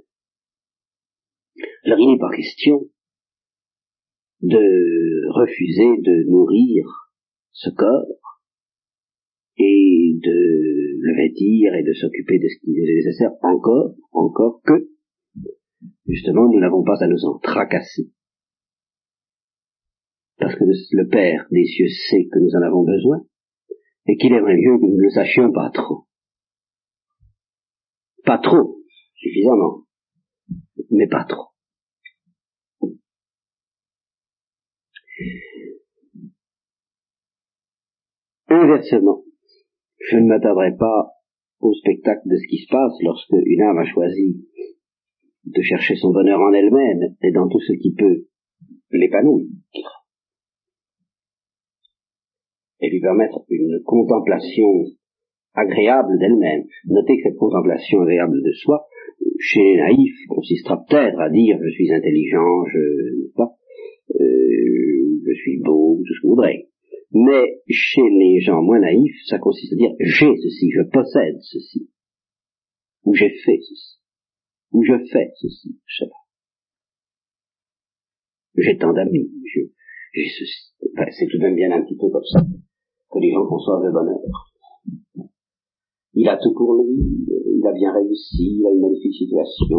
Alors 1.85 1.99
il 1.99 2.13
n'est 2.13 2.19
pas 2.19 2.35
question 2.35 2.81
de 4.41 5.29
refuser 5.33 6.03
de 6.03 6.31
nourrir 6.31 6.85
ce 7.53 7.71
corps 7.71 8.07
et 9.57 10.13
de 10.23 10.99
le 11.01 11.17
vêtir 11.17 11.75
et 11.75 11.83
de 11.83 11.93
s'occuper 11.93 12.39
de 12.39 12.49
ce 12.49 12.61
qui 12.61 12.71
est 12.79 12.95
nécessaire 12.95 13.33
encore, 13.43 13.95
encore 14.13 14.61
que, 14.65 14.89
justement, 16.07 16.49
nous 16.53 16.61
n'avons 16.61 16.85
pas 16.85 17.03
à 17.03 17.09
nous 17.09 17.25
en 17.25 17.39
tracasser. 17.39 18.11
Parce 20.39 20.55
que 20.55 20.65
le 20.65 21.09
Père 21.09 21.47
des 21.51 21.65
cieux 21.65 21.89
sait 21.89 22.29
que 22.31 22.39
nous 22.39 22.55
en 22.55 22.63
avons 22.63 22.85
besoin, 22.85 23.27
et 24.07 24.17
qu'il 24.17 24.33
aimerait 24.33 24.57
mieux 24.57 24.79
que 24.79 24.87
nous 24.87 24.97
ne 24.97 25.03
le 25.03 25.11
sachions 25.11 25.53
pas 25.53 25.71
trop. 25.71 26.07
Pas 28.25 28.39
trop, 28.39 28.79
suffisamment, 29.17 29.88
mais 30.91 31.07
pas 31.09 31.25
trop. 31.25 31.49
Inversement, 38.49 39.25
je 39.99 40.17
ne 40.17 40.27
m'attarderai 40.27 40.77
pas 40.79 41.11
au 41.61 41.75
spectacle 41.75 42.23
de 42.27 42.37
ce 42.37 42.47
qui 42.49 42.59
se 42.59 42.69
passe 42.71 42.95
lorsque 43.03 43.35
une 43.45 43.63
âme 43.63 43.79
a 43.79 43.85
choisi 43.85 44.47
de 45.45 45.63
chercher 45.63 45.97
son 45.97 46.13
bonheur 46.13 46.41
en 46.41 46.53
elle-même 46.53 47.17
et 47.23 47.33
dans 47.33 47.49
tout 47.49 47.61
ce 47.61 47.73
qui 47.75 47.95
peut 47.95 48.27
l'épanouir 48.91 49.47
et 52.81 52.91
lui 52.91 53.01
permettre 53.01 53.45
une 53.49 53.83
contemplation 53.85 54.85
agréable 55.55 56.19
d'elle-même. 56.19 56.65
Notez 56.87 57.17
que 57.17 57.29
cette 57.29 57.39
contemplation 57.39 58.03
agréable 58.03 58.43
de 58.43 58.53
soi, 58.53 58.87
chez 59.39 59.61
les 59.61 59.77
naïfs, 59.77 60.27
consistera 60.29 60.85
peut-être 60.89 61.19
à 61.19 61.31
dire 61.31 61.59
je 61.63 61.71
suis 61.71 61.93
intelligent, 61.93 62.65
je, 62.73 63.31
pas, 63.35 63.55
euh, 64.15 65.21
je 65.27 65.33
suis 65.35 65.61
beau, 65.61 65.99
tout 65.99 66.15
ce 66.15 66.21
que 66.21 66.27
vous 66.27 66.35
voudrez. 66.35 66.69
Mais 67.13 67.61
chez 67.69 68.03
les 68.03 68.41
gens 68.41 68.63
moins 68.63 68.81
naïfs, 68.81 69.17
ça 69.27 69.39
consiste 69.39 69.73
à 69.73 69.77
dire 69.77 69.91
j'ai 70.01 70.37
ceci, 70.37 70.71
je 70.71 70.83
possède 70.91 71.39
ceci, 71.41 71.89
ou 73.05 73.15
j'ai 73.15 73.31
fait 73.31 73.59
ceci, 73.61 73.99
ou 74.73 74.83
je 74.85 74.95
fais 75.11 75.31
ceci, 75.37 75.79
je 75.87 76.05
sais 76.05 76.11
pas. 76.11 76.23
J'ai 78.57 78.77
tant 78.77 78.93
d'amis, 78.93 79.31
j'ai 79.55 80.29
ceci. 80.29 80.75
C'est 81.11 81.27
tout 81.31 81.39
de 81.39 81.43
même 81.43 81.55
bien 81.55 81.71
un 81.71 81.83
petit 81.83 81.97
peu 81.97 82.11
comme 82.11 82.25
ça 82.25 82.41
que 82.41 83.19
les 83.21 83.31
gens 83.31 83.47
conçoivent 83.47 83.85
le 83.85 83.93
bonheur. 83.93 85.28
Il 86.21 86.29
a 86.29 86.37
tout 86.37 86.53
pour 86.53 86.75
lui, 86.75 86.99
il 87.29 87.65
a 87.65 87.73
bien 87.73 87.93
réussi, 87.93 88.59
il 88.59 88.67
a 88.67 88.71
une 88.71 88.81
magnifique 88.81 89.15
situation, 89.15 89.79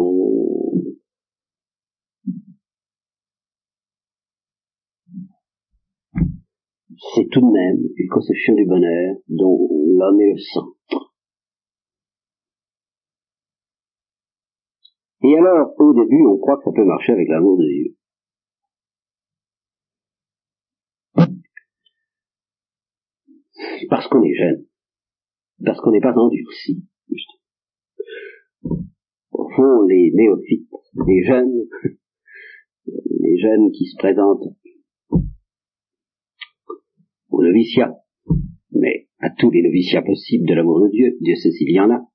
c'est 7.14 7.28
tout 7.30 7.42
de 7.42 7.52
même 7.52 7.84
une 7.94 8.08
conception 8.08 8.54
du 8.54 8.64
bonheur 8.64 9.16
dont 9.28 9.68
l'homme 9.70 10.20
est 10.22 10.32
le 10.32 10.38
centre. 10.38 11.12
Et 15.22 15.36
alors, 15.36 15.74
au 15.78 15.92
début, 15.92 16.24
on 16.26 16.38
croit 16.38 16.56
que 16.56 16.64
ça 16.64 16.72
peut 16.74 16.86
marcher 16.86 17.12
avec 17.12 17.28
l'amour 17.28 17.58
de 17.58 17.66
Dieu. 17.66 17.96
Parce 23.90 24.08
qu'on 24.08 24.22
est 24.22 24.34
jeune. 24.34 24.69
Parce 25.64 25.80
qu'on 25.80 25.90
n'est 25.90 26.00
pas 26.00 26.16
endurci, 26.16 26.84
juste. 27.08 27.30
Au 29.32 29.48
fond, 29.48 29.82
les 29.82 30.10
néophytes, 30.14 30.70
les 31.06 31.24
jeunes, 31.24 31.68
les 32.86 33.38
jeunes 33.38 33.70
qui 33.72 33.86
se 33.86 33.96
présentent 33.96 34.54
au 37.30 37.42
noviciat, 37.42 37.94
mais 38.72 39.08
à 39.20 39.30
tous 39.30 39.50
les 39.50 39.62
noviciats 39.62 40.02
possibles 40.02 40.48
de 40.48 40.54
l'amour 40.54 40.80
de 40.80 40.88
Dieu, 40.88 41.16
Dieu 41.20 41.34
sait 41.36 41.50
s'il 41.50 41.70
y 41.70 41.80
en 41.80 41.90
a, 41.90 42.10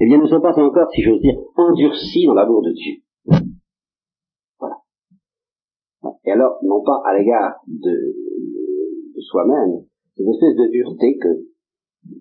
eh 0.00 0.06
bien, 0.06 0.18
ne 0.18 0.26
sont 0.26 0.40
pas 0.40 0.58
encore, 0.58 0.88
si 0.92 1.02
j'ose 1.02 1.20
dire, 1.20 1.36
endurcis 1.56 2.26
dans 2.26 2.34
l'amour 2.34 2.62
de 2.62 2.72
Dieu. 2.72 3.02
Voilà. 4.58 4.76
Et 6.24 6.30
alors, 6.30 6.58
non 6.62 6.82
pas 6.82 7.02
à 7.04 7.18
l'égard 7.18 7.60
de, 7.66 8.14
soi-même, 9.20 9.84
c'est 10.14 10.22
une 10.22 10.30
espèce 10.30 10.56
de 10.56 10.70
dureté 10.70 11.18
que, 11.18 11.47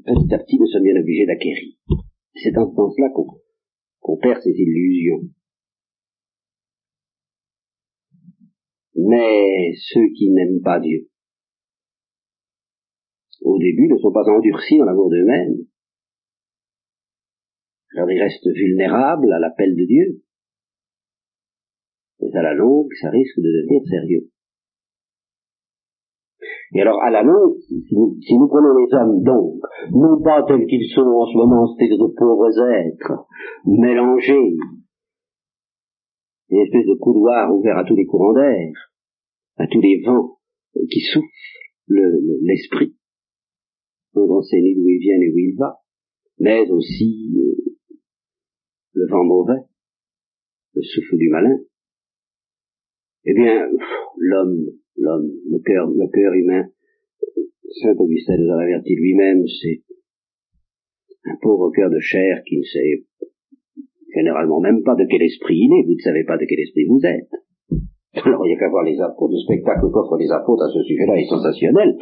petit 0.05 0.33
à 0.33 0.39
petit, 0.39 0.57
nous 0.59 0.67
sommes 0.67 0.83
bien 0.83 0.99
obligés 0.99 1.25
d'acquérir. 1.25 1.73
C'est 2.35 2.51
dans 2.51 2.69
ce 2.69 2.75
sens-là 2.75 3.09
qu'on 3.99 4.17
perd 4.17 4.41
ses 4.41 4.51
illusions. 4.51 5.29
Mais 8.95 9.73
ceux 9.75 10.07
qui 10.17 10.31
n'aiment 10.31 10.61
pas 10.63 10.79
Dieu, 10.79 11.09
au 13.41 13.57
début, 13.59 13.87
ne 13.87 13.97
sont 13.97 14.11
pas 14.11 14.27
endurcis 14.27 14.77
dans 14.77 14.85
l'amour 14.85 15.09
d'eux-mêmes. 15.09 15.55
Alors 17.95 18.11
ils 18.11 18.21
restent 18.21 18.47
vulnérables 18.53 19.31
à 19.31 19.39
l'appel 19.39 19.75
de 19.75 19.85
Dieu. 19.85 20.23
Mais 22.19 22.35
à 22.35 22.41
la 22.41 22.53
longue, 22.53 22.91
ça 22.99 23.09
risque 23.09 23.37
de 23.37 23.61
devenir 23.61 23.83
sérieux. 23.87 24.31
Et 26.77 26.81
alors, 26.81 27.01
à 27.01 27.09
la 27.09 27.23
longue, 27.23 27.57
si 27.57 28.37
nous, 28.37 28.47
prenons 28.47 28.77
les 28.77 28.93
hommes, 28.93 29.23
donc, 29.23 29.63
non 29.89 30.21
pas 30.21 30.43
tels 30.43 30.67
qu'ils 30.67 30.87
sont 30.93 31.01
en 31.01 31.25
ce 31.25 31.35
moment, 31.35 31.65
c'est-à-dire 31.73 31.97
de 31.97 32.13
pauvres 32.15 32.53
êtres, 32.69 33.25
mélangés, 33.65 34.53
une 36.49 36.59
espèce 36.59 36.85
de 36.85 36.99
couloir 36.99 37.51
ouvert 37.51 37.79
à 37.79 37.83
tous 37.83 37.95
les 37.95 38.05
courants 38.05 38.33
d'air, 38.33 38.91
à 39.55 39.65
tous 39.65 39.81
les 39.81 40.03
vents 40.05 40.37
qui 40.91 40.99
soufflent 40.99 41.25
l'esprit, 42.43 42.95
pour 44.13 44.29
renseigner 44.29 44.75
d'où 44.75 44.87
il 44.87 44.99
vient 44.99 45.19
et 45.19 45.33
où 45.33 45.37
il 45.39 45.55
va, 45.57 45.79
mais 46.37 46.69
aussi 46.69 47.33
euh, 47.39 47.73
le 48.93 49.07
vent 49.09 49.23
mauvais, 49.23 49.61
le 50.75 50.83
souffle 50.83 51.17
du 51.17 51.29
malin. 51.29 51.57
Eh 53.25 53.33
bien, 53.33 53.67
l'homme, 54.17 54.77
l'homme, 54.97 55.31
le 55.49 55.59
cœur, 55.59 55.89
le 55.89 56.07
cœur 56.11 56.33
humain 56.33 56.65
Saint 57.81 57.95
Augustin 57.99 58.37
nous 58.37 58.49
en 58.49 58.59
avertit 58.59 58.95
lui-même, 58.95 59.43
c'est 59.45 59.81
un 61.25 61.35
pauvre 61.41 61.71
cœur 61.75 61.89
de 61.89 61.99
chair 61.99 62.41
qui 62.45 62.57
ne 62.57 62.63
sait 62.63 63.03
généralement 64.15 64.61
même 64.61 64.81
pas 64.83 64.95
de 64.95 65.05
quel 65.09 65.21
esprit 65.21 65.57
il 65.57 65.73
est, 65.73 65.83
vous 65.85 65.93
ne 65.93 66.03
savez 66.03 66.23
pas 66.23 66.37
de 66.37 66.45
quel 66.47 66.59
esprit 66.59 66.85
vous 66.87 67.01
êtes. 67.03 67.29
Alors 68.25 68.47
il 68.47 68.49
n'y 68.49 68.55
a 68.55 68.59
qu'à 68.59 68.69
voir 68.69 68.83
les 68.83 68.99
apôtres, 68.99 69.33
le 69.33 69.39
spectacle 69.39 69.91
qu'offrent 69.91 70.17
les 70.17 70.31
apôtres 70.31 70.63
à 70.63 70.69
ce 70.73 70.81
sujet-là 70.81 71.19
est 71.19 71.29
sensationnel. 71.29 71.97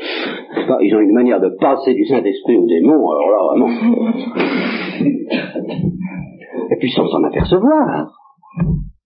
Ils 0.81 0.95
ont 0.95 1.01
une 1.01 1.13
manière 1.13 1.41
de 1.41 1.49
passer 1.59 1.93
du 1.93 2.05
Saint-Esprit 2.05 2.55
au 2.55 2.65
démon, 2.67 3.09
alors 3.11 3.29
là 3.31 3.39
vraiment. 3.49 3.67
Et 6.71 6.77
puis 6.79 6.91
sans 6.91 7.07
s'en 7.07 7.23
apercevoir. 7.23 8.13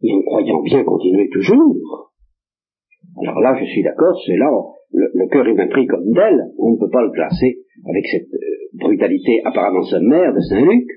Et 0.04 0.14
en 0.14 0.22
croyant 0.22 0.62
bien 0.62 0.84
continuer 0.84 1.30
toujours. 1.32 2.09
Alors 3.22 3.40
là, 3.42 3.56
je 3.60 3.66
suis 3.66 3.84
d'accord, 3.84 4.16
c'est 4.26 4.38
là, 4.38 4.50
le, 4.92 5.28
cœur 5.28 5.46
humain 5.46 5.68
pris 5.68 5.86
comme 5.88 6.12
d'elle, 6.12 6.52
on 6.58 6.72
ne 6.72 6.78
peut 6.78 6.90
pas 6.90 7.04
le 7.04 7.12
placer 7.12 7.60
avec 7.88 8.06
cette 8.08 8.34
euh, 8.34 8.78
brutalité 8.80 9.42
apparemment 9.46 9.84
sommaire 9.84 10.34
de 10.34 10.40
Saint 10.40 10.62
Luc. 10.62 10.88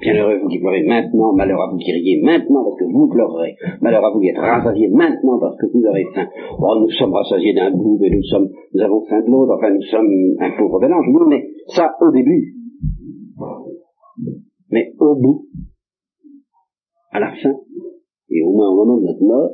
Bienheureux 0.00 0.38
vous 0.40 0.48
qui 0.48 0.58
pleurez 0.58 0.82
maintenant, 0.82 1.34
malheur 1.34 1.60
à 1.60 1.70
vous 1.70 1.76
qui 1.76 1.92
riez 1.92 2.22
maintenant 2.22 2.64
parce 2.64 2.78
que 2.78 2.84
vous 2.84 3.08
pleurerez, 3.08 3.54
malheur 3.82 4.04
à 4.04 4.10
vous 4.10 4.20
qui 4.20 4.28
êtes 4.28 4.38
rassasiés 4.38 4.88
maintenant 4.88 5.38
parce 5.38 5.56
que 5.58 5.66
vous 5.66 5.84
aurez 5.84 6.04
faim. 6.14 6.26
Oh, 6.58 6.80
nous 6.80 6.90
sommes 6.90 7.12
rassasiés 7.12 7.54
d'un 7.54 7.70
bout, 7.70 7.98
mais 8.00 8.08
nous 8.10 8.22
sommes, 8.22 8.48
nous 8.74 8.82
avons 8.82 9.04
faim 9.06 9.20
de 9.20 9.30
l'autre, 9.30 9.54
enfin 9.56 9.70
nous 9.70 9.82
sommes 9.82 10.10
un 10.40 10.50
pauvre 10.56 10.80
mélange, 10.80 11.04
oui, 11.06 11.22
mais 11.28 11.48
ça 11.68 11.94
au 12.00 12.10
début. 12.10 12.54
Mais 14.70 14.92
au 14.98 15.16
bout, 15.16 15.46
à 17.12 17.20
la 17.20 17.32
fin, 17.32 17.52
et 18.30 18.42
au 18.42 18.52
moins 18.52 18.70
au 18.70 18.76
moment 18.76 18.96
de 18.98 19.06
notre 19.06 19.22
mort, 19.22 19.50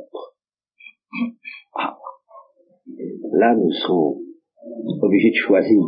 là 3.33 3.55
nous 3.55 3.71
serons 3.71 4.19
obligés 5.01 5.29
de 5.29 5.35
choisir 5.35 5.81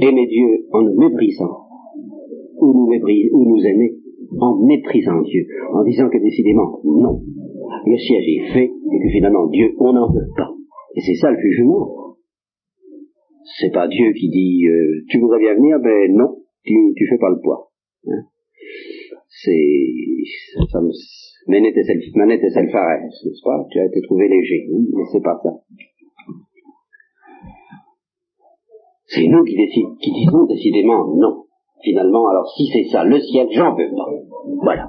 aimer 0.00 0.26
Dieu 0.26 0.66
en 0.72 0.82
nous 0.82 0.98
méprisant, 0.98 1.56
ou 2.60 2.72
nous, 2.72 2.86
mépris, 2.88 3.30
ou 3.32 3.44
nous 3.44 3.64
aimer 3.64 3.94
en 4.40 4.56
méprisant 4.66 5.20
Dieu, 5.22 5.46
en 5.72 5.84
disant 5.84 6.08
que 6.08 6.18
décidément, 6.18 6.80
non, 6.84 7.20
le 7.86 7.96
siège 7.96 8.24
est 8.26 8.52
fait, 8.52 8.66
et 8.66 8.98
que 9.02 9.08
finalement 9.12 9.46
Dieu, 9.48 9.74
on 9.78 9.92
n'en 9.92 10.12
veut 10.12 10.28
pas. 10.36 10.50
Et 10.96 11.00
c'est 11.00 11.14
ça 11.14 11.30
le 11.30 11.38
jugement. 11.38 12.16
C'est 13.60 13.72
pas 13.72 13.88
Dieu 13.88 14.12
qui 14.12 14.28
dit, 14.30 14.66
euh, 14.66 15.04
tu 15.08 15.18
voudrais 15.18 15.40
bien 15.40 15.54
venir, 15.54 15.78
ben 15.80 16.14
non, 16.14 16.38
tu, 16.64 16.74
tu 16.96 17.06
fais 17.06 17.18
pas 17.18 17.30
le 17.30 17.40
poids. 17.42 17.70
Hein? 18.06 18.22
C'est, 19.44 20.64
ça, 20.72 20.80
me, 20.80 20.90
manette 21.48 21.76
et 21.76 21.84
n'est-ce 21.84 23.42
pas 23.44 23.66
Tu 23.70 23.78
as 23.78 23.86
été 23.86 24.00
trouvé 24.02 24.28
léger, 24.28 24.66
mais 24.70 25.04
c'est 25.12 25.22
pas 25.22 25.38
ça. 25.42 25.50
C'est 29.06 29.26
nous 29.26 29.44
qui, 29.44 29.54
décidons, 29.56 29.94
qui 30.00 30.12
disons 30.12 30.46
décidément 30.46 31.14
non. 31.14 31.44
Finalement, 31.82 32.28
alors 32.28 32.48
si 32.56 32.66
c'est 32.72 32.84
ça, 32.84 33.04
le 33.04 33.20
ciel, 33.20 33.46
j'en 33.50 33.74
veux 33.74 33.90
pas. 33.90 34.08
Voilà. 34.62 34.88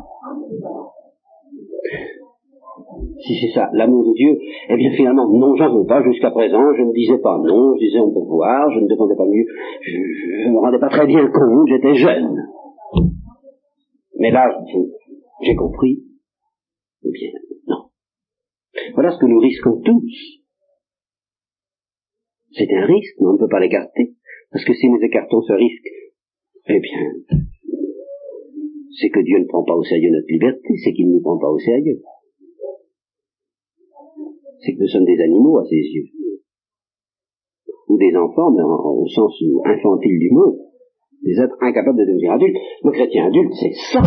Si 3.20 3.34
c'est 3.42 3.54
ça, 3.54 3.70
l'amour 3.74 4.06
de 4.06 4.14
Dieu, 4.14 4.40
eh 4.70 4.76
bien 4.78 4.92
finalement, 4.92 5.28
non, 5.28 5.56
j'en 5.56 5.78
veux 5.78 5.86
pas. 5.86 6.02
Jusqu'à 6.04 6.32
présent, 6.32 6.74
je 6.78 6.84
ne 6.84 6.94
disais 6.94 7.18
pas 7.18 7.38
non, 7.40 7.74
je 7.76 7.86
disais 7.86 8.00
on 8.00 8.14
peut 8.14 8.26
voir, 8.26 8.72
je 8.72 8.80
ne 8.80 8.88
demandais 8.88 9.16
pas 9.16 9.26
mieux, 9.26 9.46
je 9.82 10.48
ne 10.48 10.54
me 10.54 10.60
rendais 10.60 10.80
pas 10.80 10.90
très 10.90 11.06
bien 11.06 11.28
compte, 11.28 11.68
j'étais 11.68 11.96
jeune. 11.96 12.38
Mais 14.18 14.32
là, 14.32 14.50
j'ai 15.44 15.56
compris, 15.56 16.04
eh 17.04 17.12
bien, 17.12 17.32
non. 17.68 17.90
Voilà 18.94 19.12
ce 19.12 19.20
que 19.20 19.26
nous 19.26 19.40
risquons 19.40 19.82
tous. 19.82 20.42
C'est 22.52 22.72
un 22.72 22.86
risque, 22.86 23.16
mais 23.20 23.28
on 23.28 23.34
ne 23.34 23.38
peut 23.38 23.50
pas 23.50 23.60
l'écarter. 23.60 24.16
Parce 24.52 24.64
que 24.64 24.74
si 24.74 24.88
nous 24.90 25.00
écartons 25.02 25.42
ce 25.42 25.54
risque, 25.54 25.88
eh 26.68 26.80
bien, 26.80 27.00
c'est 28.98 29.10
que 29.10 29.20
Dieu 29.20 29.40
ne 29.40 29.46
prend 29.46 29.64
pas 29.64 29.76
au 29.76 29.84
sérieux 29.84 30.12
notre 30.12 30.32
liberté, 30.32 30.70
c'est 30.84 30.94
qu'il 30.94 31.08
ne 31.10 31.16
nous 31.16 31.22
prend 31.22 31.38
pas 31.38 31.50
au 31.50 31.60
sérieux. 31.60 32.02
C'est 34.60 34.74
que 34.74 34.80
nous 34.80 34.88
sommes 34.88 35.06
des 35.06 35.20
animaux 35.20 35.60
à 35.60 35.66
ses 35.66 35.76
yeux. 35.76 36.08
Ou 37.90 37.98
des 37.98 38.16
enfants, 38.16 38.52
mais 38.52 38.64
au 38.64 39.06
sens 39.08 39.36
infantile 39.66 40.20
du 40.20 40.32
mot. 40.32 40.55
Des 41.26 41.42
êtres 41.42 41.58
incapables 41.60 41.98
de 41.98 42.06
devenir 42.06 42.32
adultes. 42.34 42.56
Le 42.84 42.92
chrétien 42.92 43.28
adulte, 43.28 43.52
c'est 43.60 43.74
ça. 43.92 44.02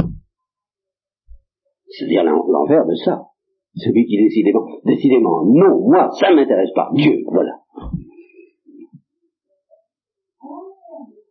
C'est-à-dire 1.88 2.24
l'envers 2.24 2.86
de 2.86 2.94
ça. 2.94 3.22
Celui 3.74 4.06
qui 4.06 4.16
décidément, 4.22 4.66
décidément, 4.84 5.44
non, 5.44 5.88
moi, 5.88 6.10
ça 6.18 6.30
ne 6.30 6.36
m'intéresse 6.36 6.72
pas. 6.74 6.90
Dieu, 6.94 7.22
voilà. 7.26 7.58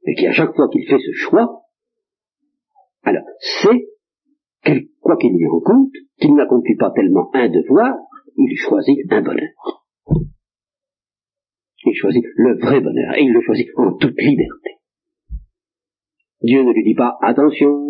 et 0.08 0.16
qui 0.16 0.26
à 0.26 0.32
chaque 0.32 0.56
fois 0.56 0.70
qu'il 0.70 0.88
fait 0.88 1.00
ce 1.00 1.12
choix, 1.12 1.64
alors 3.04 3.24
c'est, 3.40 3.90
quoi 5.02 5.18
qu'il 5.18 5.34
lui 5.34 5.48
en 5.48 5.60
compte, 5.60 5.92
qu'il 6.20 6.34
n'accomplit 6.34 6.78
pas 6.78 6.92
tellement 6.92 7.30
un 7.34 7.50
devoir, 7.50 7.94
il 8.38 8.56
choisit 8.58 9.00
un 9.12 9.22
bonheur. 9.22 9.86
Il 11.86 11.94
choisit 11.94 12.24
le 12.36 12.58
vrai 12.60 12.80
bonheur, 12.80 13.16
et 13.18 13.24
il 13.24 13.34
le 13.34 13.42
choisit 13.42 13.68
en 13.78 13.94
toute 13.98 14.20
liberté. 14.20 14.77
Dieu 16.42 16.64
ne 16.64 16.72
lui 16.72 16.84
dit 16.84 16.96
pas, 16.96 17.18
attention, 17.22 17.90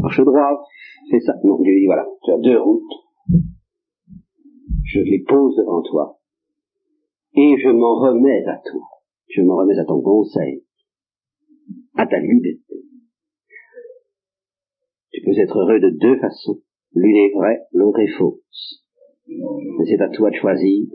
marche 0.00 0.20
droit, 0.20 0.64
fais 1.10 1.20
ça. 1.20 1.34
Non, 1.44 1.60
Dieu 1.60 1.72
lui 1.72 1.80
dit, 1.80 1.86
voilà, 1.86 2.06
tu 2.24 2.30
as 2.32 2.38
deux 2.38 2.58
routes, 2.58 2.82
je 4.84 5.00
les 5.00 5.22
pose 5.26 5.56
devant 5.56 5.82
toi, 5.82 6.18
et 7.34 7.56
je 7.58 7.68
m'en 7.68 8.00
remets 8.00 8.44
à 8.46 8.60
toi, 8.64 8.82
je 9.28 9.42
m'en 9.42 9.56
remets 9.56 9.78
à 9.78 9.84
ton 9.84 10.00
conseil, 10.00 10.64
à 11.94 12.06
ta 12.06 12.18
liberté. 12.18 12.82
Tu 15.12 15.20
peux 15.22 15.38
être 15.38 15.58
heureux 15.58 15.78
de 15.78 15.90
deux 15.90 16.18
façons. 16.18 16.60
L'une 16.94 17.16
est 17.16 17.34
vraie, 17.34 17.60
l'autre 17.72 18.00
est 18.00 18.12
fausse. 18.18 18.82
Mais 19.26 19.84
c'est 19.86 20.00
à 20.00 20.08
toi 20.08 20.30
de 20.30 20.36
choisir. 20.36 20.86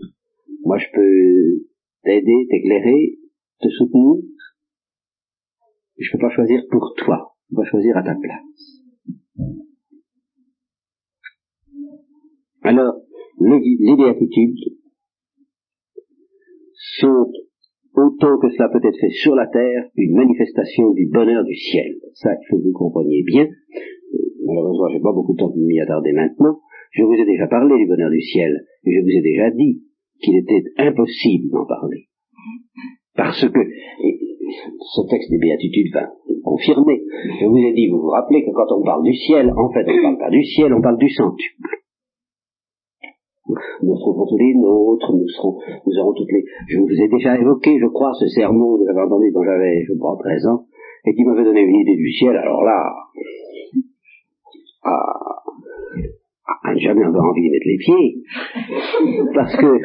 Moi, 0.63 0.77
je 0.79 0.87
peux 0.93 1.65
t'aider, 2.03 2.47
t'éclairer, 2.49 3.19
te 3.61 3.69
soutenir. 3.69 4.23
Je 5.97 6.11
peux 6.11 6.19
pas 6.19 6.29
choisir 6.29 6.61
pour 6.69 6.93
toi. 6.97 7.33
Je 7.49 7.55
peux 7.55 7.65
choisir 7.65 7.97
à 7.97 8.03
ta 8.03 8.15
place. 8.15 8.83
Alors, 12.61 12.95
les 13.39 13.95
béatitudes 13.95 14.77
sont 16.99 17.31
autant 17.95 18.37
que 18.39 18.49
cela 18.49 18.69
peut 18.69 18.85
être 18.85 18.99
fait 18.99 19.09
sur 19.09 19.35
la 19.35 19.47
terre, 19.47 19.89
une 19.95 20.15
manifestation 20.15 20.91
du 20.93 21.07
bonheur 21.07 21.43
du 21.43 21.55
ciel. 21.55 21.95
Ça, 22.13 22.33
il 22.33 22.45
faut 22.49 22.57
que 22.57 22.63
vous 22.63 22.73
compreniez 22.73 23.23
bien. 23.23 23.45
Euh, 23.45 24.17
malheureusement, 24.45 24.89
je 24.89 24.95
n'ai 24.95 25.01
pas 25.01 25.13
beaucoup 25.13 25.33
de 25.33 25.37
temps 25.37 25.49
pour 25.49 25.57
m'y 25.57 25.79
attarder 25.79 26.13
maintenant. 26.13 26.59
Je 26.91 27.03
vous 27.03 27.13
ai 27.13 27.25
déjà 27.25 27.47
parlé 27.47 27.75
du 27.77 27.87
bonheur 27.87 28.09
du 28.09 28.21
ciel, 28.21 28.65
et 28.85 28.91
je 28.93 29.01
vous 29.01 29.17
ai 29.17 29.21
déjà 29.21 29.51
dit 29.51 29.83
qu'il 30.21 30.37
était 30.37 30.63
impossible 30.77 31.49
d'en 31.51 31.65
parler. 31.65 32.07
Parce 33.15 33.47
que, 33.49 33.59
ce 34.79 35.01
texte 35.09 35.29
des 35.31 35.37
béatitudes 35.37 35.93
va 35.93 36.09
confirmer, 36.43 37.01
je 37.39 37.45
vous 37.45 37.57
ai 37.57 37.73
dit, 37.73 37.89
vous 37.89 37.99
vous 37.99 38.09
rappelez 38.09 38.43
que 38.43 38.51
quand 38.51 38.71
on 38.75 38.83
parle 38.83 39.03
du 39.03 39.13
ciel, 39.13 39.51
en 39.51 39.69
fait, 39.71 39.85
on 39.87 39.95
ne 39.95 40.01
parle 40.01 40.17
pas 40.17 40.29
du 40.29 40.43
ciel, 40.43 40.73
on 40.73 40.81
parle 40.81 40.97
du 40.97 41.09
centuple. 41.09 41.83
Nous 43.81 43.95
serons 43.95 44.25
tous 44.25 44.37
les 44.37 44.53
nôtres, 44.55 45.13
nous 45.13 45.27
serons, 45.29 45.57
nous 45.85 45.99
aurons 45.99 46.13
toutes 46.13 46.31
les, 46.31 46.43
je 46.67 46.79
vous 46.79 47.01
ai 47.01 47.07
déjà 47.07 47.39
évoqué, 47.39 47.79
je 47.79 47.87
crois, 47.87 48.11
ce 48.13 48.27
sermon, 48.27 48.77
vous 48.77 48.85
l'avez 48.85 49.01
entendu 49.01 49.31
quand 49.33 49.43
j'avais, 49.43 49.83
je 49.87 49.93
crois, 49.97 50.17
13 50.19 50.47
ans, 50.47 50.65
et 51.05 51.13
qui 51.13 51.23
m'avait 51.23 51.45
donné 51.45 51.61
une 51.61 51.75
idée 51.75 51.95
du 51.95 52.11
ciel, 52.11 52.35
alors 52.35 52.63
là, 52.63 52.93
à, 54.83 54.97
à 56.63 56.73
ne 56.73 56.79
jamais 56.79 57.03
avoir 57.03 57.23
envie 57.23 57.47
de 57.47 57.51
mettre 57.51 57.67
les 57.67 57.77
pieds, 57.77 58.23
parce 59.33 59.55
que, 59.55 59.79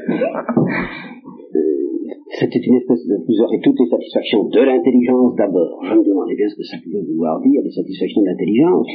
c'était 2.39 2.61
une 2.61 2.77
espèce 2.77 3.05
de, 3.07 3.17
vous 3.27 3.41
aurez 3.45 3.61
toutes 3.63 3.79
les 3.79 3.91
satisfactions 3.91 4.45
de 4.49 4.61
l'intelligence 4.61 5.35
d'abord. 5.37 5.85
Je 5.85 5.95
me 5.95 6.05
demandais 6.05 6.35
bien 6.35 6.49
ce 6.49 6.57
que 6.57 6.65
ça 6.65 6.79
pouvait 6.83 7.03
vouloir 7.03 7.41
dire, 7.41 7.61
les 7.63 7.73
satisfactions 7.73 8.23
de 8.23 8.27
l'intelligence 8.27 8.89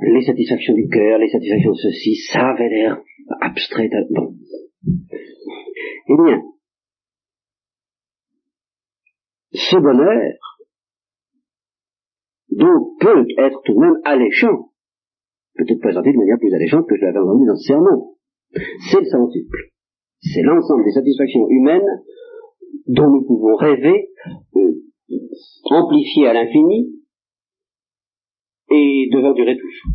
les 0.00 0.22
satisfactions 0.22 0.74
du 0.74 0.88
cœur, 0.88 1.18
les 1.18 1.28
satisfactions 1.28 1.72
de 1.72 1.76
ceci, 1.76 2.16
ça 2.32 2.50
avait 2.50 2.68
l'air 2.68 3.02
abstrait. 3.40 3.88
Bon. 4.10 4.34
Eh 4.86 6.22
bien, 6.24 6.42
ce 9.52 9.76
bonheur, 9.76 10.32
donc, 12.50 13.00
peut 13.00 13.26
être 13.38 13.62
tout 13.64 13.74
de 13.74 13.80
même 13.80 14.00
alléchant, 14.04 14.70
peut-être 15.54 15.80
présenté 15.80 16.12
de 16.12 16.18
manière 16.18 16.38
plus 16.38 16.52
alléchante 16.54 16.86
que 16.88 16.96
je 16.96 17.04
l'avais 17.04 17.18
entendu 17.18 17.46
dans 17.46 17.56
ce 17.56 17.66
sermon. 17.66 18.16
C'est 18.90 19.00
le 19.00 19.06
centuple. 19.06 19.73
C'est 20.20 20.42
l'ensemble 20.42 20.84
des 20.84 20.92
satisfactions 20.92 21.48
humaines 21.48 22.02
dont 22.86 23.10
nous 23.10 23.24
pouvons 23.26 23.56
rêver, 23.56 24.10
euh, 24.56 24.72
amplifiées 25.70 26.28
à 26.28 26.34
l'infini, 26.34 26.94
et 28.70 29.08
devant 29.12 29.32
durer 29.34 29.56
toujours, 29.56 29.92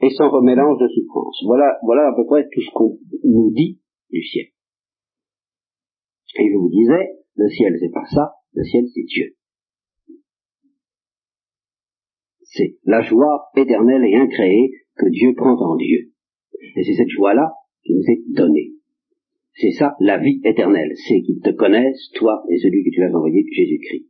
et 0.00 0.10
sans 0.10 0.30
remélange 0.30 0.78
de 0.80 0.88
souffrance. 0.88 1.42
Voilà, 1.46 1.78
voilà 1.82 2.08
à 2.08 2.14
peu 2.16 2.26
près 2.26 2.44
tout 2.52 2.60
ce 2.60 2.70
qu'on 2.72 2.98
nous 3.24 3.52
dit 3.52 3.80
du 4.10 4.22
ciel. 4.22 4.46
Et 6.38 6.50
je 6.50 6.56
vous 6.56 6.70
disais, 6.70 7.10
le 7.36 7.48
ciel 7.48 7.76
c'est 7.78 7.92
pas 7.92 8.06
ça, 8.06 8.32
le 8.54 8.64
ciel 8.64 8.84
c'est 8.92 9.04
Dieu. 9.04 9.34
C'est 12.42 12.78
la 12.84 13.02
joie 13.02 13.50
éternelle 13.56 14.04
et 14.04 14.16
incréée 14.16 14.70
que 14.96 15.08
Dieu 15.10 15.34
prend 15.36 15.54
en 15.54 15.76
Dieu. 15.76 16.12
Et 16.76 16.82
c'est 16.82 16.94
cette 16.94 17.10
joie-là 17.10 17.52
qui 17.84 17.92
nous 17.94 18.04
est 18.08 18.22
donnée. 18.34 18.77
C'est 19.60 19.72
ça, 19.72 19.94
la 19.98 20.18
vie 20.18 20.40
éternelle. 20.44 20.92
C'est 20.94 21.20
qu'ils 21.22 21.40
te 21.40 21.50
connaissent, 21.50 22.10
toi 22.14 22.44
et 22.48 22.58
celui 22.58 22.84
que 22.84 22.90
tu 22.94 23.02
as 23.02 23.10
envoyé, 23.10 23.44
Jésus-Christ. 23.50 24.06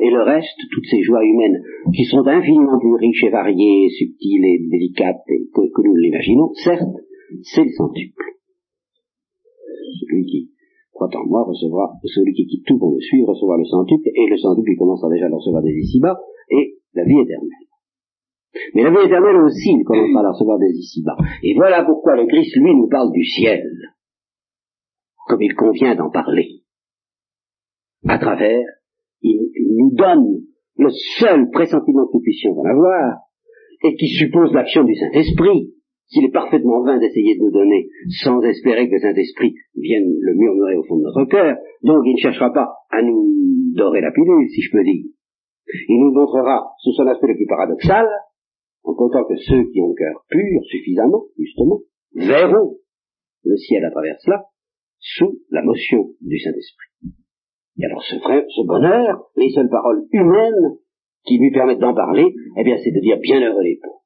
Et 0.00 0.10
le 0.10 0.22
reste, 0.22 0.58
toutes 0.70 0.84
ces 0.90 1.00
joies 1.02 1.24
humaines, 1.24 1.62
qui 1.94 2.04
sont 2.04 2.26
infiniment 2.26 2.78
plus 2.78 2.94
riches 2.96 3.24
et 3.24 3.30
variées, 3.30 3.88
subtiles 3.88 4.44
et 4.44 4.58
délicates 4.68 5.24
que, 5.26 5.82
nous 5.82 5.96
l'imaginons, 5.96 6.52
certes, 6.52 6.96
c'est 7.42 7.64
le 7.64 7.70
centuple. 7.70 8.24
Celui 10.00 10.26
qui 10.26 10.50
croit 10.92 11.08
en 11.14 11.26
moi 11.26 11.44
recevra, 11.44 11.92
celui 12.04 12.34
qui 12.34 12.46
quitte 12.46 12.66
tout 12.66 12.78
pour 12.78 12.94
me 12.94 13.00
suivre 13.00 13.28
recevra 13.28 13.56
le 13.56 13.64
centuple, 13.64 14.08
et 14.14 14.28
le 14.28 14.36
centuple 14.36 14.72
il 14.72 14.76
commencera 14.76 15.08
déjà 15.08 15.26
à 15.26 15.30
recevoir 15.30 15.62
des 15.62 15.72
ici-bas, 15.72 16.18
et 16.50 16.76
la 16.94 17.04
vie 17.04 17.20
éternelle. 17.20 17.64
Mais 18.74 18.82
la 18.82 18.90
vie 18.90 19.06
éternelle 19.06 19.36
aussi, 19.36 19.70
il 19.72 19.84
commencera 19.84 20.20
à 20.20 20.32
recevoir 20.32 20.58
des 20.58 20.72
ici-bas. 20.72 21.16
Et 21.42 21.54
voilà 21.54 21.84
pourquoi 21.84 22.16
le 22.16 22.26
Christ, 22.26 22.54
lui, 22.56 22.74
nous 22.74 22.88
parle 22.88 23.12
du 23.12 23.24
ciel, 23.24 23.64
comme 25.26 25.42
il 25.42 25.54
convient 25.54 25.94
d'en 25.94 26.10
parler. 26.10 26.62
À 28.06 28.18
travers, 28.18 28.64
il, 29.22 29.50
nous 29.76 29.90
donne 29.94 30.42
le 30.76 30.90
seul 31.18 31.50
pressentiment 31.50 32.06
que 32.06 32.14
nous 32.14 32.22
puissions 32.22 32.52
en 32.58 32.64
avoir, 32.64 33.18
et 33.82 33.94
qui 33.96 34.08
suppose 34.08 34.52
l'action 34.52 34.84
du 34.84 34.94
Saint-Esprit, 34.94 35.72
s'il 36.06 36.24
est 36.24 36.32
parfaitement 36.32 36.82
vain 36.82 36.98
d'essayer 36.98 37.36
de 37.36 37.42
nous 37.42 37.50
donner 37.50 37.88
sans 38.22 38.40
espérer 38.42 38.88
que 38.88 38.94
le 38.94 39.00
Saint-Esprit 39.00 39.54
vienne 39.74 40.06
le 40.20 40.34
murmurer 40.34 40.76
au 40.76 40.84
fond 40.84 40.96
de 40.96 41.02
notre 41.02 41.24
cœur, 41.24 41.56
donc 41.82 42.02
il 42.04 42.14
ne 42.14 42.18
cherchera 42.18 42.52
pas 42.52 42.68
à 42.90 43.02
nous 43.02 43.72
dorer 43.74 44.00
la 44.00 44.12
pilule, 44.12 44.48
si 44.48 44.62
je 44.62 44.70
peux 44.70 44.84
dire. 44.84 45.04
Il 45.88 46.00
nous 46.00 46.12
montrera, 46.12 46.70
sous 46.78 46.92
son 46.92 47.06
aspect 47.08 47.26
le 47.26 47.36
plus 47.36 47.46
paradoxal, 47.46 48.06
en 48.84 48.94
comptant 48.94 49.24
que 49.24 49.36
ceux 49.36 49.64
qui 49.64 49.80
ont 49.80 49.88
le 49.88 49.94
cœur 49.94 50.24
pur 50.30 50.60
suffisamment, 50.70 51.24
justement, 51.36 51.80
verront 52.14 52.76
le 53.44 53.56
ciel 53.56 53.84
à 53.84 53.90
travers 53.90 54.16
cela, 54.20 54.44
sous 55.16 55.40
la 55.50 55.62
motion 55.62 56.10
du 56.20 56.38
Saint-Esprit. 56.38 56.88
Et 57.78 57.84
alors 57.84 58.02
ce, 58.02 58.16
ce 58.16 58.66
bonheur, 58.66 59.30
les 59.36 59.50
seules 59.50 59.70
paroles 59.70 60.06
humaines 60.12 60.78
qui 61.26 61.38
lui 61.38 61.50
permettent 61.50 61.80
d'en 61.80 61.94
parler, 61.94 62.34
eh 62.58 62.64
bien 62.64 62.76
c'est 62.82 62.92
de 62.92 63.00
dire 63.00 63.18
bienheureux 63.18 63.62
les 63.62 63.78
pauvres 63.82 63.96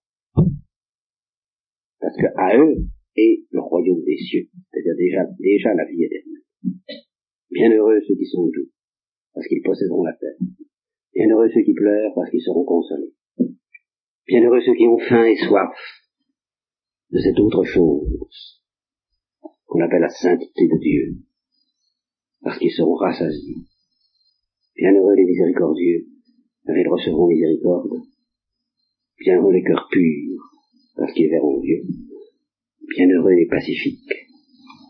parce 2.00 2.16
que 2.16 2.26
à 2.36 2.56
eux 2.56 2.76
est 3.16 3.44
le 3.50 3.60
royaume 3.60 4.02
des 4.04 4.16
cieux, 4.16 4.48
c'est-à-dire 4.70 4.96
déjà, 4.96 5.20
déjà 5.38 5.74
la 5.74 5.84
vie 5.84 6.04
éternelle. 6.04 6.42
Bienheureux 7.50 8.00
ceux 8.06 8.16
qui 8.16 8.26
sont 8.26 8.46
doux, 8.46 8.70
parce 9.34 9.46
qu'ils 9.46 9.62
posséderont 9.62 10.04
la 10.04 10.14
terre. 10.14 10.38
Bienheureux 11.14 11.50
ceux 11.52 11.62
qui 11.62 11.74
pleurent, 11.74 12.12
parce 12.14 12.30
qu'ils 12.30 12.42
seront 12.42 12.64
consolés. 12.64 13.12
Bienheureux 14.26 14.60
ceux 14.64 14.74
qui 14.74 14.86
ont 14.86 14.98
faim 14.98 15.24
et 15.24 15.36
soif 15.36 15.74
de 17.10 17.18
cette 17.18 17.38
autre 17.38 17.64
chose 17.64 18.59
qu'on 19.70 19.80
appelle 19.80 20.00
la 20.00 20.08
sainteté 20.08 20.66
de 20.66 20.78
Dieu, 20.78 21.14
parce 22.42 22.58
qu'ils 22.58 22.72
seront 22.72 22.96
rassasiés. 22.96 23.62
Bienheureux 24.76 25.14
les 25.14 25.24
miséricordieux, 25.24 26.06
car 26.66 26.76
ils 26.76 26.88
recevront 26.88 27.28
miséricorde. 27.28 28.02
Bienheureux 29.20 29.52
les 29.52 29.62
cœurs 29.62 29.88
purs, 29.90 30.42
parce 30.96 31.12
qu'ils 31.12 31.30
verront 31.30 31.60
Dieu. 31.60 31.82
Bienheureux 32.96 33.32
et 33.32 33.46
pacifiques, 33.46 34.12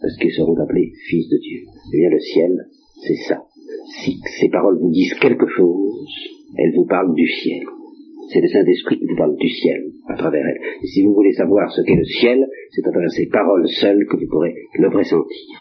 parce 0.00 0.16
qu'ils 0.16 0.32
seront 0.32 0.56
appelés 0.56 0.92
fils 1.08 1.28
de 1.28 1.36
Dieu. 1.36 1.60
Eh 1.92 1.98
bien, 1.98 2.10
le 2.10 2.20
ciel, 2.20 2.66
c'est 3.06 3.22
ça. 3.28 3.44
Si 4.02 4.18
ces 4.40 4.48
paroles 4.48 4.78
vous 4.80 4.90
disent 4.90 5.14
quelque 5.20 5.46
chose, 5.46 6.06
elles 6.56 6.74
vous 6.74 6.86
parlent 6.86 7.14
du 7.14 7.28
ciel. 7.28 7.64
C'est 8.32 8.40
le 8.40 8.48
Saint-Esprit 8.48 8.98
qui 8.98 9.06
vous 9.06 9.16
parle 9.16 9.36
du 9.36 9.48
ciel 9.48 9.92
à 10.08 10.16
travers 10.16 10.44
elles. 10.46 10.60
Et 10.82 10.86
si 10.86 11.02
vous 11.02 11.14
voulez 11.14 11.32
savoir 11.32 11.70
ce 11.72 11.82
qu'est 11.82 11.96
le 11.96 12.04
ciel, 12.04 12.46
c'est 12.70 12.86
à 12.86 12.90
travers 12.90 13.10
ces 13.10 13.26
paroles 13.26 13.68
seules 13.68 14.06
que 14.06 14.16
vous 14.16 14.28
pourrez 14.30 14.54
le 14.78 14.90
pressentir. 14.90 15.59